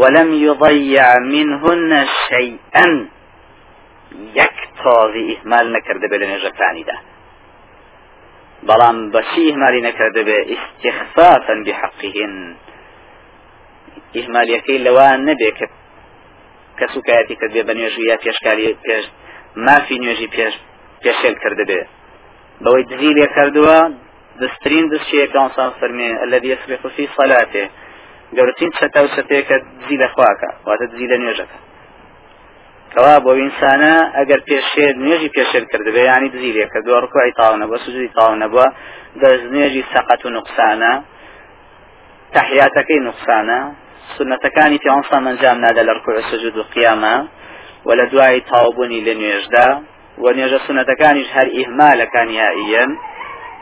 ولم 0.00 0.28
يضيع 0.46 1.06
منهن 1.32 1.92
شيئا. 2.28 2.88
یەک 4.40 4.56
تۆزی 4.80 5.24
ئیهمال 5.30 5.66
نەکرده 5.76 6.06
بێ 6.10 6.16
لە 6.22 6.26
نێژەکانیدا 6.32 6.96
بەڵام 8.68 8.96
بەچی 9.14 9.42
ئیهمالی 9.48 9.80
نەکرده 9.88 10.22
بێ 10.28 10.38
استخفافا 10.54 11.54
بحقهن. 11.66 12.34
ئیهمالیەکەی 14.16 14.78
لەوان 14.86 15.18
نەبێ 15.28 15.50
کە 15.58 15.66
کە 16.78 16.86
سوکایەتی 16.94 17.36
کرد 17.40 17.52
بێ 17.54 17.62
بە 17.68 17.74
نوێژی 17.78 18.04
یا 18.10 18.16
پێشکاری 18.24 18.66
پێش 18.86 19.04
مافی 19.66 19.96
نوێژی 20.02 20.28
پێش 20.36 20.54
پێشێل 21.02 21.34
کرد 21.42 21.60
بێ 21.68 21.80
بەوەی 22.62 22.84
دزی 22.90 23.12
لێ 23.18 23.26
کردووە 23.36 23.78
دەستترین 24.40 24.86
دەستشیەکەسان 24.92 25.70
فەرمێ 25.78 26.10
الذي 26.24 26.48
يسرق 26.54 26.82
في 26.96 27.04
صلاته. 27.16 27.64
گەورەترین 28.36 28.72
چەتا 28.78 29.00
و 29.04 29.08
چەتەیەکە 29.14 29.56
دزی 29.80 29.96
لە 30.02 30.08
خواکە 30.14 30.50
واتە 30.66 30.84
دزی 30.92 31.06
لە 31.12 31.16
نوێژەکە. 31.22 31.58
کەوا 32.92 33.16
بۆ 33.24 33.32
ئینسانە 33.40 33.94
ئەگەر 34.16 34.40
پێشێر 34.48 34.94
نوێژی 35.02 35.30
پێشێر 35.36 35.64
کردبێ 35.72 36.02
ینی 36.10 36.28
دزی 36.34 36.50
لێ 36.56 36.66
کردووە 36.72 36.98
ڕکوعی 37.04 37.32
تاو 37.38 37.54
نەبووە 37.62 37.78
سوجودی 37.84 38.10
تاو 38.18 38.32
نەبووە 38.42 38.66
دەست 39.20 39.46
نوێژی 39.54 39.82
سەقەت 39.92 40.22
و 40.26 40.30
نقصانە 40.38 40.92
تحیاتەکەی 42.36 43.00
نقصانە 43.08 43.60
سنەتەکانی 44.16 44.78
پێوەسان 44.84 45.22
ئەنجام 45.28 45.58
نادە 45.64 45.82
لە 45.88 45.92
ڕکوع 45.96 46.16
سجود 46.30 46.54
و 46.56 46.64
قیامە 46.74 47.16
و 47.86 47.90
لە 47.98 48.04
دوای 48.12 48.40
تاوبوونی 48.50 49.04
لە 49.06 49.14
نوێژدا 49.20 49.68
و 50.22 50.26
نوێژە 50.36 50.58
سنەتەکانیش 50.66 51.28
هەر 51.36 51.48
ئیهمالەکان 51.56 52.28
یائیەن 52.40 52.90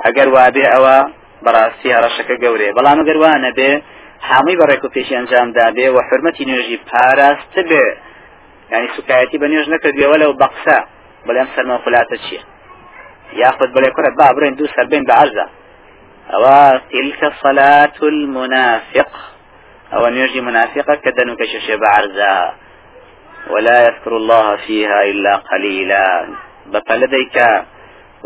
ئەگەر 0.05 0.29
وابێ 0.37 0.65
ئەوە 0.75 0.97
بەڕاستی 1.45 1.95
هەڕەشەکە 1.97 2.37
گەورێ 2.45 2.69
بەڵام 2.77 2.99
ئەگەر 3.01 3.19
وانە 3.25 3.51
بێ 3.59 3.71
هەمووی 4.31 4.59
بەڕێک 4.61 4.83
و 4.85 4.93
پێشی 4.95 5.15
ئەنجامدا 5.19 5.67
بێ 5.77 5.87
و 5.95 5.99
حرمەتی 6.09 6.45
نوێژی 6.49 6.79
پاراست 6.89 7.55
بێ 7.71 7.85
ینی 8.73 8.89
سوکایەتی 8.97 9.41
بە 9.43 9.47
نوێژ 9.51 9.67
نەکردوێەوە 9.75 10.17
لەو 10.23 10.33
بەقسە 10.43 10.79
بەڵێم 11.27 11.49
خولاتە 11.83 12.17
چییە 12.25 12.43
یاخد 13.43 13.69
بڵێ 13.75 13.91
کوڕە 13.95 14.11
با 14.19 14.29
بڕێن 14.37 14.55
دوو 14.59 14.73
سەربین 14.75 15.05
بە 15.09 15.15
عەرزە 15.21 15.47
تلکە 16.91 17.29
صلاة 17.43 17.99
المنافق. 18.03 19.13
أن 19.93 20.17
يجي 20.17 20.41
منافقة 20.41 20.95
كدنك 20.95 21.45
ششب 21.45 21.85
عرزا 21.85 22.55
ولا 23.51 23.87
يذكر 23.87 24.17
الله 24.17 24.57
فيها 24.57 25.03
إلا 25.03 25.37
قليلا 25.37 26.29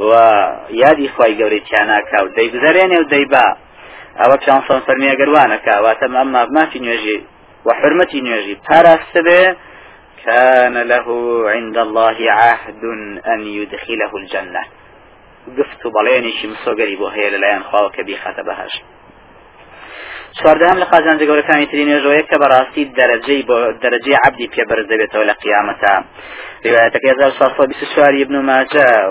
بقى 0.01 0.67
لديك 0.71 0.81
ويادي 0.81 1.09
خواي 1.09 1.43
قوري 1.43 1.61
تياناكا 1.61 2.23
ودي 2.23 2.49
بزرين 2.49 2.99
وديبا 2.99 3.57
أو 4.17 4.37
كان 4.37 4.63
صن 4.69 4.81
فرمي 4.81 5.17
قروانكا 5.17 5.81
واتم 5.81 6.17
أما 6.17 6.45
ما 6.45 6.67
في 6.67 6.79
نيجي 6.79 7.25
وحرمتي 7.65 8.21
نيجي 8.21 8.59
بارا 8.71 8.99
كان 10.27 10.79
له 10.83 11.07
عند 11.51 11.79
الله 11.79 12.17
عهد 12.31 12.85
أن 13.27 13.41
يدخله 13.41 14.17
الجنة. 14.17 14.61
قفت 15.59 15.87
بليني 15.87 16.33
شمسو 16.33 16.71
قريبو 16.71 17.07
هي 17.07 17.31
للعين 17.31 17.63
خواوك 17.63 18.01
بيخات 18.01 18.41
بهاش 18.41 18.83
چواردەم 20.39 20.77
لە 20.83 20.87
قازانجە 20.93 21.25
گەورەکانی 21.31 21.67
تری 21.71 21.85
کە 22.31 22.37
بەڕاستی 22.43 22.85
دەرەجەی 22.99 23.43
بۆ 23.49 23.59
دەرەجەی 23.83 24.21
عبدی 24.25 24.51
پێبەرز 24.55 24.87
دەبێتەوە 24.93 25.25
لە 25.31 25.35
قیامەتە. 25.43 25.95
روايتك 26.67 27.05
يزال 27.05 27.33
صفة 27.33 27.67
بسشوار 27.67 28.15
ابن 28.23 28.37
ماجه 28.39 29.11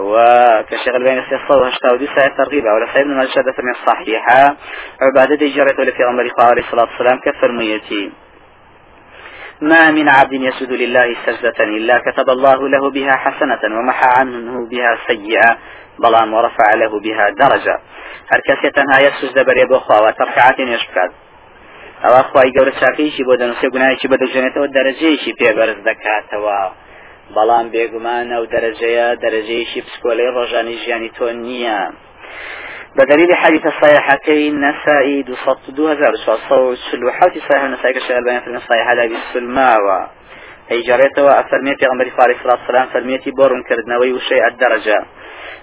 السياسة 1.20 1.56
وهشتا 1.56 1.94
ودي 1.94 2.08
ساية 2.16 2.28
ترغيبة 2.38 2.70
ولا 2.74 2.86
سيد 2.94 3.02
ابن 3.06 3.16
ماجه 3.16 3.30
شهادة 3.30 3.54
من 3.64 3.74
الصحيحة 3.78 4.58
عبادة 5.02 5.36
دي 5.36 5.50
جرت 5.50 5.80
ولي 5.80 5.92
في 5.92 6.04
غمر 6.04 6.32
عليه 6.40 6.62
الصلاة 6.62 6.88
والسلام 6.92 7.20
كفرميتي 7.20 8.12
ما 9.62 9.92
من 9.92 10.10
عبد 10.10 10.34
يسجد 10.34 10.72
لله 10.72 11.16
سجدة 11.26 11.64
إلا 11.64 12.00
كتب 12.00 12.30
الله 12.30 12.70
له 12.70 12.92
بها 12.92 13.12
حسنة 13.12 13.80
ومحى 13.80 14.10
عنه 14.20 14.68
بها 14.72 14.98
سيئة 15.08 15.58
بلان 16.00 16.34
ورفع 16.34 16.74
له 16.74 17.00
بها 17.00 17.30
درجة. 17.30 17.80
کەسێ 18.48 18.70
تەنها 18.78 18.98
یە 19.06 19.12
سوزدە 19.20 19.44
بەرێ 19.50 19.66
بۆ 19.72 19.78
خواوە 19.86 20.12
تەرقعاتی 20.20 20.66
نوێش 20.70 20.86
بکات 20.90 21.12
ئەوە 22.04 22.22
خی 22.30 22.50
گەورە 22.56 22.74
چاکەیشی 22.80 23.24
بۆ 23.28 23.34
دەنووسێ 23.42 23.68
گوناایکی 23.74 24.08
بەدەژێنێتەوە 24.12 24.68
دەرەجەیەشی 24.76 25.38
پێبەرز 25.40 25.80
دەکاتەوە 25.88 26.60
بەڵام 27.36 27.66
بێگومانە 27.74 28.38
و 28.40 28.46
دەرەجەیە 28.54 29.08
دەرەجەیەشی 29.24 29.82
پسکۆلەی 29.86 30.34
ڕۆژانی 30.36 30.80
ژیانی 30.84 31.12
تۆ 31.18 31.26
بدليل 32.96 33.36
حديث 33.36 33.66
الصحيحتين 33.66 34.62
نسائي 34.70 35.22
دو 35.22 35.36
صوت 35.36 35.70
دو 35.70 35.88
هزار 35.88 36.14
سلو 36.92 37.12
حوتي 37.12 37.40
صحيح 37.40 37.64
نسائي 37.64 37.94
كشغل 37.94 38.24
بين 38.24 38.40
في 38.40 38.48
الصحيح 38.48 38.88
هذا 38.88 39.06
بالسلماوة 39.06 40.10
أي 40.72 40.82
جريته 40.82 41.40
أفرميتي 41.40 41.86
غمري 41.86 42.12
عليه 42.20 42.36
الصلاة 42.36 42.60
والسلام 42.60 42.88
فرميتي 42.88 43.32
بورن 43.32 43.64
كردنوي 43.64 44.14
وشيء 44.14 44.48
الدرجة. 44.48 45.06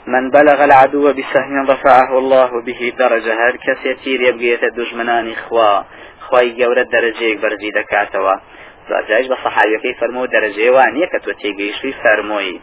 من 0.06 0.30
بلغ 0.30 0.64
العدو 0.64 1.12
بسهم 1.12 1.66
رفعه 1.70 2.18
الله 2.18 2.62
به 2.62 2.92
درجة. 2.98 3.34
هر 3.34 3.56
كسي 3.56 3.94
تير 3.94 4.20
يبقيت 4.20 4.64
الدجمنان 4.64 5.34
خوا 5.34 5.82
خواي 6.20 6.64
قورة 6.64 6.82
درجة 6.82 7.40
برزي 7.42 7.70
دكاتوا 7.70 8.34
بصحابي 9.30 9.78
كيف 9.82 10.00
فرمو 10.00 10.24
درجة 10.24 10.70
وانية 10.70 11.06
كتوتيقيش 11.06 11.86
فرموي 12.04 12.60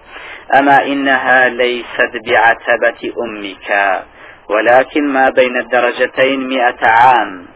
أما 0.59 0.85
إنها 0.85 1.49
ليست 1.49 2.11
بعتبة 2.27 3.13
أمك 3.23 4.03
ولكن 4.49 5.03
ما 5.07 5.29
بين 5.29 5.57
الدرجتين 5.57 6.39
مئة 6.47 6.85
عام. 6.85 7.47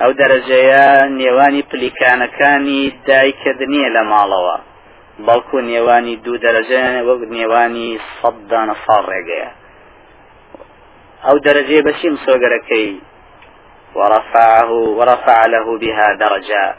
ئەو 0.00 0.12
دەرەجەیە 0.20 0.86
نێوانی 1.20 1.62
پلیکانەکانی 1.70 2.82
دایکردنیە 3.08 3.88
لە 3.96 4.02
ماڵەوە 4.12 4.56
بەڵکو 5.26 5.56
نێوانی 5.70 6.16
دوو 6.24 6.42
دەرەجەیان 6.44 6.96
وەک 7.08 7.20
نێوانی 7.36 7.90
سەددانە 8.18 8.74
ساڵ 8.84 9.04
ڕێگەیە 9.12 9.50
ئەو 11.24 11.36
دەرەجێ 11.46 11.78
بەچیم 11.86 12.14
سۆگەرەکەی 12.24 12.90
ورفعه 13.98 14.70
ورفع 14.98 15.46
له 15.46 15.78
بها 15.78 16.14
درجة. 16.14 16.74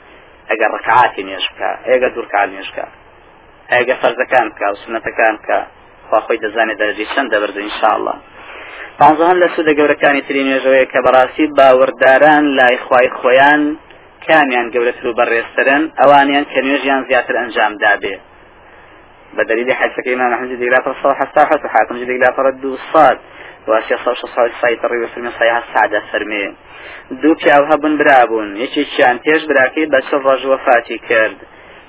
اگر 0.54 0.68
ركعات 0.78 1.20
نيشكا. 1.20 1.80
اگر 1.86 2.10
دور 2.10 2.26
كعال 2.26 2.50
نيشكا. 2.50 2.88
اگر 3.70 3.96
فرزكان 3.96 4.52
كا 4.60 4.70
وسنتكان 4.72 5.38
كا 5.48 5.68
خواخۆی 6.14 6.42
دەزانێت 6.46 6.78
دەرەجی 6.82 7.06
چەند 7.14 7.30
دەبرد 7.34 7.58
ئینشاءڵە 7.64 8.16
پانزەهان 9.00 9.38
لە 9.44 9.48
سوودە 9.54 9.74
گەورەکانی 9.80 10.26
تری 10.28 10.44
نوێژەوەیە 10.48 10.86
کە 10.92 11.00
بەڕاستی 11.06 11.46
باوەڕداران 11.58 12.44
لای 12.58 12.78
خوای 12.86 13.10
خۆیان 13.20 13.62
کامیان 14.26 14.68
گەورەتر 14.74 15.06
و 15.08 15.18
بەڕێسترن 15.20 15.84
ئەوانیان 16.00 16.46
کە 16.52 16.60
نوێژیان 16.66 17.02
زیاتر 17.10 17.36
ئەنجام 17.40 17.74
دابێ. 17.84 18.16
بە 19.36 19.44
دەلیلی 19.50 19.76
حەسەکەی 19.82 20.16
مام 20.20 20.34
حەمزی 20.40 20.58
دیگرافە 20.62 20.92
صلاح 21.02 21.18
حساحت 21.24 21.62
و 21.66 21.68
حاتم 21.74 21.96
جدی 22.02 22.12
دیگرافە 22.14 22.42
دو 22.64 22.72
صاد 22.92 23.18
واسێ 23.68 23.96
سەو 24.04 24.16
شەسای 24.22 24.52
سایت 24.62 24.82
ڕێوە 24.92 25.08
فرمێ 25.14 25.32
سایه 25.40 25.60
سعدە 25.74 26.00
فەرمێ 26.10 26.46
دوو 27.22 27.34
پیاوها 27.42 27.76
بن 27.84 27.94
برابوون 28.02 28.50
یەکێکیان 28.64 29.18
پێش 29.26 29.42
براکەی 29.50 29.86
بە 29.92 30.00
چە 30.08 30.16
ڕەژ 30.26 30.42
وەفاتی 30.52 30.98
کرد. 31.10 31.40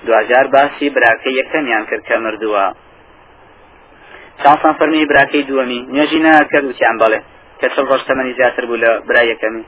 دوجار 0.05 0.47
باسی 0.55 0.87
براکە 0.95 1.29
یەکەمیان 1.39 1.83
کرد 1.89 2.03
کە 2.09 2.15
مردووە. 2.25 2.65
چاسان 4.43 4.73
فەرمی 4.79 5.05
براکەی 5.11 5.43
دووەمی. 5.49 5.79
نوێژی 5.93 6.19
ناکرد 6.25 6.65
وتیان 6.67 6.95
بەڵێ. 7.01 7.19
کە 7.59 7.67
چ 7.73 7.75
ڕۆژ 7.89 8.01
تەمەنی 8.09 8.33
زیاتر 8.39 8.63
بوو 8.69 8.81
لە 8.83 8.91
برای 9.07 9.27
یەکەمی 9.33 9.65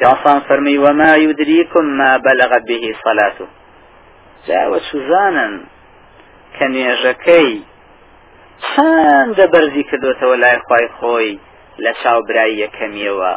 چاسان 0.00 0.38
فەرمی 0.46 0.76
وەما 0.84 1.10
یودریکم 1.24 1.86
ما 1.98 2.12
بەلغت 2.24 2.62
به 2.68 2.94
صلاته 3.04 3.46
جاوە 4.46 4.78
سوزانن 4.90 5.54
کە 6.56 6.64
نوێژەکەی 6.74 7.50
چەندە 8.66 9.46
بەرزی 9.52 9.84
کردوێتەوە 9.90 10.36
لای 10.42 10.58
خی 10.66 10.86
خۆی 10.98 11.32
لە 11.84 11.92
چاو 12.02 12.20
برای 12.28 12.58
یەکەمیەوە. 12.64 13.32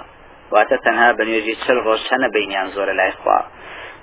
واتە 0.54 0.78
تەنها 0.86 1.10
بە 1.18 1.24
نوێژی 1.28 1.56
چل 1.64 1.78
ڕۆژ 1.86 2.00
چەنە 2.10 2.28
بینیان 2.36 2.68
زۆرە 2.76 2.94
لای 3.00 3.14
خوا. 3.20 3.40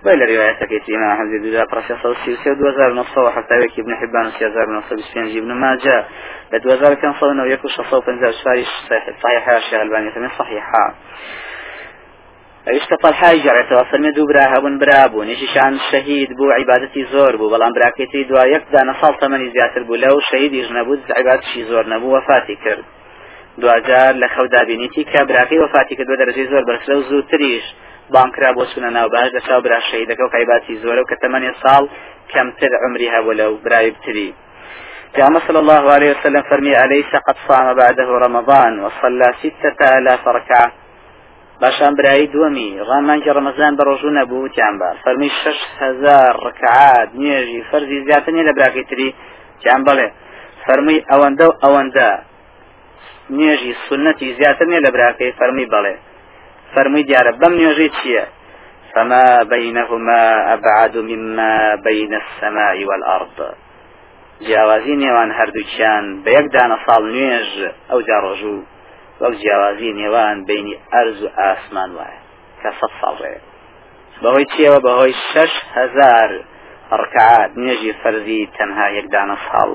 بل 0.05 0.19
روايتك 0.19 0.91
إمام 0.91 1.11
أحمد 1.11 1.43
دولا 1.43 1.65
برسي 1.73 1.97
صوصي 2.03 2.33
وسيد 2.33 2.63
وزار 2.63 2.93
نصو 2.93 3.31
حتى 3.31 3.55
ابن 3.55 3.97
حبان 3.97 4.27
وسيد 4.27 4.49
وزار 4.51 4.69
نصو 4.71 4.97
بسفين 4.97 5.27
ابن 5.39 5.53
ماجه. 5.53 6.05
لدوزار 6.53 6.95
كان 6.95 7.13
صونا 7.21 7.43
ويكو 7.43 7.69
شصو 7.69 8.01
بنزا 8.01 8.31
شفاري 8.31 8.65
صحيحة 9.23 9.57
الشيخ 9.57 9.81
الباني 9.81 10.11
ثمين 10.11 10.31
صحيحة 10.39 10.95
ئەویشتە 12.67 12.97
پەڵحای 13.05 13.43
جارێتەوە 13.45 13.85
فەرمێ 13.91 14.11
دوو 14.17 14.29
برا 14.31 14.45
هەبوون 14.55 14.77
برابوو 14.83 15.27
نێژیشان 15.29 15.75
شەهید 15.91 16.31
بوو 16.39 16.55
عیبادەتی 16.59 17.05
زۆر 17.13 17.33
بوو 17.39 17.53
بەڵام 17.53 17.73
براکەتی 17.77 18.25
دوا 18.31 18.45
یەک 18.55 18.65
دانە 18.75 18.95
ساڵ 19.01 19.15
تەمەنی 19.23 19.53
زیاتر 19.55 19.83
بوو 19.87 20.03
لەو 20.05 20.17
شەهیدیش 20.29 20.69
نەبوو 20.77 20.97
عیباتشی 21.19 21.63
زۆر 21.71 21.85
نەبوو 21.93 22.15
وەفاتی 22.17 22.57
کرد 22.65 22.85
دوجار 23.63 24.13
لە 24.23 24.29
خەودابینیتی 24.35 25.05
کە 25.13 25.21
براکەی 25.29 25.59
وەفاتی 25.65 25.95
کردو 25.99 26.21
دەرەجەی 26.21 26.51
زۆر 26.53 26.63
بەرسلە 26.69 26.95
و 26.97 27.05
بامکرا 28.13 28.51
بۆ 28.57 28.65
سونە 28.73 28.91
ناوبار 28.97 29.29
لە 29.37 29.41
چاو 29.47 29.61
برا 29.65 29.81
شەیدەکە 29.91 30.23
و 30.25 30.33
قیباتی 30.37 30.81
زۆرە 30.83 31.01
و 31.03 31.09
کە 31.11 31.17
تەمەنێ 31.23 31.53
ساڵ 31.63 31.83
کەمتر 32.33 32.73
عمری 32.85 33.09
هەبوو 33.15 33.39
لەو 33.41 33.53
برای 33.65 33.91
بتری 33.91 34.35
كما 35.15 35.41
صلى 35.47 35.59
الله 35.59 35.85
عليه 35.95 36.11
وسلم 36.15 36.43
فرمي 36.51 36.73
أليس 36.85 37.13
قد 37.27 37.37
صام 37.49 37.75
بعده 37.75 38.09
رمضان 38.27 38.73
وصلى 38.85 39.29
ستة 39.43 39.97
آلاف 39.99 40.29
ركعة 40.29 40.73
باشان 41.61 41.95
برای 41.95 42.27
دومی 42.27 42.81
غامان 42.81 43.21
که 43.21 43.33
رمضان 43.33 43.77
بروجو 43.77 44.11
نبو 44.11 44.49
تیان 44.49 44.79
با 44.79 44.95
فرمی 45.05 45.31
شش 45.45 45.61
هزار 45.81 46.41
رکعات 46.47 47.09
نیجی 47.15 47.63
فرزی 47.71 48.05
زیادتر 48.05 48.33
نیه 48.33 48.43
لبراکی 48.43 48.85
تری 48.85 49.15
تیان 49.63 49.85
بله 49.85 50.13
فرمی 50.67 51.05
اونده 51.11 51.47
و 51.47 51.53
اونده 51.67 52.19
نیجی 53.31 53.77
سنتی 53.89 54.35
زیادتر 54.35 54.65
نیه 54.65 54.81
لبراکی 54.81 55.33
فرمی 55.33 55.67
بله 55.67 55.99
فەرمی 56.73 57.03
دیارە 57.09 57.33
بەم 57.41 57.53
نوێژی 57.61 57.91
چییە؟ 57.99 58.25
فما 58.93 59.45
بينهما 59.45 60.23
أبعد 60.55 60.97
مما 61.11 61.77
بين 61.77 62.13
السماء 62.23 62.77
والأرض. 62.89 63.39
جیاوازی 64.47 64.97
نێوان 65.03 65.31
هەردووچیان 65.39 66.05
بە 66.25 66.31
یەک 66.39 66.47
دانە 66.55 66.77
ساڵ 66.87 67.03
نوێژ 67.15 67.51
ئەو 67.91 68.01
جا 68.09 68.19
ڕۆژوو 68.27 68.67
وەک 69.23 69.35
جیاوازی 69.43 69.91
نێوان 70.01 70.37
بینی 70.49 70.77
ئەرز 70.93 71.19
و 71.23 71.29
ئاسمان 71.39 71.91
وایە. 71.99 72.21
کە 72.61 72.71
سەد 72.79 72.93
ساڵ 73.01 73.17
ڕێ. 73.23 73.37
بەهۆی 74.23 74.47
چیەوە 74.53 74.79
بەهۆی 74.87 75.15
شش 75.31 75.53
هزار 75.77 76.31
ڕکعات 77.01 77.51
نوێژی 77.61 77.93
فەرزی 78.03 78.43
تەنها 78.57 78.87
یەکدانە 78.99 79.37
ساڵ. 79.47 79.71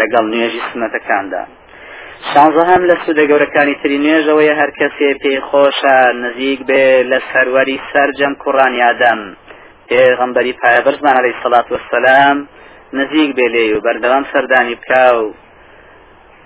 لەگەڵ 0.00 0.24
نوێژی 0.32 0.62
سنەتەکاندا 0.70 1.42
شانزەهام 2.32 2.82
لە 2.90 2.96
سوودە 3.02 3.24
گەورەکانی 3.30 3.78
تری 3.80 3.98
نوێژەوەی 4.04 4.56
هەر 4.60 4.70
کەسێ 4.78 5.10
پێی 5.22 5.38
خۆشە 5.48 5.98
نزیک 6.24 6.60
بێ 6.68 6.84
لە 7.10 7.18
سەروەری 7.30 7.78
سەرجەم 7.90 8.34
کوڕانیادەم 8.42 9.20
پێغەمبەری 9.88 10.58
پایەبەرزمان 10.60 11.14
عەلەیهی 11.18 11.40
سەڵات 11.42 11.66
وەسەلام 11.74 12.38
نزیک 12.98 13.30
بێ 13.36 13.46
لێ 13.54 13.64
و 13.74 13.82
بەردەوام 13.86 14.24
سەردانی 14.32 14.76
بکا 14.80 15.06
و 15.20 15.24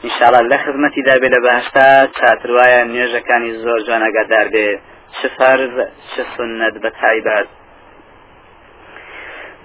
انشاءڵە 0.07 0.41
لە 0.51 0.57
خزمەتی 0.65 1.03
دابێ 1.09 1.29
لە 1.35 1.41
بەهشتا 1.45 1.89
چاتروایە 2.19 2.81
نوێژەکانی 2.91 3.53
زۆر 3.65 3.81
جوان 3.87 4.03
ئەگادار 4.07 4.47
بێ. 4.55 4.69
چ 5.17 5.19
فەرز 5.37 5.77
چ 6.11 6.15
سنت 6.35 6.75
بە 6.83 6.91
تایبەت. 7.01 7.49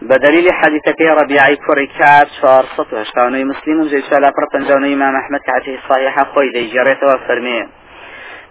بدليل 0.03 0.53
حديثك 0.53 1.01
ربيعي 1.01 1.55
كوري 1.55 1.87
كعب 1.87 2.27
شوار 2.41 2.65
سطو 2.77 2.97
هشتاوني 2.97 3.43
مسلم 3.43 3.87
جيد 3.87 4.03
شالا 4.09 4.31
برطنجاوني 4.37 4.93
إمام 4.93 5.15
أحمد 5.15 5.39
كعته 5.39 5.79
صحيحة 5.89 6.23
خوي 6.23 6.49
دي 6.49 6.67
جريت 6.73 7.03
وفرمي 7.03 7.67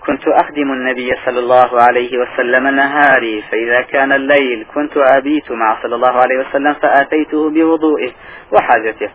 كنت 0.07 0.29
أخدم 0.29 0.73
النبي 0.73 1.15
صلى 1.25 1.39
الله 1.39 1.83
عليه 1.83 2.19
وسلم 2.19 2.69
نهاري 2.69 3.43
فإذا 3.51 3.81
كان 3.83 4.13
الليل 4.13 4.67
كنت 4.75 4.97
أبيت 4.97 5.53
مع 5.53 5.83
صلى 5.83 5.95
الله 5.95 6.21
عليه 6.21 6.39
وسلم 6.39 6.75
فأتيته 6.75 7.51
بوضوئه 7.51 8.11
وحاجته. 8.53 9.11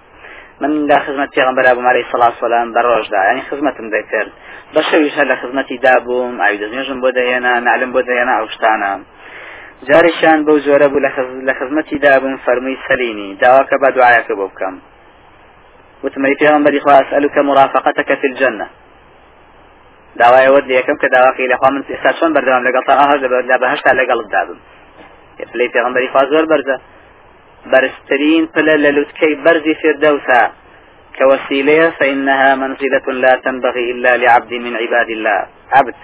من 0.61 0.88
لا 0.88 0.99
خزمەت 0.99 1.29
پێغمبەر 1.35 1.73
بووم 1.73 1.88
عليه 1.88 2.05
سڵات 2.13 2.33
سلام 2.41 2.73
بە 2.73 2.81
ڕۆژدا 2.88 3.19
ینی 3.29 3.41
خزمەتم 3.49 3.88
دەکرد 3.95 4.31
بە 4.73 4.81
شەویش 4.89 5.13
هەر 5.17 5.27
لە 5.31 5.35
خزمەتی 5.41 5.77
دابووم 5.77 6.41
ئاوی 6.41 6.57
دەستێژم 6.57 6.97
بۆ 7.03 7.09
دەهێنا 7.17 7.53
نعلم 7.67 7.91
ئەو 7.93 8.47
شتانە. 8.55 8.93
جارێکیان 9.86 10.39
بەو 10.45 10.57
جۆرە 10.65 10.88
بوو 10.91 11.05
لە 11.47 11.53
خزمەتی 11.59 11.97
دابووم 12.05 12.38
فەرمووی 12.45 12.78
سەلینی. 12.88 13.38
داواکە 13.43 13.75
بە 13.82 13.89
دوعاەکە 13.95 14.34
بۆ 14.39 14.45
بکەم. 14.51 14.75
وتمەی 16.03 16.36
پێغمبەری 16.41 16.80
خوا 16.84 16.93
ئەسألك 16.99 17.38
مرافقتك 17.49 18.09
في 18.21 18.28
الجنة. 18.32 18.67
داوای 20.19 20.47
ود 20.53 20.65
یەکەم 20.78 20.97
کە 21.01 21.07
داواکەی 21.15 21.47
لەخوا 21.51 21.69
من 21.73 21.84
ئێستا 21.91 22.11
چۆن 22.19 22.32
بەردەوام 22.36 22.63
لەگەڵ 22.67 22.84
تا 22.88 22.93
ئاهەر 22.99 23.17
لە 23.51 23.57
بەهشتا 23.61 23.91
لەگەڵت 23.99 24.28
دابم. 24.36 24.59
پلەی 25.51 25.69
پێغمبەری 25.75 26.07
خوا 26.13 26.23
زۆر 26.32 26.45
بەرزە. 26.51 26.78
برسترين 27.71 28.43
پلە 28.53 28.75
لە 28.84 28.89
لوتکەی 28.95 29.36
بەرزی 29.45 29.73
فردەوسا. 29.82 30.43
كوسيلة 31.17 31.89
فإنها 31.99 32.55
منزلة 32.55 33.05
لا 33.23 33.34
تنبغي 33.45 33.91
إلا 33.91 34.17
لعبد 34.17 34.53
من 34.53 34.73
عباد 34.82 35.09
الله. 35.09 35.39
عبد. 35.71 35.95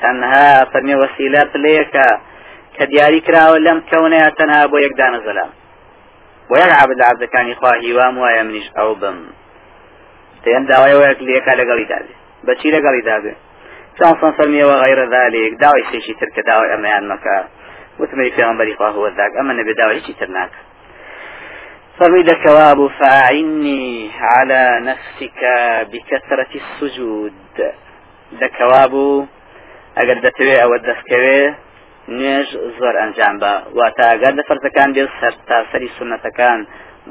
تنها 0.00 0.64
فرمي 0.64 0.94
وسيلة 0.94 1.44
بليك 1.54 1.96
كدياري 2.78 3.20
كراوە 3.26 3.58
لەم 3.66 3.78
کەونەیە 3.90 4.28
تەنها 4.38 4.60
بۆ 4.70 4.76
یەک 4.86 4.94
دانەزەلا 5.00 5.46
بۆ 6.48 6.54
یەک 6.62 6.72
عبد 6.82 7.00
عبد 7.10 7.24
كان 7.24 7.54
خواهی 7.60 7.92
وام 7.98 8.14
وایە 8.22 8.42
منیش 8.48 8.68
ئەو 8.76 8.94
بم. 9.00 9.18
تێن 10.44 10.64
داوای 10.70 10.94
وەیەک 11.00 11.18
لێکا 11.28 11.52
لەگەڵی 11.60 11.86
دابێ 11.92 12.14
بەچی 12.46 12.68
لەگەڵی 12.76 13.02
دابێ 13.08 13.32
چانسان 13.98 14.32
فەرمیەوە 14.38 14.76
غیرە 14.84 15.06
ذلك 15.14 15.52
داوای 15.62 15.84
سێشی 15.90 16.14
تر 16.20 16.28
کە 16.34 16.42
داوای 16.48 16.70
ئەمەیان 16.72 17.04
مەکە. 17.12 17.36
وتمەی 18.00 18.30
پێغمبەری 18.36 18.74
خوا 18.78 18.88
هو 18.96 19.04
ذاك 19.18 19.32
ئەمە 19.38 19.52
نەبێ 19.58 19.72
داوای 19.80 19.96
هیچی 19.98 20.14
تر 20.20 20.28
ناکە. 20.36 20.60
فرمي 21.98 22.22
كواب 22.44 22.86
فاعني 22.98 24.10
على 24.20 24.80
نفسك 24.88 25.40
بكثرة 25.92 26.52
السجود 26.60 27.32
دكواب 28.40 28.94
دەتەوێ 30.24 30.56
ئەوە 30.62 30.78
دەستکەوێ 30.86 31.40
نوێژ 32.08 32.48
زۆر 32.78 32.94
ئەنجام 33.02 33.36
بە. 33.42 33.52
واتە 33.78 34.04
ئەگەر 34.12 34.32
لە 34.38 34.42
فەرزەکان 34.48 34.90
بێ 34.94 35.04
سەر 35.20 35.34
تا 35.48 35.58
سەری 35.70 35.90
سنەتەکان 35.96 36.60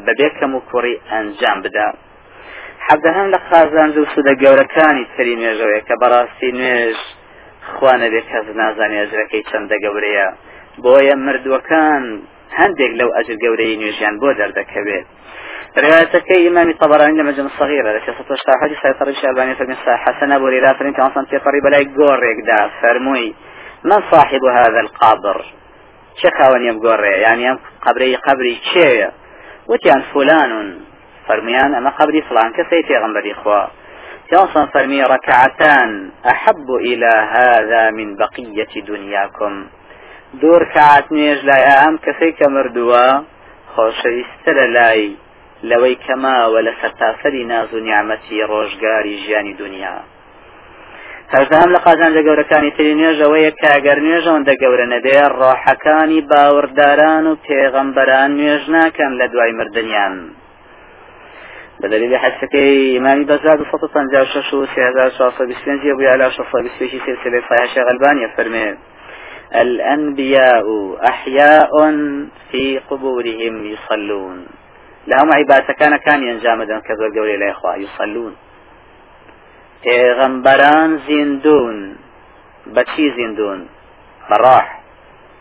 بەبێکەم 0.05 0.51
و 0.55 0.61
کوڕی 0.69 0.95
ئەنجام 1.11 1.57
بدە 1.65 1.87
حەبدەهەم 2.87 3.27
لە 3.33 3.39
قازانج 3.49 3.95
و 3.97 4.09
سودە 4.13 4.33
گەورەکانی 4.43 5.09
تری 5.15 5.35
نوێژەوەی 5.41 5.85
کە 5.87 5.95
بەڕاستی 6.01 6.51
نوێژ 6.59 6.99
خوانە 7.73 8.07
بێ 8.13 8.21
کەس 8.29 8.45
نازانێ 8.59 8.97
ئەجرەکەی 9.01 9.47
چەندە 9.49 9.77
گەورەیە. 9.83 10.27
بۆیە 10.83 11.15
مردووەکان 11.25 12.03
هەندێک 12.59 12.91
لەو 12.99 13.09
ئەجر 13.15 13.37
گەورەی 13.43 13.79
نوێژیان 13.81 14.15
بۆ 14.21 14.29
دەردەکەوێت. 14.39 15.07
روايتكي 15.83 16.47
إمام 16.47 16.69
الطبراني 16.69 17.17
لما 17.19 17.31
جمع 17.31 17.45
الصغيرة 17.45 17.89
لكي 17.95 18.11
ستوشتا 18.13 18.53
حديث 18.61 18.77
سيطر 18.81 19.07
الشعباني 19.07 19.55
فرمي 19.55 19.75
حسن 19.75 20.31
أبو 20.31 20.47
ليلة 20.47 20.73
فرمي 20.73 20.93
كان 20.93 21.09
صنتي 21.15 21.37
قريبا 21.37 21.69
لا 21.69 21.77
يقوريك 21.77 22.39
دا 22.47 22.69
فرموي 22.81 23.35
من 23.83 24.01
صاحب 24.11 24.43
هذا 24.45 24.79
القبر؟ 24.79 25.45
شكاون 26.15 26.65
يم 26.65 26.79
قوري 26.79 27.07
يعني 27.07 27.43
يم 27.43 27.59
قبري 27.81 28.15
قبري 28.15 28.61
شيء. 28.73 29.09
وتيان 29.67 30.01
فلان 30.13 30.79
فرميان 31.27 31.75
أما 31.75 31.89
قبري 31.89 32.21
فلان 32.21 32.53
كسيتي 32.53 32.97
غنبري 32.97 33.31
إخوة. 33.31 33.67
يوصل 34.33 34.67
فرمي 34.67 35.03
ركعتان 35.03 36.11
أحب 36.25 36.69
إلى 36.79 37.27
هذا 37.31 37.91
من 37.91 38.15
بقية 38.15 38.81
دنياكم. 38.87 39.67
دوور 40.41 40.63
کات 40.75 41.05
نوێژ 41.13 41.39
لای 41.49 41.63
ئام 41.71 41.95
کەسەی 42.05 42.33
کە 42.39 42.47
مردووە 42.55 43.05
خۆشەویستە 43.73 44.51
لە 44.59 44.67
لای 44.77 45.01
لەوەی 45.69 45.95
کەماوە 46.05 46.59
لە 46.67 46.73
سەرتاسەری 46.81 47.43
ناز 47.51 47.69
و 47.73 47.79
نیامەتی 47.87 48.45
ڕۆژگاری 48.51 49.53
دنیا 49.61 49.97
هەردام 51.33 51.69
لە 51.75 51.79
قازانجە 51.85 52.21
گەورەکانی 52.27 52.71
تری 52.77 52.97
نوێژەوەیە 52.99 53.51
کاگەر 53.63 53.97
نوێژەوەندە 54.05 54.53
گەورە 54.61 54.85
نەبێ 54.93 55.15
ڕۆحەکانی 55.39 56.25
باوەڕداران 56.29 57.25
و 57.27 57.33
پێغەمبەران 57.45 58.29
نوێژ 58.39 58.63
ناکەن 58.75 59.11
لە 59.19 59.25
دوای 59.33 59.51
مردنیان. 59.59 60.15
بدليل 61.81 62.17
حدثكي 62.23 62.97
إمام 62.97 63.25
بزاد 63.25 63.59
صوت 63.71 63.83
طنجا 63.93 64.23
ششو 64.25 64.65
سيهزار 64.65 65.09
شاصة 65.17 65.45
بسفنجي 65.45 65.91
أبو 65.91 66.01
يعلى 66.01 66.31
شاصة 66.31 66.57
بسفنجي 66.63 66.99
سلسلة 67.05 67.41
صحيحة 67.49 67.81
غلبانية 67.87 68.27
فرمي 68.37 68.77
الأنبياء 69.55 70.65
أحياء 71.11 71.71
في 72.51 72.79
قبورهم 72.89 73.65
يصلون. 73.65 74.45
لهم 75.07 75.33
عبادة 75.33 75.73
كان 75.79 75.97
كان 75.97 76.23
ينجامدون 76.23 76.81
كذو 76.87 77.05
قولي 77.15 77.37
لا 77.37 77.51
إخوة 77.51 77.75
يصلون. 77.75 78.35
غنبران 80.19 80.99
زندون 81.07 81.95
بشي 82.75 83.11
زندون 83.17 83.67
براح. 84.29 84.79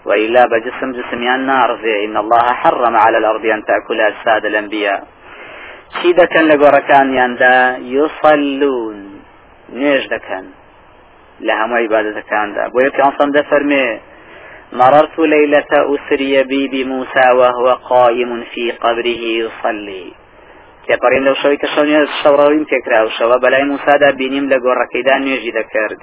وإلا 0.05 0.47
بجسم 0.47 0.93
جسميان 0.93 1.47
نار 1.47 1.71
إن 2.05 2.17
الله 2.17 2.53
حرم 2.53 2.97
على 2.97 3.19
الأرض 3.19 3.47
أن 3.47 3.65
تأكل 3.65 4.01
أجساد 4.01 4.45
الأنبياء 4.45 5.03
چی 5.99 6.09
دەکەن 6.21 6.45
لە 6.51 6.57
گۆڕەکانیاندا 6.63 7.55
یوسەلون 7.95 8.99
نوێژ 9.77 10.05
دەکەن 10.15 10.45
لە 11.47 11.53
هەموو 11.61 11.81
عیبادەتەکاندا. 11.83 12.65
بۆ 12.73 12.79
یەکەم 12.87 13.31
دەفەرمێ 13.39 13.87
مررت 14.79 15.17
ليلة 15.35 15.73
أسري 15.95 16.35
بي 16.51 16.63
بموسى 16.73 17.29
وهو 17.39 17.67
قائم 17.91 18.31
في 18.53 18.65
قبره 18.83 19.23
يصلي. 19.43 20.07
تێپەڕین 20.87 21.23
لەو 21.27 21.37
شەوەی 21.41 21.59
کە 21.63 21.69
شەونێ 21.75 21.99
شەڕەویم 22.21 22.65
تێکرا 22.71 23.01
و 23.05 23.15
شەوە 23.19 23.37
بەلای 23.43 23.65
موسادا 23.73 24.11
بینیم 24.21 24.47
لە 24.53 24.57
گۆڕەکەیدا 24.65 25.15
نوێژی 25.25 25.53
دەکرد. 25.59 26.03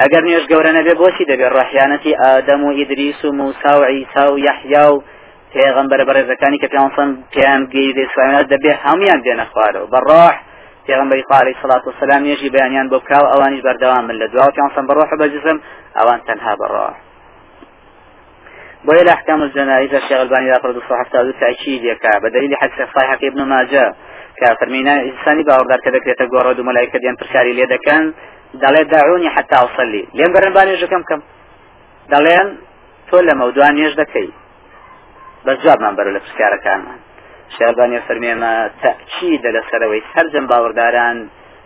ئەگەر 0.00 0.22
نوێژ 0.28 0.44
گەورە 0.52 0.70
نەبێ 0.78 0.94
بۆچی 1.00 1.28
دەبێت 1.30 1.52
ڕحیانەتی 1.58 2.18
ئادەم 2.20 2.60
و 2.64 2.70
ئیدریس 2.78 3.20
و 3.24 3.32
موسا 3.40 3.72
و 3.80 3.82
عیسا 3.92 4.24
و 4.32 4.38
یحیا 4.48 4.86
و 4.94 5.02
پێغمبەر 5.52 6.00
بەڕێزەکانی 6.08 6.60
کە 6.62 6.68
پیانسان 6.72 7.08
پیان 7.32 7.62
گەیدە 7.74 8.04
سوایات 8.14 8.46
دەبێت 8.52 8.78
هەمویان 8.84 9.20
دێنە 9.24 9.46
خوارەوە. 9.52 9.90
بەڕاح 9.94 10.36
پێغمبەری 10.86 11.24
قالی 11.30 11.54
سڵات 11.62 11.84
و 11.86 11.92
سلام 12.00 12.22
نێژی 12.28 12.52
بەیانیان 12.54 12.86
بۆ 12.92 12.98
بکاو 13.02 13.30
ئەوانیش 13.32 13.62
بەردەوام 13.66 14.04
من 14.08 14.16
لە 14.22 14.26
دواوە 14.32 14.54
پیانسان 14.56 14.84
بەڕۆح 14.88 15.10
بەجزم 15.20 15.58
ئەوان 15.98 16.20
تەنها 16.28 16.54
بەڕاح 16.60 17.07
بۆیە 18.86 19.02
لە 19.06 19.12
احکام 19.16 19.42
الجنائز 19.42 19.94
الشيخ 19.94 20.20
الباني 20.20 20.50
رحمه 20.52 20.70
الله 20.70 20.82
صحه 20.90 21.32
تاكيد 21.40 21.84
يكا 21.84 22.18
بدليل 22.18 22.56
حديث 22.56 22.78
صحيح 22.96 23.18
ابن 23.22 23.42
ماجه. 23.42 23.94
كفرمينا 24.40 24.94
انساني 25.02 25.42
باوردار 25.42 25.78
كذا 25.84 25.98
كريتا 25.98 26.24
غورو 26.32 26.52
دو 26.52 26.62
ملائكه 26.62 26.98
ديان 26.98 27.14
برشاري 27.20 27.52
لي 27.52 27.66
دكان 27.66 28.14
دلي 28.54 28.84
دعوني 28.84 29.28
حتى 29.30 29.56
اصلي 29.56 30.08
لين 30.14 30.32
برن 30.32 30.52
باني 30.52 30.86
كم 30.86 31.02
كم 31.02 31.20
دلين 32.12 32.48
تۆ 33.08 33.18
لە 33.28 33.34
مەودوان 33.40 33.74
نێژ 33.78 33.92
دەکەی. 34.02 34.28
بە 35.44 35.52
جوابمان 35.62 35.94
بەرە 35.98 36.10
لە 36.16 36.20
پرسیارەکانمان. 36.24 37.00
شێبانە 37.56 38.00
فەرمێمە 38.06 38.52
تەچی 38.82 39.32
دە 39.44 39.50
لەسەرەوەی 39.56 40.02
سەرجەم 40.12 40.46
باوەڕداران 40.50 41.18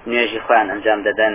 نوێژی 0.09 0.41
خۆیان 0.45 0.69
ئەنجام 0.73 1.01
دەدەن. 1.09 1.35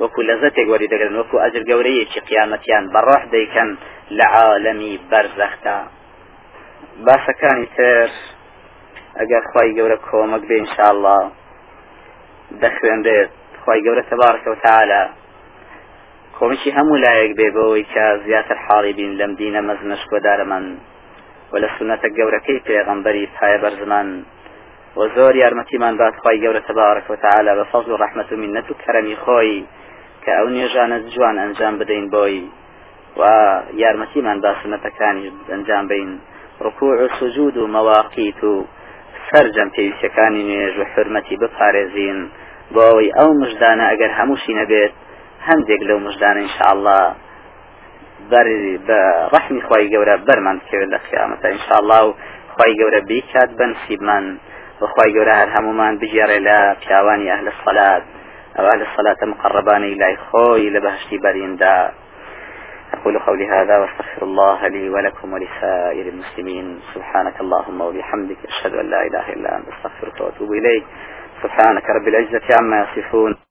وەکو 0.00 0.20
لەزەتێک 0.28 0.66
وەری 0.72 0.88
دەگرن 0.92 1.14
وەکو 1.20 1.36
ئەجر 1.42 1.62
گەورەیەکی 1.70 2.24
قیامەتیان 2.28 2.84
بەڕۆح 2.94 3.22
دەیکەن 3.34 3.70
لە 4.18 4.26
عالەمی 4.36 4.94
بەرزەختا. 5.10 5.78
باسەکانی 7.06 7.68
تر 7.76 8.08
ئەگەر 9.18 9.42
خی 9.50 9.70
گەورە 9.78 9.98
کۆمەک 10.08 10.42
بێ 10.48 10.56
انشاءله 10.62 11.18
دەخوێندێت 12.62 13.30
خی 13.62 13.80
گەورە 13.86 14.02
تبارکە 14.10 14.48
و 14.50 14.60
تعالا 14.64 15.02
کۆمشی 16.38 16.70
هەموو 16.76 17.02
لایەک 17.04 17.32
بێ 17.38 17.48
بەوەی 17.56 17.84
کە 17.92 18.04
زیاتر 18.24 18.58
حاڵی 18.66 18.92
بین 18.98 19.12
لەم 19.20 19.32
دینە 19.40 19.60
مەزنش 19.68 20.02
کۆدارەمان 20.10 20.64
و 21.52 21.54
لە 21.62 21.68
سنەتە 21.76 22.08
گەورەکەی 22.18 22.64
پێغەمبەری 22.68 23.30
پایە 23.36 23.58
بەرزمان 23.62 24.08
و 24.96 25.00
زۆر 25.16 25.34
یارمەتیمان 25.42 25.94
بات 26.00 26.16
خی 26.22 26.36
گەورە 26.44 26.62
تبارک 26.68 27.06
و 27.10 27.16
تعالا 27.24 27.52
بە 27.58 27.64
فەزل 27.72 27.90
و 27.92 28.00
ڕحمت 28.02 28.28
و 28.32 28.36
منەت 28.42 28.68
و 28.70 28.78
کەرەمی 28.82 29.16
خۆی. 29.24 29.64
کە 30.24 30.32
ئەو 30.38 30.48
نێژانە 30.56 30.98
جوان 31.12 31.36
ئەنجام 31.42 31.74
بدەین 31.80 32.06
بۆی 32.14 32.38
و 33.20 33.22
یارمەتیمان 33.82 34.38
با 34.44 34.50
سنەتەکانی 34.60 35.26
ئەنجام 35.52 35.84
بین. 35.92 36.10
ڕکوع 36.64 36.94
و 37.02 37.08
سجود 37.20 37.56
و 37.56 37.66
مەواقیت 37.74 38.40
و 38.44 38.54
سەررجەم 39.28 39.68
پێویستەکانی 39.76 40.42
نوێژ 40.48 40.74
و 40.78 40.84
حرمەتی 40.92 41.36
بپارێزین 41.42 42.18
بۆ 42.74 42.80
ئەوەی 42.88 43.14
ئەو 43.18 43.30
مژدانە 43.42 43.84
ئەگەر 43.90 44.10
هەمووشی 44.18 44.54
نەبێت 44.60 44.92
هەندێک 45.48 45.80
لەو 45.88 45.98
مژدانە 46.06 46.40
انشاءله 46.44 47.00
بە 48.86 49.00
ڕحمی 49.32 49.62
خی 49.66 49.84
گەورە 49.92 50.16
بەرمان 50.26 50.58
کرد 50.68 50.88
لە 50.94 50.98
خیامەتە 51.06 51.46
انشاءله 51.54 52.00
و 52.06 52.10
خی 52.56 52.72
گەورە 52.80 53.00
بیکات 53.10 53.50
بەنسیبمان 53.58 54.24
بخوای 54.80 55.10
گەورە 55.16 55.34
هەر 55.40 55.48
هەمومان 55.56 55.94
بژێڕێ 56.00 56.38
لە 56.48 56.58
پیاوانی 56.82 57.30
ئەهل 57.32 57.48
الصلاة 57.54 58.02
أو 58.58 58.66
أهل 58.66 58.82
الصلاة 58.82 59.16
مقربان 59.22 59.82
إلى 59.84 60.16
خوي 60.16 60.70
لبهشتي 60.70 61.18
بريندا 61.18 61.92
أقول 62.94 63.18
قولي 63.18 63.48
هذا 63.48 63.78
وأستغفر 63.78 64.22
الله 64.22 64.68
لي 64.68 64.90
ولكم 64.90 65.32
ولسائر 65.32 66.08
المسلمين. 66.08 66.80
سبحانك 66.94 67.40
اللهم 67.40 67.80
وبحمدك 67.80 68.36
أشهد 68.48 68.74
أن 68.74 68.90
لا 68.90 69.02
إله 69.06 69.32
إلا 69.32 69.56
أنت 69.56 69.68
أستغفرك 69.68 70.20
وأتوب 70.20 70.52
إليك. 70.52 70.84
سبحانك 71.42 71.90
رب 71.90 72.08
العزة 72.08 72.54
عما 72.54 72.86
يصفون. 72.96 73.36